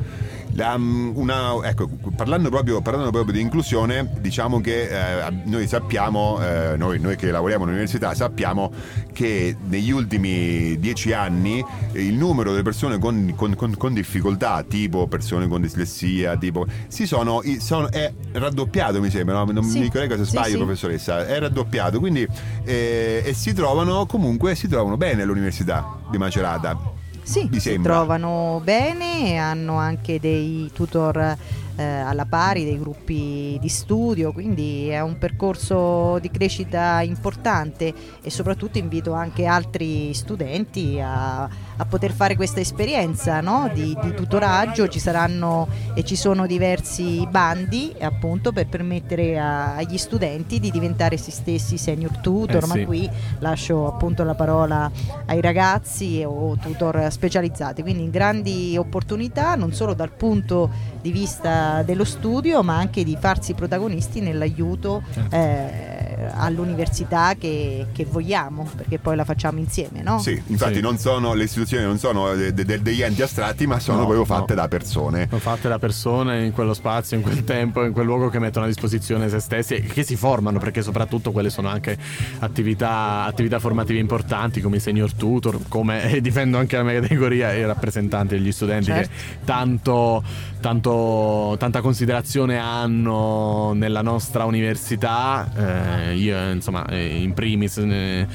Mm, 0.76 1.12
una- 1.16 1.52
ecco, 1.62 1.88
parlando 2.16 2.48
proprio, 2.48 2.80
parlando 2.80 3.10
proprio 3.10 3.32
di 3.32 3.40
inclusione, 3.40 4.10
diciamo 4.20 4.60
che 4.60 4.88
eh, 5.24 5.32
noi 5.44 5.66
sappiamo, 5.68 6.38
eh, 6.42 6.76
noi, 6.76 6.98
noi 6.98 7.16
che 7.16 7.30
lavoriamo 7.30 7.64
all'università, 7.64 8.14
sappiamo 8.14 8.72
che 9.12 9.56
negli 9.68 9.90
ultimi 9.90 10.78
dieci 10.78 11.12
anni 11.12 11.64
il 11.92 12.14
numero 12.14 12.50
delle 12.50 12.62
persone 12.62 12.98
con, 12.98 13.32
con- 13.36 13.54
con- 13.54 13.76
con 13.76 13.94
difficoltà, 13.94 14.62
tipo 14.66 15.06
persone 15.06 15.46
con 15.48 15.60
dislessia, 15.60 16.36
tipo, 16.36 16.66
si 16.88 17.06
sono, 17.06 17.40
sono- 17.58 17.90
è 17.90 18.12
raddoppiato 18.32 19.00
mi 19.00 19.10
sembra, 19.10 19.42
no? 19.44 19.52
non 19.52 19.62
Sì, 19.64 19.80
mi 19.80 19.90
corregga 19.90 20.16
se 20.16 20.24
sbaglio 20.24 20.50
sì. 20.50 20.56
professoressa, 20.56 21.26
è 21.26 21.38
raddoppiato, 21.38 21.98
quindi 21.98 22.26
eh, 22.64 23.22
e 23.24 23.32
si 23.34 23.52
trovano 23.52 24.06
comunque 24.06 24.54
si 24.54 24.66
trovano 24.68 24.96
bene 24.96 25.22
all'università 25.22 25.98
di 26.10 26.18
Macerata. 26.18 26.97
Sì, 27.28 27.46
si 27.60 27.78
trovano 27.82 28.58
bene, 28.64 29.36
hanno 29.36 29.76
anche 29.76 30.18
dei 30.18 30.70
tutor 30.72 31.36
eh, 31.78 31.84
alla 31.84 32.26
pari, 32.26 32.64
dei 32.64 32.78
gruppi 32.78 33.56
di 33.60 33.68
studio, 33.68 34.32
quindi 34.32 34.88
è 34.88 35.00
un 35.00 35.16
percorso 35.16 36.18
di 36.20 36.28
crescita 36.28 37.00
importante 37.02 37.94
e 38.20 38.30
soprattutto 38.30 38.78
invito 38.78 39.12
anche 39.12 39.46
altri 39.46 40.12
studenti 40.12 40.98
a, 41.00 41.44
a 41.44 41.84
poter 41.88 42.10
fare 42.10 42.34
questa 42.34 42.58
esperienza 42.58 43.40
no? 43.40 43.70
di, 43.72 43.96
di 44.02 44.14
tutoraggio. 44.14 44.88
Ci 44.88 44.98
saranno 44.98 45.68
e 45.94 46.02
ci 46.02 46.16
sono 46.16 46.46
diversi 46.46 47.24
bandi 47.30 47.94
appunto 48.00 48.50
per 48.50 48.66
permettere 48.66 49.38
a- 49.38 49.76
agli 49.76 49.98
studenti 49.98 50.58
di 50.58 50.72
diventare 50.72 51.16
se 51.16 51.30
stessi 51.30 51.78
senior 51.78 52.18
tutor, 52.18 52.64
Eh 52.64 52.66
ma 52.66 52.74
sì. 52.74 52.84
qui 52.84 53.08
lascio 53.38 53.86
appunto 53.86 54.24
la 54.24 54.34
parola 54.34 54.90
ai 55.26 55.40
ragazzi 55.40 56.24
o 56.26 56.56
tutor 56.56 57.06
specializzati, 57.10 57.82
quindi 57.82 58.10
grandi 58.10 58.76
opportunità 58.76 59.54
non 59.54 59.72
solo 59.72 59.94
dal 59.94 60.10
punto 60.10 60.96
di 61.00 61.12
vista 61.12 61.82
dello 61.82 62.04
studio 62.04 62.62
ma 62.62 62.76
anche 62.76 63.04
di 63.04 63.16
farsi 63.20 63.54
protagonisti 63.54 64.20
nell'aiuto 64.20 65.02
Certo. 65.12 65.34
eh, 65.36 66.26
all'università 66.34 67.34
che, 67.38 67.86
che 67.92 68.04
vogliamo, 68.04 68.68
perché 68.76 68.98
poi 68.98 69.16
la 69.16 69.24
facciamo 69.24 69.58
insieme, 69.58 70.02
no? 70.02 70.18
Sì, 70.18 70.40
infatti 70.46 70.74
Sì. 70.76 70.80
non 70.80 70.98
sono 70.98 71.34
le 71.34 71.44
istituzioni 71.44 71.84
non 71.84 71.98
sono 71.98 72.34
de- 72.34 72.52
de- 72.52 72.82
degli 72.82 73.02
enti 73.02 73.22
astratti, 73.22 73.66
ma 73.66 73.78
sono 73.78 73.98
No, 74.00 74.06
proprio 74.06 74.26
no. 74.26 74.34
fatte 74.40 74.54
da 74.54 74.68
persone. 74.68 75.26
Sono 75.28 75.40
fatte 75.40 75.68
da 75.68 75.78
persone 75.78 76.44
in 76.44 76.52
quello 76.52 76.74
spazio, 76.74 77.16
in 77.16 77.22
quel 77.22 77.44
tempo, 77.44 77.84
in 77.84 77.92
quel 77.92 78.04
luogo 78.06 78.28
che 78.28 78.38
mettono 78.38 78.64
a 78.64 78.68
disposizione 78.68 79.28
se 79.28 79.38
stessi 79.40 79.74
e 79.74 79.80
che 79.82 80.02
si 80.02 80.16
formano, 80.16 80.58
perché 80.58 80.82
soprattutto 80.82 81.30
quelle 81.32 81.50
sono 81.50 81.68
anche 81.68 81.96
attività, 82.40 83.24
attività 83.24 83.58
formative 83.58 83.98
importanti 83.98 84.60
come 84.60 84.76
i 84.76 84.80
senior 84.80 85.12
tutor, 85.14 85.60
come 85.68 86.10
e 86.10 86.20
difendo 86.20 86.58
anche 86.58 86.76
la 86.76 86.82
mia 86.82 87.00
categoria 87.00 87.52
i 87.52 87.64
rappresentanti 87.64 88.36
degli 88.36 88.52
studenti 88.52 88.86
Certo. 88.86 89.08
che 89.10 89.44
tanto, 89.44 90.22
tanto- 90.60 91.56
tanta 91.58 91.80
considerazione 91.80 92.58
hanno 92.58 93.72
nella 93.74 94.02
nostra 94.02 94.44
università. 94.44 95.48
Eh, 95.56 96.16
io, 96.16 96.36
eh, 96.36 96.52
insomma, 96.52 96.86
eh, 96.86 97.22
in 97.22 97.34
primis 97.34 97.78
eh, 97.78 98.26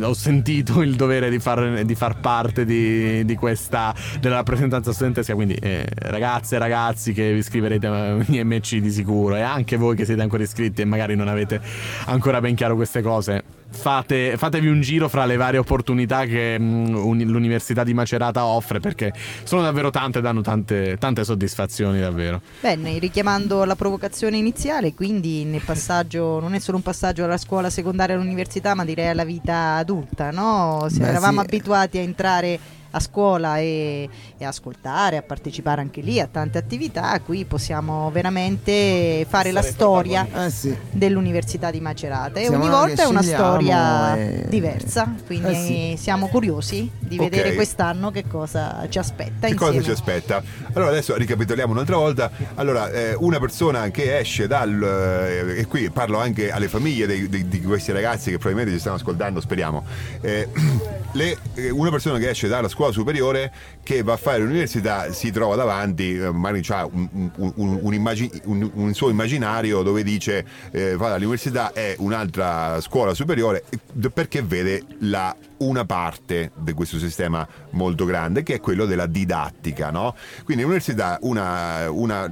ho 0.00 0.14
sentito 0.14 0.82
il 0.82 0.96
dovere 0.96 1.30
di 1.30 1.38
far, 1.38 1.84
di 1.84 1.94
far 1.94 2.20
parte 2.20 2.64
di, 2.64 3.24
di 3.24 3.34
questa 3.36 3.94
della 4.20 4.36
rappresentanza 4.36 4.92
studentesca. 4.92 5.34
Quindi, 5.34 5.54
eh, 5.54 5.86
ragazze 5.96 6.56
e 6.56 6.58
ragazzi 6.58 7.12
che 7.12 7.32
vi 7.32 7.38
iscriverete 7.38 7.86
a 7.86 8.16
IMC 8.26 8.76
di 8.76 8.90
sicuro, 8.90 9.36
e 9.36 9.40
anche 9.40 9.76
voi 9.76 9.96
che 9.96 10.04
siete 10.04 10.22
ancora 10.22 10.42
iscritti 10.42 10.82
e 10.82 10.84
magari 10.84 11.16
non 11.16 11.28
avete 11.28 11.60
ancora 12.06 12.40
ben 12.40 12.54
chiaro 12.54 12.74
queste 12.74 13.02
cose. 13.02 13.59
Fate, 13.72 14.36
fatevi 14.36 14.68
un 14.68 14.80
giro 14.80 15.08
fra 15.08 15.24
le 15.24 15.36
varie 15.36 15.58
opportunità 15.58 16.24
che 16.24 16.58
mm, 16.58 16.94
uni- 16.94 17.24
l'Università 17.24 17.84
di 17.84 17.94
Macerata 17.94 18.44
offre 18.44 18.80
perché 18.80 19.12
sono 19.44 19.62
davvero 19.62 19.90
tante 19.90 20.18
e 20.18 20.22
danno 20.22 20.40
tante, 20.40 20.96
tante 20.98 21.24
soddisfazioni 21.24 22.00
davvero. 22.00 22.42
Bene, 22.60 22.98
richiamando 22.98 23.64
la 23.64 23.76
provocazione 23.76 24.36
iniziale, 24.36 24.92
quindi 24.92 25.44
nel 25.44 25.62
passaggio 25.64 26.40
non 26.40 26.54
è 26.54 26.58
solo 26.58 26.78
un 26.78 26.82
passaggio 26.82 27.22
dalla 27.22 27.38
scuola 27.38 27.70
secondaria 27.70 28.16
all'università, 28.16 28.74
ma 28.74 28.84
direi 28.84 29.08
alla 29.08 29.24
vita 29.24 29.76
adulta, 29.76 30.30
no? 30.30 30.86
Se 30.90 30.98
Beh, 30.98 31.08
eravamo 31.08 31.40
sì. 31.40 31.46
abituati 31.46 31.98
a 31.98 32.02
entrare 32.02 32.58
a 32.92 33.00
scuola 33.00 33.58
e, 33.58 34.08
e 34.36 34.44
ascoltare, 34.44 35.16
a 35.16 35.22
partecipare 35.22 35.80
anche 35.80 36.00
lì 36.00 36.20
a 36.20 36.26
tante 36.30 36.58
attività, 36.58 37.18
qui 37.20 37.44
possiamo 37.44 38.10
veramente 38.10 39.24
fare 39.28 39.52
la 39.52 39.62
storia 39.62 40.26
Eh 40.46 40.50
sì. 40.50 40.76
dell'Università 40.90 41.70
di 41.70 41.80
Macerata 41.80 42.40
e 42.40 42.46
Siamo 42.46 42.62
ogni 42.64 42.68
volta 42.72 43.02
è 43.02 43.06
una 43.06 43.22
storia 43.22 44.16
e- 44.16 44.46
diversa, 44.48 45.14
quindi 45.26 45.50
Eh 45.50 45.54
sì. 45.96 46.02
siamo 46.02 46.28
curiosi 46.28 46.90
di 46.98 47.16
Ok. 47.18 47.28
vedere 47.28 47.54
quest'anno 47.54 48.10
che 48.10 48.24
cosa 48.26 48.86
ci 48.88 48.98
aspetta 48.98 49.46
Che 49.46 49.54
cosa 49.54 49.72
insieme. 49.72 49.84
ci 49.84 49.90
aspetta? 50.02 50.42
Allora 50.72 50.90
adesso 50.90 51.16
ricapitoliamo 51.16 51.72
un'altra 51.72 51.96
volta. 51.96 52.30
Allora, 52.54 52.90
eh, 52.90 53.14
una 53.18 53.38
persona 53.38 53.90
che 53.90 54.18
esce 54.18 54.46
dal... 54.46 54.82
eh, 54.82 55.60
e 55.60 55.66
qui 55.66 55.90
parlo 55.90 56.18
anche 56.18 56.50
alle 56.50 56.68
famiglie 56.68 57.06
dei- 57.06 57.28
dei- 57.28 57.46
di 57.48 57.60
questi 57.62 57.92
ragazzi 57.92 58.30
che 58.30 58.38
probabilmente 58.38 58.72
ci 58.74 58.80
stanno 58.80 58.96
ascoltando, 58.96 59.40
speriamo. 59.40 59.84
Eh, 60.20 60.48
le- 61.12 61.36
eh, 61.54 61.70
una 61.70 61.90
persona 61.90 62.18
che 62.18 62.30
esce 62.30 62.48
dalla 62.48 62.68
scuola 62.68 62.78
superiore 62.90 63.52
che 63.82 64.02
va 64.02 64.14
a 64.14 64.16
fare 64.16 64.38
l'università 64.38 65.12
si 65.12 65.30
trova 65.30 65.54
davanti, 65.56 66.16
eh, 66.16 66.30
magari 66.30 66.62
ha 66.68 66.86
un, 66.86 67.08
un- 67.12 67.52
un- 67.56 67.78
un 67.82 67.94
immagi- 67.94 68.30
un- 68.44 68.94
suo 68.94 69.10
immaginario 69.10 69.82
dove 69.82 70.02
dice 70.02 70.44
eh, 70.70 70.96
va 70.96 71.12
all'università 71.14 71.72
è 71.72 71.94
un'altra 71.98 72.80
scuola 72.80 73.14
superiore 73.14 73.64
perché 74.12 74.42
vede 74.42 74.82
la 75.00 75.34
una 75.58 75.84
parte 75.84 76.52
di 76.56 76.72
questo 76.72 76.98
sistema 76.98 77.46
molto 77.72 78.06
grande 78.06 78.42
che 78.42 78.54
è 78.54 78.60
quello 78.60 78.86
della 78.86 79.04
didattica, 79.04 79.90
no? 79.90 80.14
Quindi 80.44 80.62
l'università, 80.62 81.18
una, 81.20 81.90
una- 81.90 82.30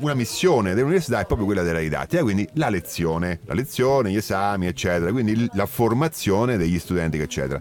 una 0.00 0.12
missione 0.14 0.74
dell'università 0.74 1.20
è 1.20 1.24
proprio 1.24 1.46
quella 1.46 1.62
della 1.62 1.78
didattica, 1.78 2.22
quindi 2.22 2.46
la 2.54 2.68
lezione, 2.68 3.40
la 3.46 3.54
lezione, 3.54 4.10
gli 4.10 4.16
esami, 4.16 4.66
eccetera, 4.66 5.10
quindi 5.12 5.48
la 5.54 5.64
formazione 5.64 6.58
degli 6.58 6.78
studenti, 6.78 7.18
eccetera. 7.18 7.58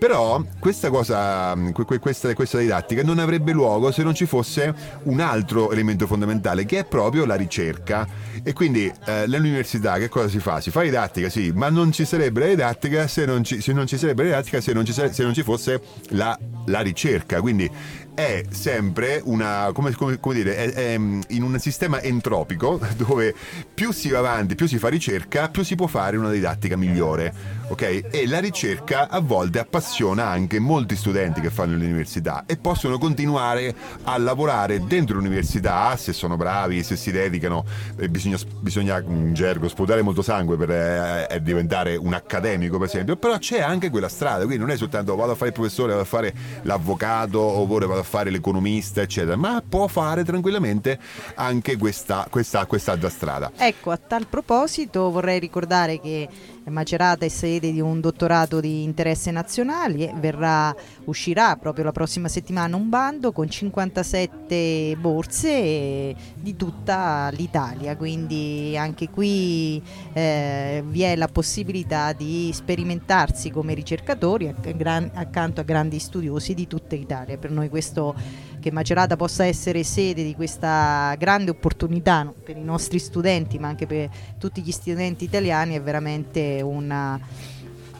Però 0.00 0.42
questa 0.58 0.88
cosa, 0.88 1.54
que- 1.74 1.84
que- 1.84 1.98
questa, 1.98 2.32
questa 2.32 2.56
didattica 2.56 3.02
non 3.02 3.18
avrebbe 3.18 3.52
luogo 3.52 3.92
se 3.92 4.02
non 4.02 4.14
ci 4.14 4.24
fosse 4.24 4.74
un 5.02 5.20
altro 5.20 5.70
elemento 5.72 6.06
fondamentale 6.06 6.64
che 6.64 6.78
è 6.78 6.84
proprio 6.86 7.26
la 7.26 7.34
ricerca. 7.34 8.08
E 8.42 8.54
quindi 8.54 8.90
eh, 9.04 9.26
l'università 9.28 9.98
che 9.98 10.08
cosa 10.08 10.28
si 10.28 10.38
fa? 10.38 10.58
Si 10.62 10.70
fa 10.70 10.80
didattica, 10.80 11.28
sì, 11.28 11.52
ma 11.54 11.68
non 11.68 11.92
ci 11.92 12.06
sarebbe 12.06 12.40
la 12.40 12.46
didattica 12.46 13.06
se 13.08 13.26
non 13.26 13.44
ci, 13.44 13.60
se 13.60 13.74
non 13.74 13.86
ci 13.86 13.98
sarebbe 13.98 14.22
la 14.22 14.28
didattica 14.30 14.62
se 14.62 14.72
non 14.72 14.86
ci, 14.86 14.92
se 14.94 15.22
non 15.22 15.34
ci 15.34 15.42
fosse 15.42 15.82
la, 16.12 16.36
la 16.64 16.80
ricerca. 16.80 17.42
Quindi 17.42 17.70
è 18.14 18.42
sempre 18.48 19.20
una, 19.24 19.68
come, 19.74 19.92
come- 19.92 20.18
come 20.18 20.34
dire, 20.34 20.56
è- 20.56 20.72
è, 20.72 20.98
mm, 20.98 21.20
in 21.28 21.42
un 21.42 21.58
sistema 21.58 22.00
entropico 22.00 22.80
dove 22.96 23.34
più 23.74 23.92
si 23.92 24.08
va 24.08 24.20
avanti, 24.20 24.54
più 24.54 24.66
si 24.66 24.78
fa 24.78 24.88
ricerca, 24.88 25.50
più 25.50 25.62
si 25.62 25.74
può 25.74 25.86
fare 25.86 26.16
una 26.16 26.30
didattica 26.30 26.76
migliore. 26.78 27.58
Ok? 27.70 28.08
E 28.10 28.26
la 28.26 28.40
ricerca 28.40 29.08
a 29.08 29.20
volte 29.20 29.60
appassiona 29.60 30.26
anche 30.26 30.58
molti 30.58 30.96
studenti 30.96 31.40
che 31.40 31.50
fanno 31.50 31.76
l'università 31.76 32.42
e 32.44 32.56
possono 32.56 32.98
continuare 32.98 33.72
a 34.02 34.18
lavorare 34.18 34.84
dentro 34.84 35.16
l'università 35.16 35.96
se 35.96 36.12
sono 36.12 36.36
bravi, 36.36 36.82
se 36.82 36.96
si 36.96 37.12
dedicano. 37.12 37.64
Bisogna, 38.08 38.38
bisogna 38.58 38.98
in 39.06 39.34
gergo 39.34 39.68
sputare 39.68 40.02
molto 40.02 40.20
sangue 40.20 40.56
per 40.56 40.70
eh, 40.70 41.26
eh, 41.30 41.40
diventare 41.40 41.94
un 41.94 42.12
accademico, 42.12 42.76
per 42.76 42.88
esempio. 42.88 43.16
Però 43.16 43.38
c'è 43.38 43.60
anche 43.60 43.88
quella 43.88 44.08
strada, 44.08 44.44
quindi 44.44 44.58
non 44.58 44.70
è 44.70 44.76
soltanto 44.76 45.14
vado 45.14 45.32
a 45.32 45.34
fare 45.36 45.50
il 45.50 45.54
professore, 45.54 45.90
vado 45.90 46.02
a 46.02 46.06
fare 46.06 46.34
l'avvocato 46.62 47.40
oppure 47.40 47.86
vado 47.86 48.00
a 48.00 48.04
fare 48.04 48.30
l'economista, 48.30 49.00
eccetera, 49.00 49.36
ma 49.36 49.62
può 49.66 49.86
fare 49.86 50.24
tranquillamente 50.24 50.98
anche 51.36 51.76
questa, 51.76 52.26
questa, 52.28 52.66
quest'altra 52.66 53.08
strada. 53.08 53.52
Ecco, 53.56 53.92
a 53.92 53.96
tal 53.96 54.26
proposito 54.26 55.08
vorrei 55.12 55.38
ricordare 55.38 56.00
che 56.00 56.28
Macerata 56.64 57.24
è 57.24 57.28
sede 57.28 57.72
di 57.72 57.80
un 57.80 58.00
dottorato 58.00 58.60
di 58.60 58.82
interesse 58.82 59.30
nazionale 59.30 60.12
verrà, 60.16 60.74
uscirà 61.04 61.56
proprio 61.56 61.84
la 61.84 61.92
prossima 61.92 62.28
settimana 62.28 62.76
un 62.76 62.88
bando 62.88 63.32
con 63.32 63.48
57 63.48 64.96
borse 65.00 66.14
di 66.34 66.56
tutta 66.56 67.30
l'Italia, 67.32 67.96
quindi 67.96 68.76
anche 68.76 69.08
qui 69.08 69.82
eh, 70.12 70.84
vi 70.86 71.02
è 71.02 71.16
la 71.16 71.28
possibilità 71.28 72.12
di 72.12 72.50
sperimentarsi 72.52 73.50
come 73.50 73.74
ricercatori 73.74 74.48
acc- 74.48 74.76
gran- 74.76 75.10
accanto 75.14 75.60
a 75.60 75.64
grandi 75.64 75.98
studiosi 75.98 76.54
di 76.54 76.66
tutta 76.66 76.94
Italia. 76.94 77.38
Per 77.38 77.50
noi 77.50 77.68
questo 77.68 78.14
che 78.60 78.70
Macerata 78.70 79.16
possa 79.16 79.44
essere 79.44 79.82
sede 79.82 80.22
di 80.22 80.34
questa 80.34 81.14
grande 81.18 81.50
opportunità 81.50 82.32
per 82.44 82.56
i 82.56 82.62
nostri 82.62 82.98
studenti, 82.98 83.58
ma 83.58 83.68
anche 83.68 83.86
per 83.86 84.08
tutti 84.38 84.62
gli 84.62 84.70
studenti 84.70 85.24
italiani, 85.24 85.74
è 85.74 85.82
veramente 85.82 86.60
una, 86.62 87.18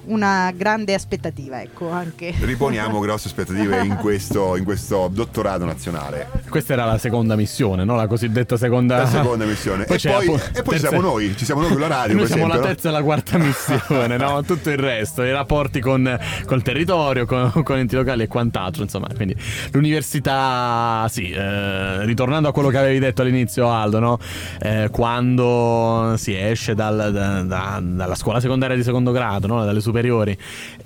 una 0.04 0.52
grande 0.54 0.94
aspettativa. 0.94 1.60
Ecco, 1.60 1.90
anche. 1.90 2.34
Riponiamo 2.40 2.98
grosse 3.00 3.28
aspettative 3.28 3.80
in 3.84 3.96
questo, 3.96 4.56
in 4.56 4.64
questo 4.64 5.08
dottorato 5.12 5.64
nazionale. 5.64 6.28
Questa 6.48 6.72
era 6.72 6.84
la 6.84 6.98
seconda 6.98 7.36
missione, 7.36 7.84
no? 7.84 7.96
La 7.96 8.06
cosiddetta 8.06 8.56
seconda, 8.56 8.98
La 8.98 9.06
seconda 9.06 9.44
missione. 9.44 9.84
E 9.90 9.96
c'è 9.96 10.12
poi, 10.12 10.24
appunto- 10.26 10.44
e 10.58 10.62
poi 10.62 10.74
terza- 10.78 10.88
siamo 10.88 11.02
noi, 11.02 11.36
ci 11.36 11.44
siamo 11.44 11.60
noi 11.62 11.70
con 11.70 11.80
la 11.80 11.86
radio. 11.88 12.16
Noi 12.16 12.26
per 12.26 12.26
siamo 12.36 12.46
la 12.46 12.54
esempio, 12.54 12.68
no? 12.68 12.74
terza 12.74 12.88
e 12.88 12.92
la 12.92 13.02
quarta 13.02 13.38
missione, 13.38 14.16
no? 14.16 14.42
Tutto 14.42 14.70
il 14.70 14.78
resto, 14.78 15.22
i 15.22 15.32
rapporti 15.32 15.80
con 15.80 16.18
col 16.46 16.62
territorio, 16.62 17.26
con, 17.26 17.62
con 17.62 17.78
enti 17.78 17.94
locali 17.96 18.22
e 18.22 18.26
quant'altro. 18.28 18.82
Insomma, 18.82 19.08
quindi 19.14 19.36
l'università, 19.72 21.06
sì, 21.08 21.30
eh, 21.30 22.04
ritornando 22.04 22.48
a 22.48 22.52
quello 22.52 22.68
che 22.68 22.78
avevi 22.78 22.98
detto 22.98 23.22
all'inizio, 23.22 23.70
Aldo, 23.70 23.98
no? 23.98 24.18
Eh, 24.60 24.88
quando 24.90 26.14
si 26.16 26.36
esce 26.36 26.74
dal- 26.74 27.10
da- 27.12 27.42
da- 27.42 27.80
dalla 27.82 28.14
scuola 28.14 28.40
secondaria 28.40 28.76
di 28.76 28.82
secondo 28.82 29.10
grado, 29.12 29.46
no? 29.46 29.64
dalle 29.64 29.80
superiori, 29.90 30.36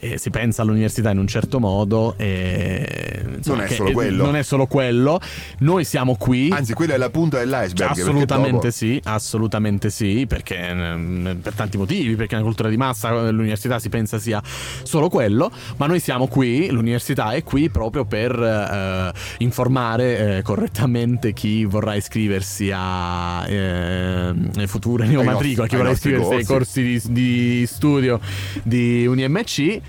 eh, 0.01 0.18
si 0.18 0.31
pensa 0.31 0.62
all'università 0.62 1.10
in 1.10 1.18
un 1.18 1.26
certo 1.26 1.60
modo. 1.60 2.14
E, 2.16 3.22
insomma, 3.36 3.56
Non 3.56 3.64
è 3.64 3.68
che- 3.68 3.74
solo 3.74 3.93
quello. 3.93 4.24
Non 4.24 4.36
è 4.36 4.43
solo 4.43 4.66
quello. 4.66 5.20
Noi 5.59 5.85
siamo 5.85 6.16
qui. 6.16 6.51
Anzi, 6.51 6.72
quella 6.72 6.94
è 6.94 6.97
la 6.97 7.10
punta 7.10 7.39
dell'iceberg. 7.39 7.90
Assolutamente 7.90 8.51
dopo- 8.52 8.70
sì, 8.70 9.01
assolutamente 9.05 9.90
sì, 9.90 10.24
perché 10.26 10.56
ehm, 10.68 11.39
per 11.43 11.52
tanti 11.55 11.76
motivi, 11.76 12.14
perché 12.16 12.35
nella 12.35 12.47
cultura 12.47 12.68
di 12.68 12.76
massa 12.76 13.10
eh, 13.10 13.31
l'università 13.31 13.78
si 13.78 13.89
pensa 13.89 14.18
sia 14.18 14.43
solo 14.82 15.09
quello, 15.09 15.51
ma 15.76 15.86
noi 15.86 16.01
siamo 16.01 16.26
qui, 16.26 16.68
l'università 16.70 17.32
è 17.32 17.43
qui 17.43 17.68
proprio 17.70 18.05
per 18.05 18.32
eh, 18.32 19.12
informare 19.39 20.39
eh, 20.39 20.43
correttamente 20.43 21.32
chi 21.32 21.64
vorrà 21.64 21.94
iscriversi 21.94 22.70
a 22.74 23.47
eh, 23.48 24.66
future 24.66 25.06
neomatricole, 25.06 25.68
chi 25.68 25.76
vorrà 25.76 25.90
iscriversi 25.90 26.32
ai 26.32 26.44
corsi. 26.44 26.52
corsi 26.55 27.10
di, 27.12 27.12
di 27.12 27.66
studio 27.66 28.20
di 28.62 28.93
UniMC. 29.02 29.82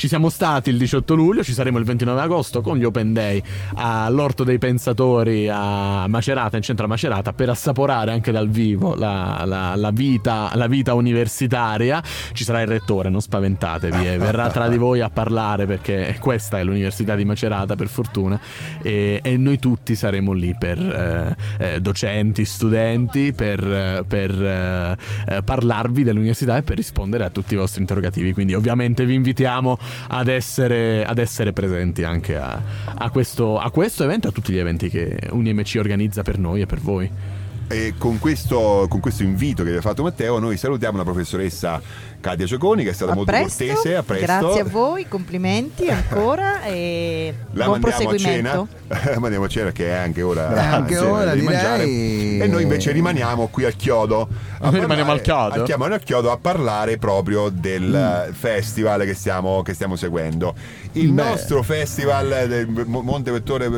Ci 0.00 0.08
siamo 0.08 0.30
stati 0.30 0.70
il 0.70 0.78
18 0.78 1.14
luglio, 1.14 1.44
ci 1.44 1.52
saremo 1.52 1.76
il 1.76 1.84
29 1.84 2.22
agosto 2.22 2.62
con 2.62 2.78
gli 2.78 2.84
Open 2.84 3.12
Day 3.12 3.42
all'Orto 3.74 4.44
dei 4.44 4.56
Pensatori 4.56 5.46
a 5.46 6.06
Macerata, 6.08 6.56
in 6.56 6.62
centro 6.62 6.86
a 6.86 6.88
Macerata, 6.88 7.34
per 7.34 7.50
assaporare 7.50 8.10
anche 8.10 8.32
dal 8.32 8.48
vivo 8.48 8.94
la, 8.94 9.42
la- 9.44 9.76
la 9.76 9.90
vita, 9.90 10.52
la 10.54 10.68
vita 10.68 10.94
universitaria. 10.94 12.02
Ci 12.32 12.44
sarà 12.44 12.62
il 12.62 12.66
rettore, 12.66 13.10
non 13.10 13.20
spaventatevi, 13.20 14.08
eh, 14.08 14.16
verrà 14.16 14.48
tra 14.48 14.68
di 14.68 14.78
voi 14.78 15.02
a 15.02 15.10
parlare 15.10 15.66
perché 15.66 16.16
questa 16.18 16.58
è 16.58 16.64
l'Università 16.64 17.14
di 17.14 17.26
Macerata, 17.26 17.76
per 17.76 17.88
fortuna, 17.88 18.40
e, 18.80 19.20
e 19.22 19.36
noi 19.36 19.58
tutti 19.58 19.94
saremo 19.94 20.32
lì 20.32 20.56
per 20.58 20.78
eh, 20.78 21.36
eh, 21.74 21.80
docenti, 21.82 22.46
studenti, 22.46 23.34
per, 23.34 24.06
per, 24.08 24.30
eh, 24.30 24.96
eh, 25.26 25.42
parlarvi 25.42 26.04
dell'università 26.04 26.56
e 26.56 26.62
per 26.62 26.76
rispondere 26.76 27.24
a 27.24 27.28
tutti 27.28 27.52
i 27.52 27.58
vostri 27.58 27.82
interrogativi. 27.82 28.32
Quindi 28.32 28.54
ovviamente 28.54 29.04
vi 29.04 29.12
invitiamo 29.12 29.78
ad 30.08 30.28
essere, 30.28 31.04
ad 31.04 31.18
essere 31.18 31.52
presenti 31.52 32.02
anche 32.02 32.36
a, 32.36 32.60
a 32.94 33.10
questo, 33.10 33.58
a 33.58 33.70
questo 33.70 34.04
evento 34.04 34.26
e 34.26 34.30
a 34.30 34.32
tutti 34.32 34.52
gli 34.52 34.58
eventi 34.58 34.88
che 34.88 35.16
UniMC 35.30 35.76
organizza 35.78 36.22
per 36.22 36.38
noi 36.38 36.62
e 36.62 36.66
per 36.66 36.80
voi. 36.80 37.10
E 37.72 37.94
con 37.96 38.18
questo, 38.18 38.86
con 38.88 38.98
questo 38.98 39.22
invito 39.22 39.62
che 39.62 39.70
vi 39.70 39.76
ha 39.76 39.80
fatto 39.80 40.02
Matteo, 40.02 40.40
noi 40.40 40.56
salutiamo 40.56 40.96
la 40.96 41.04
professoressa 41.04 41.80
Katia 42.18 42.44
Cioconi, 42.44 42.82
che 42.82 42.90
è 42.90 42.92
stata 42.92 43.12
A 43.12 43.14
molto 43.14 43.30
presto, 43.30 43.64
cortese. 43.64 43.94
A 43.94 44.02
presto. 44.02 44.24
Grazie 44.26 44.60
a 44.62 44.64
voi, 44.64 45.06
complimenti 45.06 45.88
ancora 45.88 46.64
e 46.64 47.32
La 47.54 47.66
buon 47.66 47.78
mandiamo 47.80 48.10
a 48.10 48.18
cena, 48.18 48.50
proseguimento. 48.50 48.68
la 49.14 49.18
mandiamo 49.20 49.44
a 49.44 49.48
cena 49.48 49.70
che 49.70 49.86
è 49.86 49.92
anche 49.92 50.22
ora, 50.22 50.72
anche 50.72 50.98
ora, 50.98 51.32
di 51.32 51.42
direi. 51.42 51.54
mangiare. 51.54 51.84
E 51.84 52.46
noi 52.48 52.62
invece 52.64 52.90
rimaniamo 52.90 53.46
qui 53.46 53.64
al 53.64 53.76
chiodo. 53.76 54.28
A 54.62 54.70
Noi 54.70 54.80
rimaniamo 54.80 55.12
al 55.12 55.20
chiodo? 55.22 55.62
Chiamano 55.62 55.94
al 55.94 56.02
chiodo 56.02 56.30
a 56.30 56.36
parlare 56.36 56.98
proprio 56.98 57.48
del 57.48 58.26
Mm. 58.28 58.32
festival 58.32 59.02
che 59.04 59.14
stiamo, 59.14 59.62
che 59.62 59.72
stiamo 59.74 59.96
seguendo. 59.96 60.54
Il 60.92 61.12
Beh. 61.12 61.22
nostro 61.22 61.62
festival 61.62 62.28
del 62.46 62.68
Mo- 62.86 63.00
Monte 63.00 63.30
Vettore, 63.30 63.68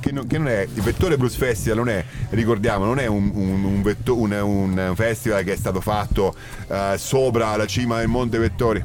che 0.00 0.12
non, 0.12 0.26
che 0.26 0.38
non 0.38 0.48
è 0.48 0.60
il 0.72 0.82
Vettore 0.82 1.16
Blues 1.16 1.34
Festival, 1.34 1.78
non 1.78 1.88
è, 1.88 2.04
ricordiamo, 2.30 2.84
non 2.84 2.98
è 2.98 3.06
un, 3.06 3.30
un- 3.34 3.64
un 3.64 3.82
vetto- 3.82 4.16
un- 4.16 4.92
festival 4.94 5.42
che 5.44 5.54
è 5.54 5.56
stato 5.56 5.80
fatto 5.80 6.34
eh, 6.68 6.94
sopra 6.96 7.56
la 7.56 7.66
cima 7.66 7.98
del 7.98 8.08
Monte 8.08 8.38
Vettori. 8.38 8.82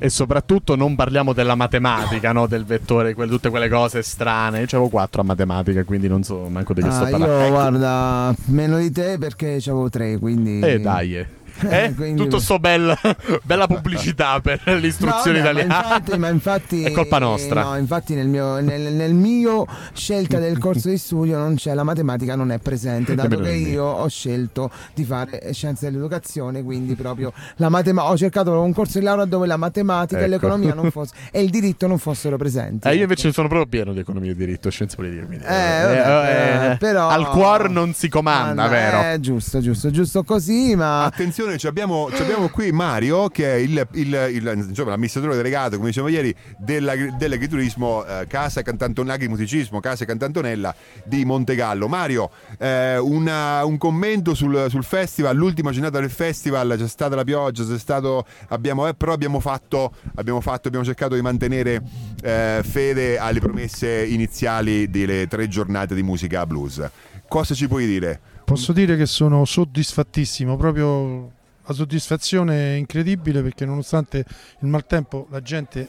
E 0.00 0.10
soprattutto 0.10 0.76
non 0.76 0.94
parliamo 0.94 1.32
della 1.32 1.56
matematica, 1.56 2.30
no? 2.32 2.46
Del 2.46 2.64
vettore, 2.64 3.14
quel- 3.14 3.28
tutte 3.28 3.50
quelle 3.50 3.68
cose 3.68 4.02
strane. 4.02 4.58
Io 4.60 4.66
avevo 4.66 4.88
4 4.88 5.22
a 5.22 5.24
matematica, 5.24 5.82
quindi 5.84 6.06
non 6.06 6.22
so 6.22 6.46
manco 6.48 6.72
di 6.72 6.82
che 6.82 6.90
sto 6.90 7.04
Ah, 7.04 7.08
parlando. 7.10 7.42
io 7.42 7.48
guarda, 7.50 8.34
meno 8.46 8.78
di 8.78 8.92
te 8.92 9.16
perché 9.18 9.54
avevo 9.56 9.88
tre, 9.90 10.16
quindi... 10.18 10.60
Eh 10.60 10.78
dai, 10.80 11.16
eh. 11.16 11.26
Eh? 11.68 11.94
Quindi- 11.94 12.22
Tutto 12.22 12.38
sto 12.38 12.58
bel, 12.58 12.96
bella 13.44 13.66
pubblicità 13.66 14.40
per 14.40 14.60
l'istruzione 14.80 15.38
No, 15.38 15.44
vabbè, 15.44 15.60
italiana. 15.62 15.74
Ma 15.88 15.94
infatti, 15.96 16.18
ma 16.18 16.28
infatti- 16.28 16.82
È 16.84 16.90
colpa 16.92 17.18
nostra. 17.18 17.62
No, 17.62 17.76
infatti 17.76 18.14
nel 18.14 18.28
mio, 18.28 18.60
nel, 18.60 18.92
nel 18.92 19.14
mio 19.14 19.66
scelta 19.94 20.38
del 20.38 20.58
corso 20.58 20.88
di 20.88 20.98
studio 20.98 21.38
non 21.38 21.54
c'è 21.56 21.74
la 21.74 21.82
matematica, 21.84 22.34
non 22.36 22.50
è 22.52 22.58
presente, 22.58 23.14
dato 23.16 23.38
che 23.40 23.52
io 23.52 23.84
ho 23.84 24.08
scelto 24.08 24.70
di 24.94 25.04
fare 25.04 25.52
scienze 25.52 25.86
dell'educazione, 25.90 26.62
quindi 26.62 26.94
proprio 26.94 27.32
la 27.56 27.68
matematica, 27.68 28.12
ho 28.12 28.16
cercato 28.16 28.60
un 28.60 28.72
corso 28.72 28.98
di 28.98 29.04
laurea 29.04 29.24
dove 29.24 29.46
la 29.46 29.56
matematica 29.56 30.20
e 30.20 30.22
Ecco. 30.24 30.30
l'economia 30.30 30.74
non 30.74 30.90
fosse, 30.92 31.14
e 31.30 31.40
il 31.42 31.50
diritto 31.50 31.86
non 31.86 31.98
fossero 31.98 32.36
presenti. 32.36 32.86
Eh, 32.88 32.94
io 32.94 33.02
invece 33.02 33.32
sono 33.32 33.48
proprio 33.48 33.68
pieno 33.68 33.92
di 33.92 34.00
economia 34.00 34.30
e 34.30 34.34
diritto, 34.36 34.70
scienze 34.70 34.96
politiche. 34.96 35.26
quindi, 35.26 35.44
Eh, 35.44 35.48
vabbè, 35.48 36.76
però- 36.78 37.08
Al 37.08 37.28
cuore 37.28 37.68
non 37.68 37.92
si 37.94 38.08
comanda, 38.08 38.54
Ma 38.54 38.64
no, 38.64 38.68
vero? 38.70 39.02
Eh, 39.12 39.20
giusto, 39.20 39.60
giusto, 39.60 39.90
giusto 39.90 40.22
così, 40.24 40.74
ma... 40.76 41.04
Attenzione, 41.04 41.47
ci 41.56 41.66
abbiamo, 41.66 42.08
abbiamo 42.08 42.48
qui 42.48 42.72
Mario 42.72 43.28
che 43.28 43.52
è 43.52 43.56
il, 43.56 43.86
il- 43.92 44.28
il- 44.32 44.64
insomma, 44.68 44.90
l'amministratore 44.90 45.36
delegato, 45.36 45.76
come 45.76 45.88
dicevamo 45.88 46.12
ieri, 46.12 46.34
della- 46.58 46.94
dell'agriturismo 47.16 48.04
eh, 48.04 48.26
Casa 48.26 48.62
Cantantonella, 48.62 49.14
Agrimusicismo 49.14 49.80
Casa 49.80 50.04
Cantantonella 50.04 50.74
di 51.04 51.24
Montegallo. 51.24 51.88
Mario, 51.88 52.30
eh, 52.58 52.98
una- 52.98 53.64
un 53.64 53.78
commento 53.78 54.34
sul, 54.34 54.66
sul 54.68 54.84
festival, 54.84 55.36
l'ultima 55.36 55.70
giornata 55.70 56.00
del 56.00 56.10
festival, 56.10 56.74
c'è 56.76 56.88
stata 56.88 57.14
la 57.14 57.24
pioggia, 57.24 57.64
c'è 57.64 57.78
stato, 57.78 58.26
abbiamo, 58.48 58.86
eh, 58.88 58.94
però 58.94 59.12
abbiamo 59.12 59.40
fatto, 59.40 59.92
abbiamo 60.16 60.40
fatto, 60.40 60.66
abbiamo 60.68 60.84
cercato 60.84 61.14
di 61.14 61.22
mantenere 61.22 61.82
eh, 62.22 62.60
fede 62.64 63.16
alle 63.18 63.38
promesse 63.40 64.04
iniziali 64.04 64.90
delle 64.90 65.26
tre 65.28 65.46
giornate 65.48 65.94
di 65.94 66.02
musica 66.02 66.44
blues. 66.44 66.82
Cosa 67.28 67.54
ci 67.54 67.68
puoi 67.68 67.86
dire? 67.86 68.18
Posso 68.44 68.72
dire 68.72 68.96
che 68.96 69.04
sono 69.04 69.44
soddisfattissimo, 69.44 70.56
proprio 70.56 71.30
la 71.68 71.74
soddisfazione 71.74 72.74
è 72.74 72.78
incredibile 72.78 73.42
perché 73.42 73.66
nonostante 73.66 74.24
il 74.60 74.68
maltempo 74.68 75.26
la 75.30 75.42
gente 75.42 75.86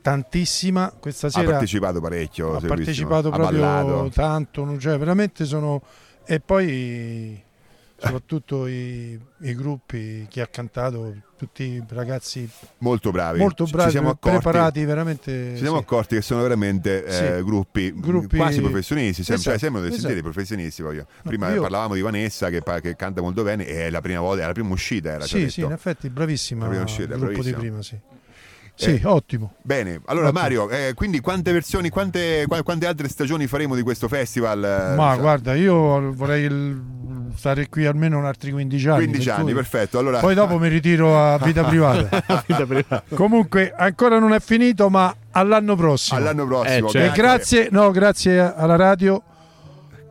tantissima 0.00 0.90
questa 0.98 1.26
Ha 1.26 1.30
sera 1.30 1.50
partecipato 1.50 2.00
parecchio. 2.00 2.56
ha 2.56 2.60
partecipato 2.60 3.28
ha 3.28 3.32
proprio 3.32 3.60
ballato. 3.60 4.10
tanto, 4.14 4.78
cioè 4.78 4.96
veramente 4.96 5.44
sono 5.44 5.82
e 6.24 6.40
poi 6.40 7.38
soprattutto 7.98 8.66
i, 8.66 9.20
i 9.40 9.54
gruppi 9.54 10.26
chi 10.30 10.40
ha 10.40 10.46
cantato, 10.46 11.14
tutti 11.38 11.82
ragazzi 11.88 12.48
molto 12.78 13.10
bravi. 13.10 13.38
molto 13.38 13.64
bravi, 13.64 13.84
ci 13.84 13.90
siamo 13.92 14.10
accorti, 14.10 14.38
preparati 14.40 14.84
veramente. 14.84 15.52
Ci 15.54 15.60
siamo 15.62 15.76
sì. 15.76 15.82
accorti 15.82 16.14
che 16.16 16.22
sono 16.22 16.42
veramente 16.42 17.04
eh, 17.04 17.36
Sì. 17.38 17.42
gruppi, 17.44 17.92
Gruppi- 17.94 18.36
quasi 18.36 18.60
professionisti. 18.60 19.22
Cioè, 19.24 19.36
Esatto, 19.36 19.58
sembrano 19.58 19.86
dei 19.88 19.96
esatto. 19.96 20.12
dei 20.12 20.22
professionisti. 20.22 20.82
Voglio. 20.82 21.06
Prima 21.22 21.50
io- 21.52 21.62
parlavamo 21.62 21.94
di 21.94 22.00
Vanessa 22.00 22.50
che, 22.50 22.62
che 22.82 22.96
canta 22.96 23.22
molto 23.22 23.42
bene 23.42 23.64
e 23.66 23.86
è 23.86 23.90
la 23.90 24.00
prima 24.00 24.20
volta, 24.20 24.42
è 24.42 24.46
la 24.46 24.52
prima 24.52 24.70
uscita. 24.72 25.10
Era, 25.12 25.24
ci 25.24 25.36
ha 25.36 25.38
Sì, 25.40 25.50
sì, 25.50 25.60
in 25.60 25.72
effetti 25.72 26.10
bravissima 26.10 26.60
Proprio 26.66 26.80
il 26.82 26.86
uscita, 26.86 27.14
gruppo 27.14 27.24
bravissima. 27.26 27.56
di 27.56 27.62
prima, 27.62 27.82
sì. 27.82 27.98
Sì, 28.78 28.94
Eh, 28.94 29.00
ottimo. 29.04 29.54
Bene, 29.62 30.00
allora 30.06 30.28
Ottimo. 30.28 30.40
Mario, 30.40 30.70
eh, 30.70 30.92
quindi 30.94 31.18
quante 31.20 31.50
versioni, 31.52 31.88
quante, 31.88 32.44
qua- 32.46 32.62
quante 32.62 32.86
altre 32.86 33.08
stagioni 33.08 33.48
faremo 33.48 33.74
di 33.74 33.82
questo 33.82 34.06
festival? 34.06 34.94
Ma 34.96 35.14
sa- 35.14 35.20
guarda, 35.20 35.54
io 35.56 36.12
vorrei 36.14 36.44
il- 36.44 36.82
stare 37.34 37.68
qui 37.68 37.86
almeno 37.86 38.18
un 38.18 38.24
altri 38.24 38.52
15 38.52 38.88
anni. 38.88 38.98
15 39.04 39.24
per 39.26 39.34
anni, 39.34 39.44
cui- 39.44 39.54
perfetto. 39.54 39.98
Allora, 39.98 40.20
Poi 40.20 40.34
dopo 40.34 40.58
mi 40.58 40.68
ritiro 40.68 41.20
a 41.20 41.38
vita 41.38 41.64
privata. 41.64 42.08
Vita 42.46 42.66
privata. 42.66 43.02
Comunque 43.14 43.72
ancora 43.76 44.18
non 44.20 44.32
è 44.32 44.40
finito, 44.40 44.88
ma 44.88 45.14
all'anno 45.32 45.74
prossimo. 45.76 46.18
all'anno 46.18 46.46
prossimo. 46.46 46.88
Eh, 46.88 46.90
certo. 46.90 47.12
E 47.14 47.16
grazie, 47.16 47.68
no, 47.72 47.90
grazie 47.90 48.38
alla 48.40 48.76
radio 48.76 49.20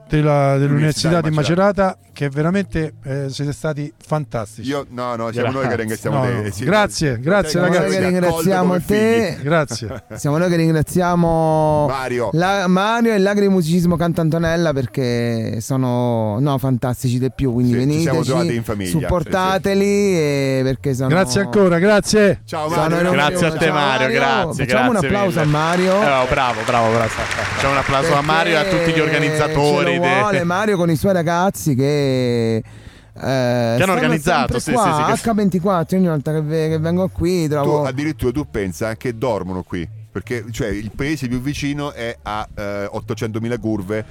della- 0.09 0.57
dell'Università 0.57 1.21
di 1.21 1.29
Macerata 1.31 1.97
che 2.13 2.29
veramente 2.29 2.93
eh, 3.03 3.25
siete 3.29 3.51
stati 3.53 3.93
fantastici. 4.03 4.67
Io, 4.69 4.85
no, 4.89 5.15
no, 5.15 5.31
siamo 5.31 5.51
noi 5.51 5.67
che 5.67 5.75
Grazie. 5.75 5.75
ringraziamo 5.77 6.17
No, 6.17 6.23
te. 6.23 6.31
no. 6.47 6.51
Sì. 6.51 6.63
Grazie, 6.65 7.19
grazie, 7.19 7.49
Siamo 7.49 7.65
Siamo 7.67 7.67
noi 7.67 7.75
ragazzi. 7.77 7.97
che 7.97 8.09
ringraziamo 8.09 8.81
te. 8.81 9.38
Grazie. 9.43 10.03
Siamo 10.17 10.38
noi 10.39 10.49
che 10.49 10.55
ringraziamo 10.55 11.85
Mario. 11.88 12.29
la- 12.34 12.67
Mario 12.67 13.13
e 13.13 13.19
l'agrimusicismo 13.19 13.95
Cantantonella 13.97 14.73
perché 14.73 15.59
sono 15.61 16.39
no, 16.39 16.57
fantastici 16.57 17.19
di 17.19 17.29
più. 17.35 17.53
Quindi 17.53 17.99
Sì, 17.99 18.05
trovati 18.09 18.55
in 18.55 18.63
famiglia, 18.63 18.89
supportateli 18.89 19.85
e 19.85 20.61
perché 20.63 20.93
sono. 20.95 21.09
Grazie 21.09 21.41
ancora, 21.41 21.77
grazie. 21.77 22.41
Ciao 22.45 22.67
Mario. 22.69 23.11
Grazie 23.11 23.45
a 23.47 23.51
te 23.57 23.71
Mario, 23.71 24.07
grazie. 24.09 24.65
Facciamo 24.65 24.91
grazie 24.91 25.07
un 25.09 25.13
applauso 25.15 25.39
mille. 25.39 25.41
a 25.41 25.45
Mario. 25.45 25.93
Eh, 26.01 26.27
bravo, 26.29 26.61
bravo, 26.65 26.91
bravo. 26.93 27.07
Facciamo 27.09 27.73
un 27.73 27.77
applauso 27.79 28.13
a 28.15 28.21
Mario 28.21 28.53
e 28.53 28.55
a 28.57 28.63
tutti 28.63 28.91
gli 28.91 28.99
organizzatori. 28.99 29.97
Vuole 29.99 30.44
Mario 30.44 30.78
con 30.78 30.90
i 30.90 30.95
suoi 30.95 31.14
ragazzi 31.14 31.76
che. 31.76 32.56
Eh, 32.57 33.74
stanno 33.76 33.94
organizzato, 33.94 34.60
sempre 34.60 34.60
sì, 34.60 34.72
qua, 34.74 35.15
sì, 35.15 35.22
sì, 35.22 35.30
H24 35.30 35.95
ogni 35.95 36.07
volta 36.07 36.32
che, 36.34 36.41
ve- 36.41 36.69
che 36.69 36.78
vengo 36.78 37.07
qui 37.07 37.44
Tu, 37.44 37.49
trovo 37.49 37.84
addirittura 37.84 38.32
tu 38.32 38.48
pensa 38.49 38.95
che 38.95 39.18
dormono 39.18 39.64
qui. 39.64 39.88
Perché 40.18 40.45
cioè, 40.52 40.69
il 40.69 40.89
paese 40.95 41.27
più 41.27 41.39
vicino 41.39 41.91
è 41.91 42.18
a 42.23 42.48
eh, 42.56 42.89
800.000 42.91 43.60
curve. 43.60 44.03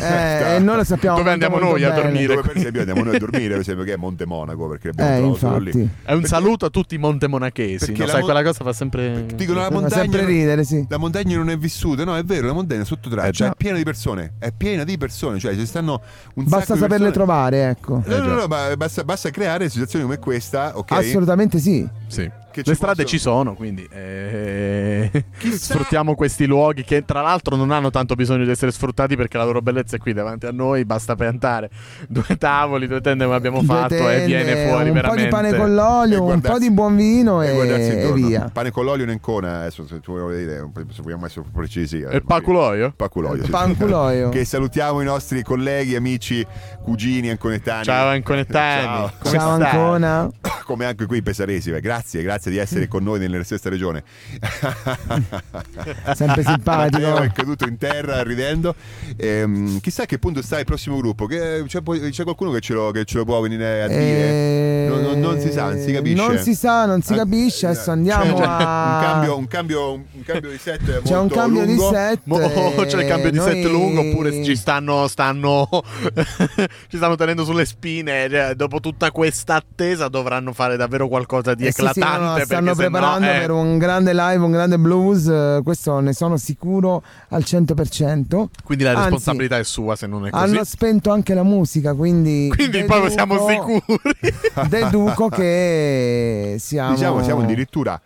eh, 0.00 0.54
e 0.56 0.58
noi 0.60 0.76
lo 0.76 0.84
sappiamo 0.84 1.18
Dove 1.18 1.30
andiamo 1.30 1.58
noi 1.58 1.84
a 1.84 1.90
bene. 1.90 2.02
dormire? 2.02 2.34
Dove 2.34 2.48
per 2.48 2.56
esempio 2.56 2.80
andiamo 2.80 3.02
noi 3.02 3.16
a 3.16 3.18
dormire, 3.18 3.48
per 3.48 3.58
esempio, 3.60 3.84
che 3.84 3.92
è 3.92 3.96
Monte 3.96 4.24
Monaco, 4.24 4.66
perché 4.68 4.88
abbiamo 4.88 5.36
Eh, 5.36 5.60
lì. 5.60 5.90
È 6.02 6.12
un 6.14 6.24
saluto 6.24 6.64
a 6.66 6.70
tutti 6.70 6.94
i 6.94 6.98
montemonachesi. 6.98 7.86
Perché 7.86 8.00
No? 8.02 8.08
Sai, 8.08 8.18
mo- 8.20 8.24
quella 8.24 8.42
cosa 8.42 8.64
fa 8.64 8.72
sempre. 8.72 9.26
Dicono 9.34 9.58
la 9.60 9.66
Fa 9.66 9.72
montagna. 9.72 10.00
sempre 10.02 10.24
ridere, 10.24 10.64
sì. 10.64 10.86
La 10.88 10.96
montagna 10.96 11.36
non 11.36 11.50
è 11.50 11.58
vissuta, 11.58 12.04
no, 12.04 12.16
è 12.16 12.24
vero, 12.24 12.46
la 12.46 12.52
montagna 12.54 12.80
è 12.82 12.84
sotto 12.86 13.08
traccia, 13.10 13.28
Eh, 13.28 13.32
già. 13.32 13.50
è 13.50 13.54
piena 13.54 13.76
di 13.76 13.84
persone, 13.84 14.32
è 14.38 14.52
piena 14.56 14.84
di 14.84 14.96
persone, 14.96 15.38
cioè 15.38 15.54
ci 15.54 15.66
stanno 15.66 16.00
un 16.34 16.44
Basta 16.44 16.74
saperle 16.74 16.88
persone. 16.88 17.10
trovare, 17.12 17.68
ecco. 17.68 18.02
No, 18.06 18.16
no, 18.16 18.24
Eh, 18.24 18.36
no, 18.40 18.46
ma 18.46 18.74
basta, 18.76 19.04
basta 19.04 19.28
creare 19.30 19.68
situazioni 19.68 20.04
come 20.04 20.18
questa, 20.18 20.78
ok? 20.78 20.92
Assolutamente 20.92 21.58
sì. 21.58 21.86
Sì. 22.06 22.30
Che 22.52 22.58
Le 22.58 22.64
ci 22.64 22.74
strade 22.74 23.02
possono- 23.02 23.08
ci 23.08 23.18
sono, 23.18 23.54
quindi 23.54 23.88
eh, 23.90 25.24
Chissà- 25.38 25.72
sfruttiamo 25.74 26.14
questi 26.14 26.46
luoghi 26.46 26.84
che 26.84 27.04
tra 27.04 27.22
l'altro 27.22 27.56
non 27.56 27.70
hanno 27.70 27.90
tanto 27.90 28.14
bisogno 28.14 28.44
di 28.44 28.50
essere 28.50 28.70
sfruttati 28.72 29.16
perché 29.16 29.38
la 29.38 29.44
loro 29.44 29.62
bellezza 29.62 29.96
è 29.96 29.98
qui 29.98 30.12
davanti 30.12 30.46
a 30.46 30.50
noi, 30.52 30.84
basta 30.84 31.14
piantare 31.14 31.70
due 32.08 32.36
tavoli, 32.38 32.86
due 32.86 33.00
tende 33.00 33.24
come 33.24 33.36
abbiamo 33.36 33.58
Due 33.62 33.66
fatto 33.66 33.94
e 33.94 33.98
tende, 33.98 34.26
viene 34.26 34.68
fuori 34.68 34.88
un 34.88 34.94
veramente. 34.94 35.08
po' 35.08 35.22
di 35.22 35.28
pane 35.28 35.56
con 35.56 35.74
l'olio, 35.74 36.28
E 36.28 36.32
un 36.32 36.40
po' 36.40 36.58
di 36.58 36.70
buon 36.70 36.94
vino 36.96 37.42
e 37.42 37.48
e, 37.56 38.08
e 38.08 38.12
via. 38.12 38.50
Pane 38.52 38.70
con 38.70 38.84
l'olio 38.84 39.04
in 39.04 39.10
Ancona, 39.10 39.60
adesso 39.60 39.86
se 39.86 40.00
tu 40.00 40.18
vuoi 40.18 40.36
dire, 40.44 40.68
se 40.90 41.00
vogliamo 41.02 41.24
essere 41.26 41.46
precisi. 41.52 42.00
E 42.02 42.16
il 42.16 42.24
paculoio? 42.24 42.92
Paculoio. 42.94 43.44
sì. 43.44 44.28
Che 44.30 44.44
salutiamo 44.44 45.00
i 45.00 45.04
nostri 45.04 45.42
colleghi, 45.42 45.94
amici, 45.96 46.44
cugini 46.82 47.30
anconetani. 47.30 47.84
Ciao 47.84 48.08
Anconettani, 48.08 48.82
Ciao. 48.84 49.12
come 49.22 49.38
Ciao? 49.38 49.50
Ancona. 49.50 50.28
come 50.64 50.84
anche 50.84 51.06
qui 51.06 51.22
Pesaresi. 51.22 51.70
Grazie, 51.80 52.22
grazie 52.22 52.41
di 52.50 52.58
essere 52.58 52.88
con 52.88 53.02
noi 53.02 53.18
nella 53.18 53.42
stessa 53.44 53.68
regione. 53.68 54.02
Sempre 56.14 56.42
simpatico. 56.44 57.00
Matteo 57.08 57.16
è 57.18 57.32
caduto 57.32 57.66
in 57.66 57.76
terra 57.78 58.22
ridendo. 58.22 58.74
Ehm, 59.16 59.80
chissà 59.80 60.02
a 60.02 60.06
che 60.06 60.18
punto 60.18 60.42
sta 60.42 60.58
il 60.58 60.64
prossimo 60.64 60.96
gruppo. 60.96 61.26
Che- 61.26 61.64
c'è, 61.66 61.80
poi- 61.80 62.10
c'è 62.10 62.22
qualcuno 62.24 62.50
che 62.52 62.60
ce, 62.60 62.72
lo, 62.74 62.90
che 62.90 63.04
ce 63.04 63.18
lo 63.18 63.24
può 63.24 63.40
venire 63.40 63.82
a 63.82 63.88
dire? 63.88 64.00
Eh, 64.00 64.86
Non, 64.88 65.00
non- 65.02 65.20
non 65.20 65.40
si 65.40 65.50
sa, 65.52 65.70
non 65.70 65.78
si 65.80 65.92
capisce. 65.92 66.26
Non 66.26 66.38
si 66.38 66.54
sa, 66.54 66.86
non 66.86 67.02
si 67.02 67.12
Ah, 67.12 67.16
capisce. 67.16 67.66
Adesso 67.66 67.90
andiamo 67.90 68.34
c'è 68.34 68.42
a. 68.44 68.56
un, 68.96 69.02
cambio, 69.02 69.36
un, 69.36 69.46
cambio, 69.46 69.92
un 69.92 70.22
cambio 70.24 70.50
di 70.50 70.58
set 70.58 70.80
molto 70.86 71.08
C'è 71.08 71.16
un 71.18 71.28
cambio 71.28 71.64
lungo. 71.64 71.88
di 71.90 71.94
set. 71.96 72.20
Mo- 72.24 72.38
c'è 72.38 73.00
il 73.02 73.06
cambio 73.06 73.30
di 73.30 73.36
noi- 73.36 73.52
set 73.52 73.64
lungo 73.70 74.00
oppure 74.00 74.44
ci 74.44 74.56
stanno, 74.56 75.06
stanno 75.08 75.68
ci 76.88 76.96
stanno 76.96 77.14
tenendo 77.14 77.44
sulle 77.44 77.64
spine 77.64 78.28
cioè, 78.28 78.54
dopo 78.54 78.80
tutta 78.80 79.10
questa 79.10 79.54
attesa 79.56 80.08
dovranno 80.08 80.52
fare 80.52 80.76
davvero 80.76 81.08
qualcosa 81.08 81.54
di 81.54 81.66
Eh 81.66 81.72
sì, 81.72 81.82
sì, 81.82 81.86
eclatante 81.98 82.20
no, 82.24 82.31
no, 82.32 82.46
perché 82.46 82.54
stanno 82.54 82.74
preparando 82.74 83.26
eh, 83.26 83.38
per 83.40 83.50
un 83.50 83.78
grande 83.78 84.12
live, 84.12 84.44
un 84.44 84.50
grande 84.50 84.78
blues. 84.78 85.26
eh, 85.26 85.60
Questo 85.64 86.00
ne 86.00 86.12
sono 86.12 86.36
sicuro 86.36 87.02
al 87.30 87.42
100%. 87.46 88.44
quindi 88.64 88.84
la 88.84 88.90
Anzi, 88.90 89.02
responsabilità 89.02 89.58
è 89.58 89.64
sua 89.64 89.96
se 89.96 90.06
non 90.06 90.26
è 90.26 90.30
così 90.30 90.44
Hanno 90.44 90.64
spento 90.64 91.10
anche 91.10 91.34
la 91.34 91.42
musica, 91.42 91.94
quindi. 91.94 92.50
quindi 92.54 92.84
poi 92.84 93.10
siamo 93.10 93.46
deduco- 93.46 93.82
sicuri 93.86 94.68
Deduco 94.68 95.28
che 95.28 96.56
siamo, 96.60 96.94
Diciamo, 96.94 97.22
siamo 97.22 97.42
addirittura 97.42 98.00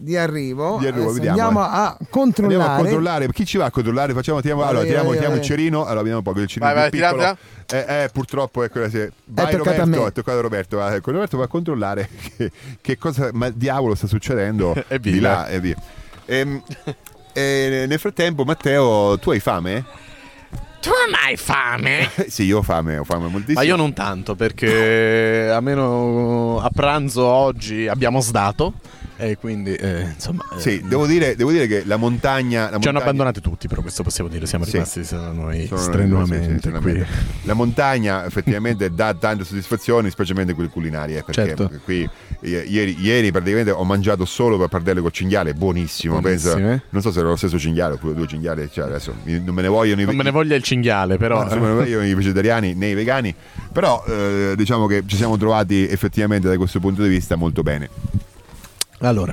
di 0.00 0.16
arrivo. 0.16 0.78
Di 0.78 0.86
arrivo, 0.86 1.10
andiamo 1.10 1.60
eh. 1.62 1.68
a 1.68 1.98
controllare. 2.08 2.54
Andiamo 2.54 2.74
a 2.74 2.76
controllare. 2.82 3.32
Chi 3.32 3.44
ci 3.44 3.58
va 3.58 3.66
a 3.66 3.70
controllare? 3.70 4.14
Facciamo, 4.14 4.40
tiriamo, 4.40 4.62
allora, 4.62 4.78
Vai, 4.78 4.86
tiriamo, 4.86 5.08
vai, 5.08 5.16
tiriamo 5.18 5.34
vai. 5.36 5.44
il 5.44 5.50
cerino. 5.50 5.80
Allora, 5.84 5.96
vediamo 5.96 6.18
un 6.18 6.24
po' 6.24 6.32
che 6.32 6.40
il 6.40 6.46
cerino 6.46 6.72
Vai, 6.72 6.90
più 6.90 7.00
vai, 7.00 7.10
piccolo. 7.12 7.36
Eh, 7.72 8.02
eh, 8.04 8.08
purtroppo 8.12 8.62
è 8.64 8.70
quella 8.70 8.88
se... 8.88 9.12
Vai 9.26 9.50
toccato 9.54 9.68
a 9.70 9.84
Roberto, 9.84 10.00
me. 10.02 10.06
è 10.08 10.12
toccato 10.12 10.38
a 10.38 10.40
Roberto. 10.40 10.76
va. 10.78 10.94
Ecco, 10.94 11.10
Roberto 11.12 11.36
va 11.36 11.44
a 11.44 11.48
controllare 11.48 12.08
che, 12.36 12.50
che 12.80 12.98
cosa 12.98 13.30
ma 13.32 13.50
diavolo 13.50 13.94
sta 13.94 14.06
succedendo 14.06 14.74
E 14.88 14.98
di 14.98 15.12
via. 15.12 15.20
là 15.20 15.48
e 15.48 15.60
via. 15.60 15.76
Ehm, 16.26 16.62
e 17.32 17.84
nel 17.86 17.98
frattempo, 17.98 18.44
Matteo, 18.44 19.18
tu 19.18 19.30
hai 19.30 19.40
fame? 19.40 19.84
tu 20.80 20.88
non 20.88 21.14
hai 21.26 21.36
fame 21.36 22.08
Eh, 22.14 22.30
sì, 22.30 22.44
io 22.44 22.58
ho 22.58 22.62
fame, 22.62 22.96
ho 22.96 23.04
fame 23.04 23.28
moltissimo. 23.28 23.58
ma 23.60 23.66
io 23.66 23.76
non 23.76 23.92
tanto 23.92 24.34
perché 24.34 25.50
almeno 25.52 26.58
a 26.58 26.70
pranzo 26.74 27.22
oggi 27.26 27.86
abbiamo 27.86 28.20
sdato 28.20 28.72
e 29.20 29.36
quindi 29.36 29.74
eh, 29.74 30.00
insomma 30.14 30.44
eh, 30.56 30.60
Sì, 30.60 30.82
devo 30.84 31.06
dire, 31.06 31.36
devo 31.36 31.50
dire 31.52 31.66
che 31.66 31.82
la 31.84 31.96
montagna... 31.96 32.62
La 32.62 32.66
ci 32.66 32.74
hanno 32.74 32.78
montagna- 32.80 32.98
abbandonati 33.02 33.40
tutti 33.40 33.68
però 33.68 33.82
questo 33.82 34.02
possiamo 34.02 34.28
dire 34.30 34.46
siamo 34.46 34.64
Sì. 34.64 34.72
rimasti 34.72 35.04
solo 35.04 35.32
noi 35.32 35.66
Sono- 35.66 35.80
strenuamente 35.80 36.58
sì, 36.60 36.70
sì, 36.72 36.80
qui. 36.80 37.04
La 37.42 37.54
montagna 37.54 38.24
effettivamente 38.26 38.92
dà 38.92 39.14
tante 39.14 39.44
soddisfazioni, 39.44 40.10
specialmente 40.10 40.54
quelle 40.54 40.68
culinarie. 40.70 41.22
Perché 41.22 41.46
Certo. 41.56 41.70
qui 41.84 42.08
ieri, 42.42 42.96
ieri 43.00 43.30
praticamente 43.30 43.70
ho 43.70 43.84
mangiato 43.84 44.24
solo 44.24 44.56
pappardelle 44.58 45.00
col 45.00 45.12
cinghiale, 45.12 45.54
buonissimo. 45.54 46.20
Penso, 46.20 46.58
non 46.58 47.00
so 47.02 47.12
se 47.12 47.18
era 47.20 47.28
lo 47.28 47.36
stesso 47.36 47.58
cinghiale 47.58 47.94
oppure 47.94 48.14
due 48.14 48.26
cinghiali. 48.26 48.68
Cioè 48.72 48.84
adesso 48.86 49.14
non 49.24 49.54
me 49.54 49.62
ne 49.62 49.68
vogliono 49.68 50.00
i 50.00 50.04
non 50.04 50.16
me 50.16 50.22
ne 50.22 50.30
voglia 50.30 50.54
il 50.56 50.62
cinghiale 50.62 51.16
però 51.16 51.42
No, 51.44 51.48
non 51.50 51.58
me 51.60 51.68
ne 51.68 51.74
vogliono 51.74 52.06
i 52.06 52.14
vegetariani 52.14 52.74
né 52.74 52.88
i 52.88 52.94
vegani. 52.94 53.34
Però 53.72 54.02
eh, 54.06 54.54
diciamo 54.56 54.86
che 54.86 55.02
ci 55.06 55.16
siamo 55.16 55.36
trovati 55.36 55.86
effettivamente 55.88 56.48
da 56.48 56.56
questo 56.56 56.80
punto 56.80 57.02
di 57.02 57.08
vista 57.08 57.36
molto 57.36 57.62
bene. 57.62 57.88
Allora, 59.02 59.32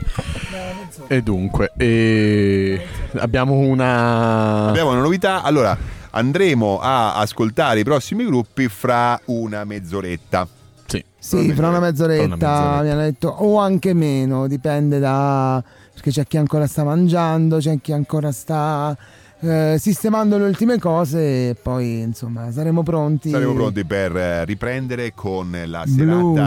e 1.07 1.22
dunque, 1.22 1.72
e 1.77 2.81
abbiamo 3.18 3.56
una. 3.56 4.68
Abbiamo 4.68 4.91
una 4.91 5.02
novità. 5.02 5.44
Allora, 5.44 5.77
andremo 6.11 6.80
a 6.80 7.15
ascoltare 7.15 7.81
i 7.81 7.84
prossimi 7.84 8.26
gruppi 8.26 8.68
fra 8.69 9.19
una 9.26 9.65
mezz'oretta. 9.65 10.48
Sì, 10.85 11.03
Sì, 11.19 11.52
fra 11.52 11.68
una 11.68 11.80
mezz'oretta, 11.80 12.23
una 12.23 12.35
mezz'oretta. 12.35 12.81
mi 12.81 12.89
hanno 12.89 13.02
detto, 13.02 13.27
o 13.27 13.57
anche 13.57 13.94
meno, 13.94 14.48
dipende 14.48 14.99
da... 14.99 15.61
perché 15.94 16.11
c'è 16.11 16.26
chi 16.26 16.38
ancora 16.38 16.65
sta 16.65 16.85
mangiando, 16.85 17.57
c'è 17.57 17.77
chi 17.81 17.91
ancora 17.91 18.31
sta 18.31 18.98
eh, 19.39 19.77
sistemando 19.80 20.38
le 20.38 20.45
ultime 20.45 20.80
cose 20.80 21.49
e 21.49 21.56
poi 21.61 21.99
insomma 21.99 22.52
saremo 22.52 22.84
pronti. 22.84 23.30
Saremo 23.30 23.53
pronti 23.53 23.85
per 23.85 24.15
eh, 24.15 24.45
riprendere 24.45 25.14
con 25.14 25.56
la 25.65 25.84
Blues. 25.85 25.95
serata 25.95 26.45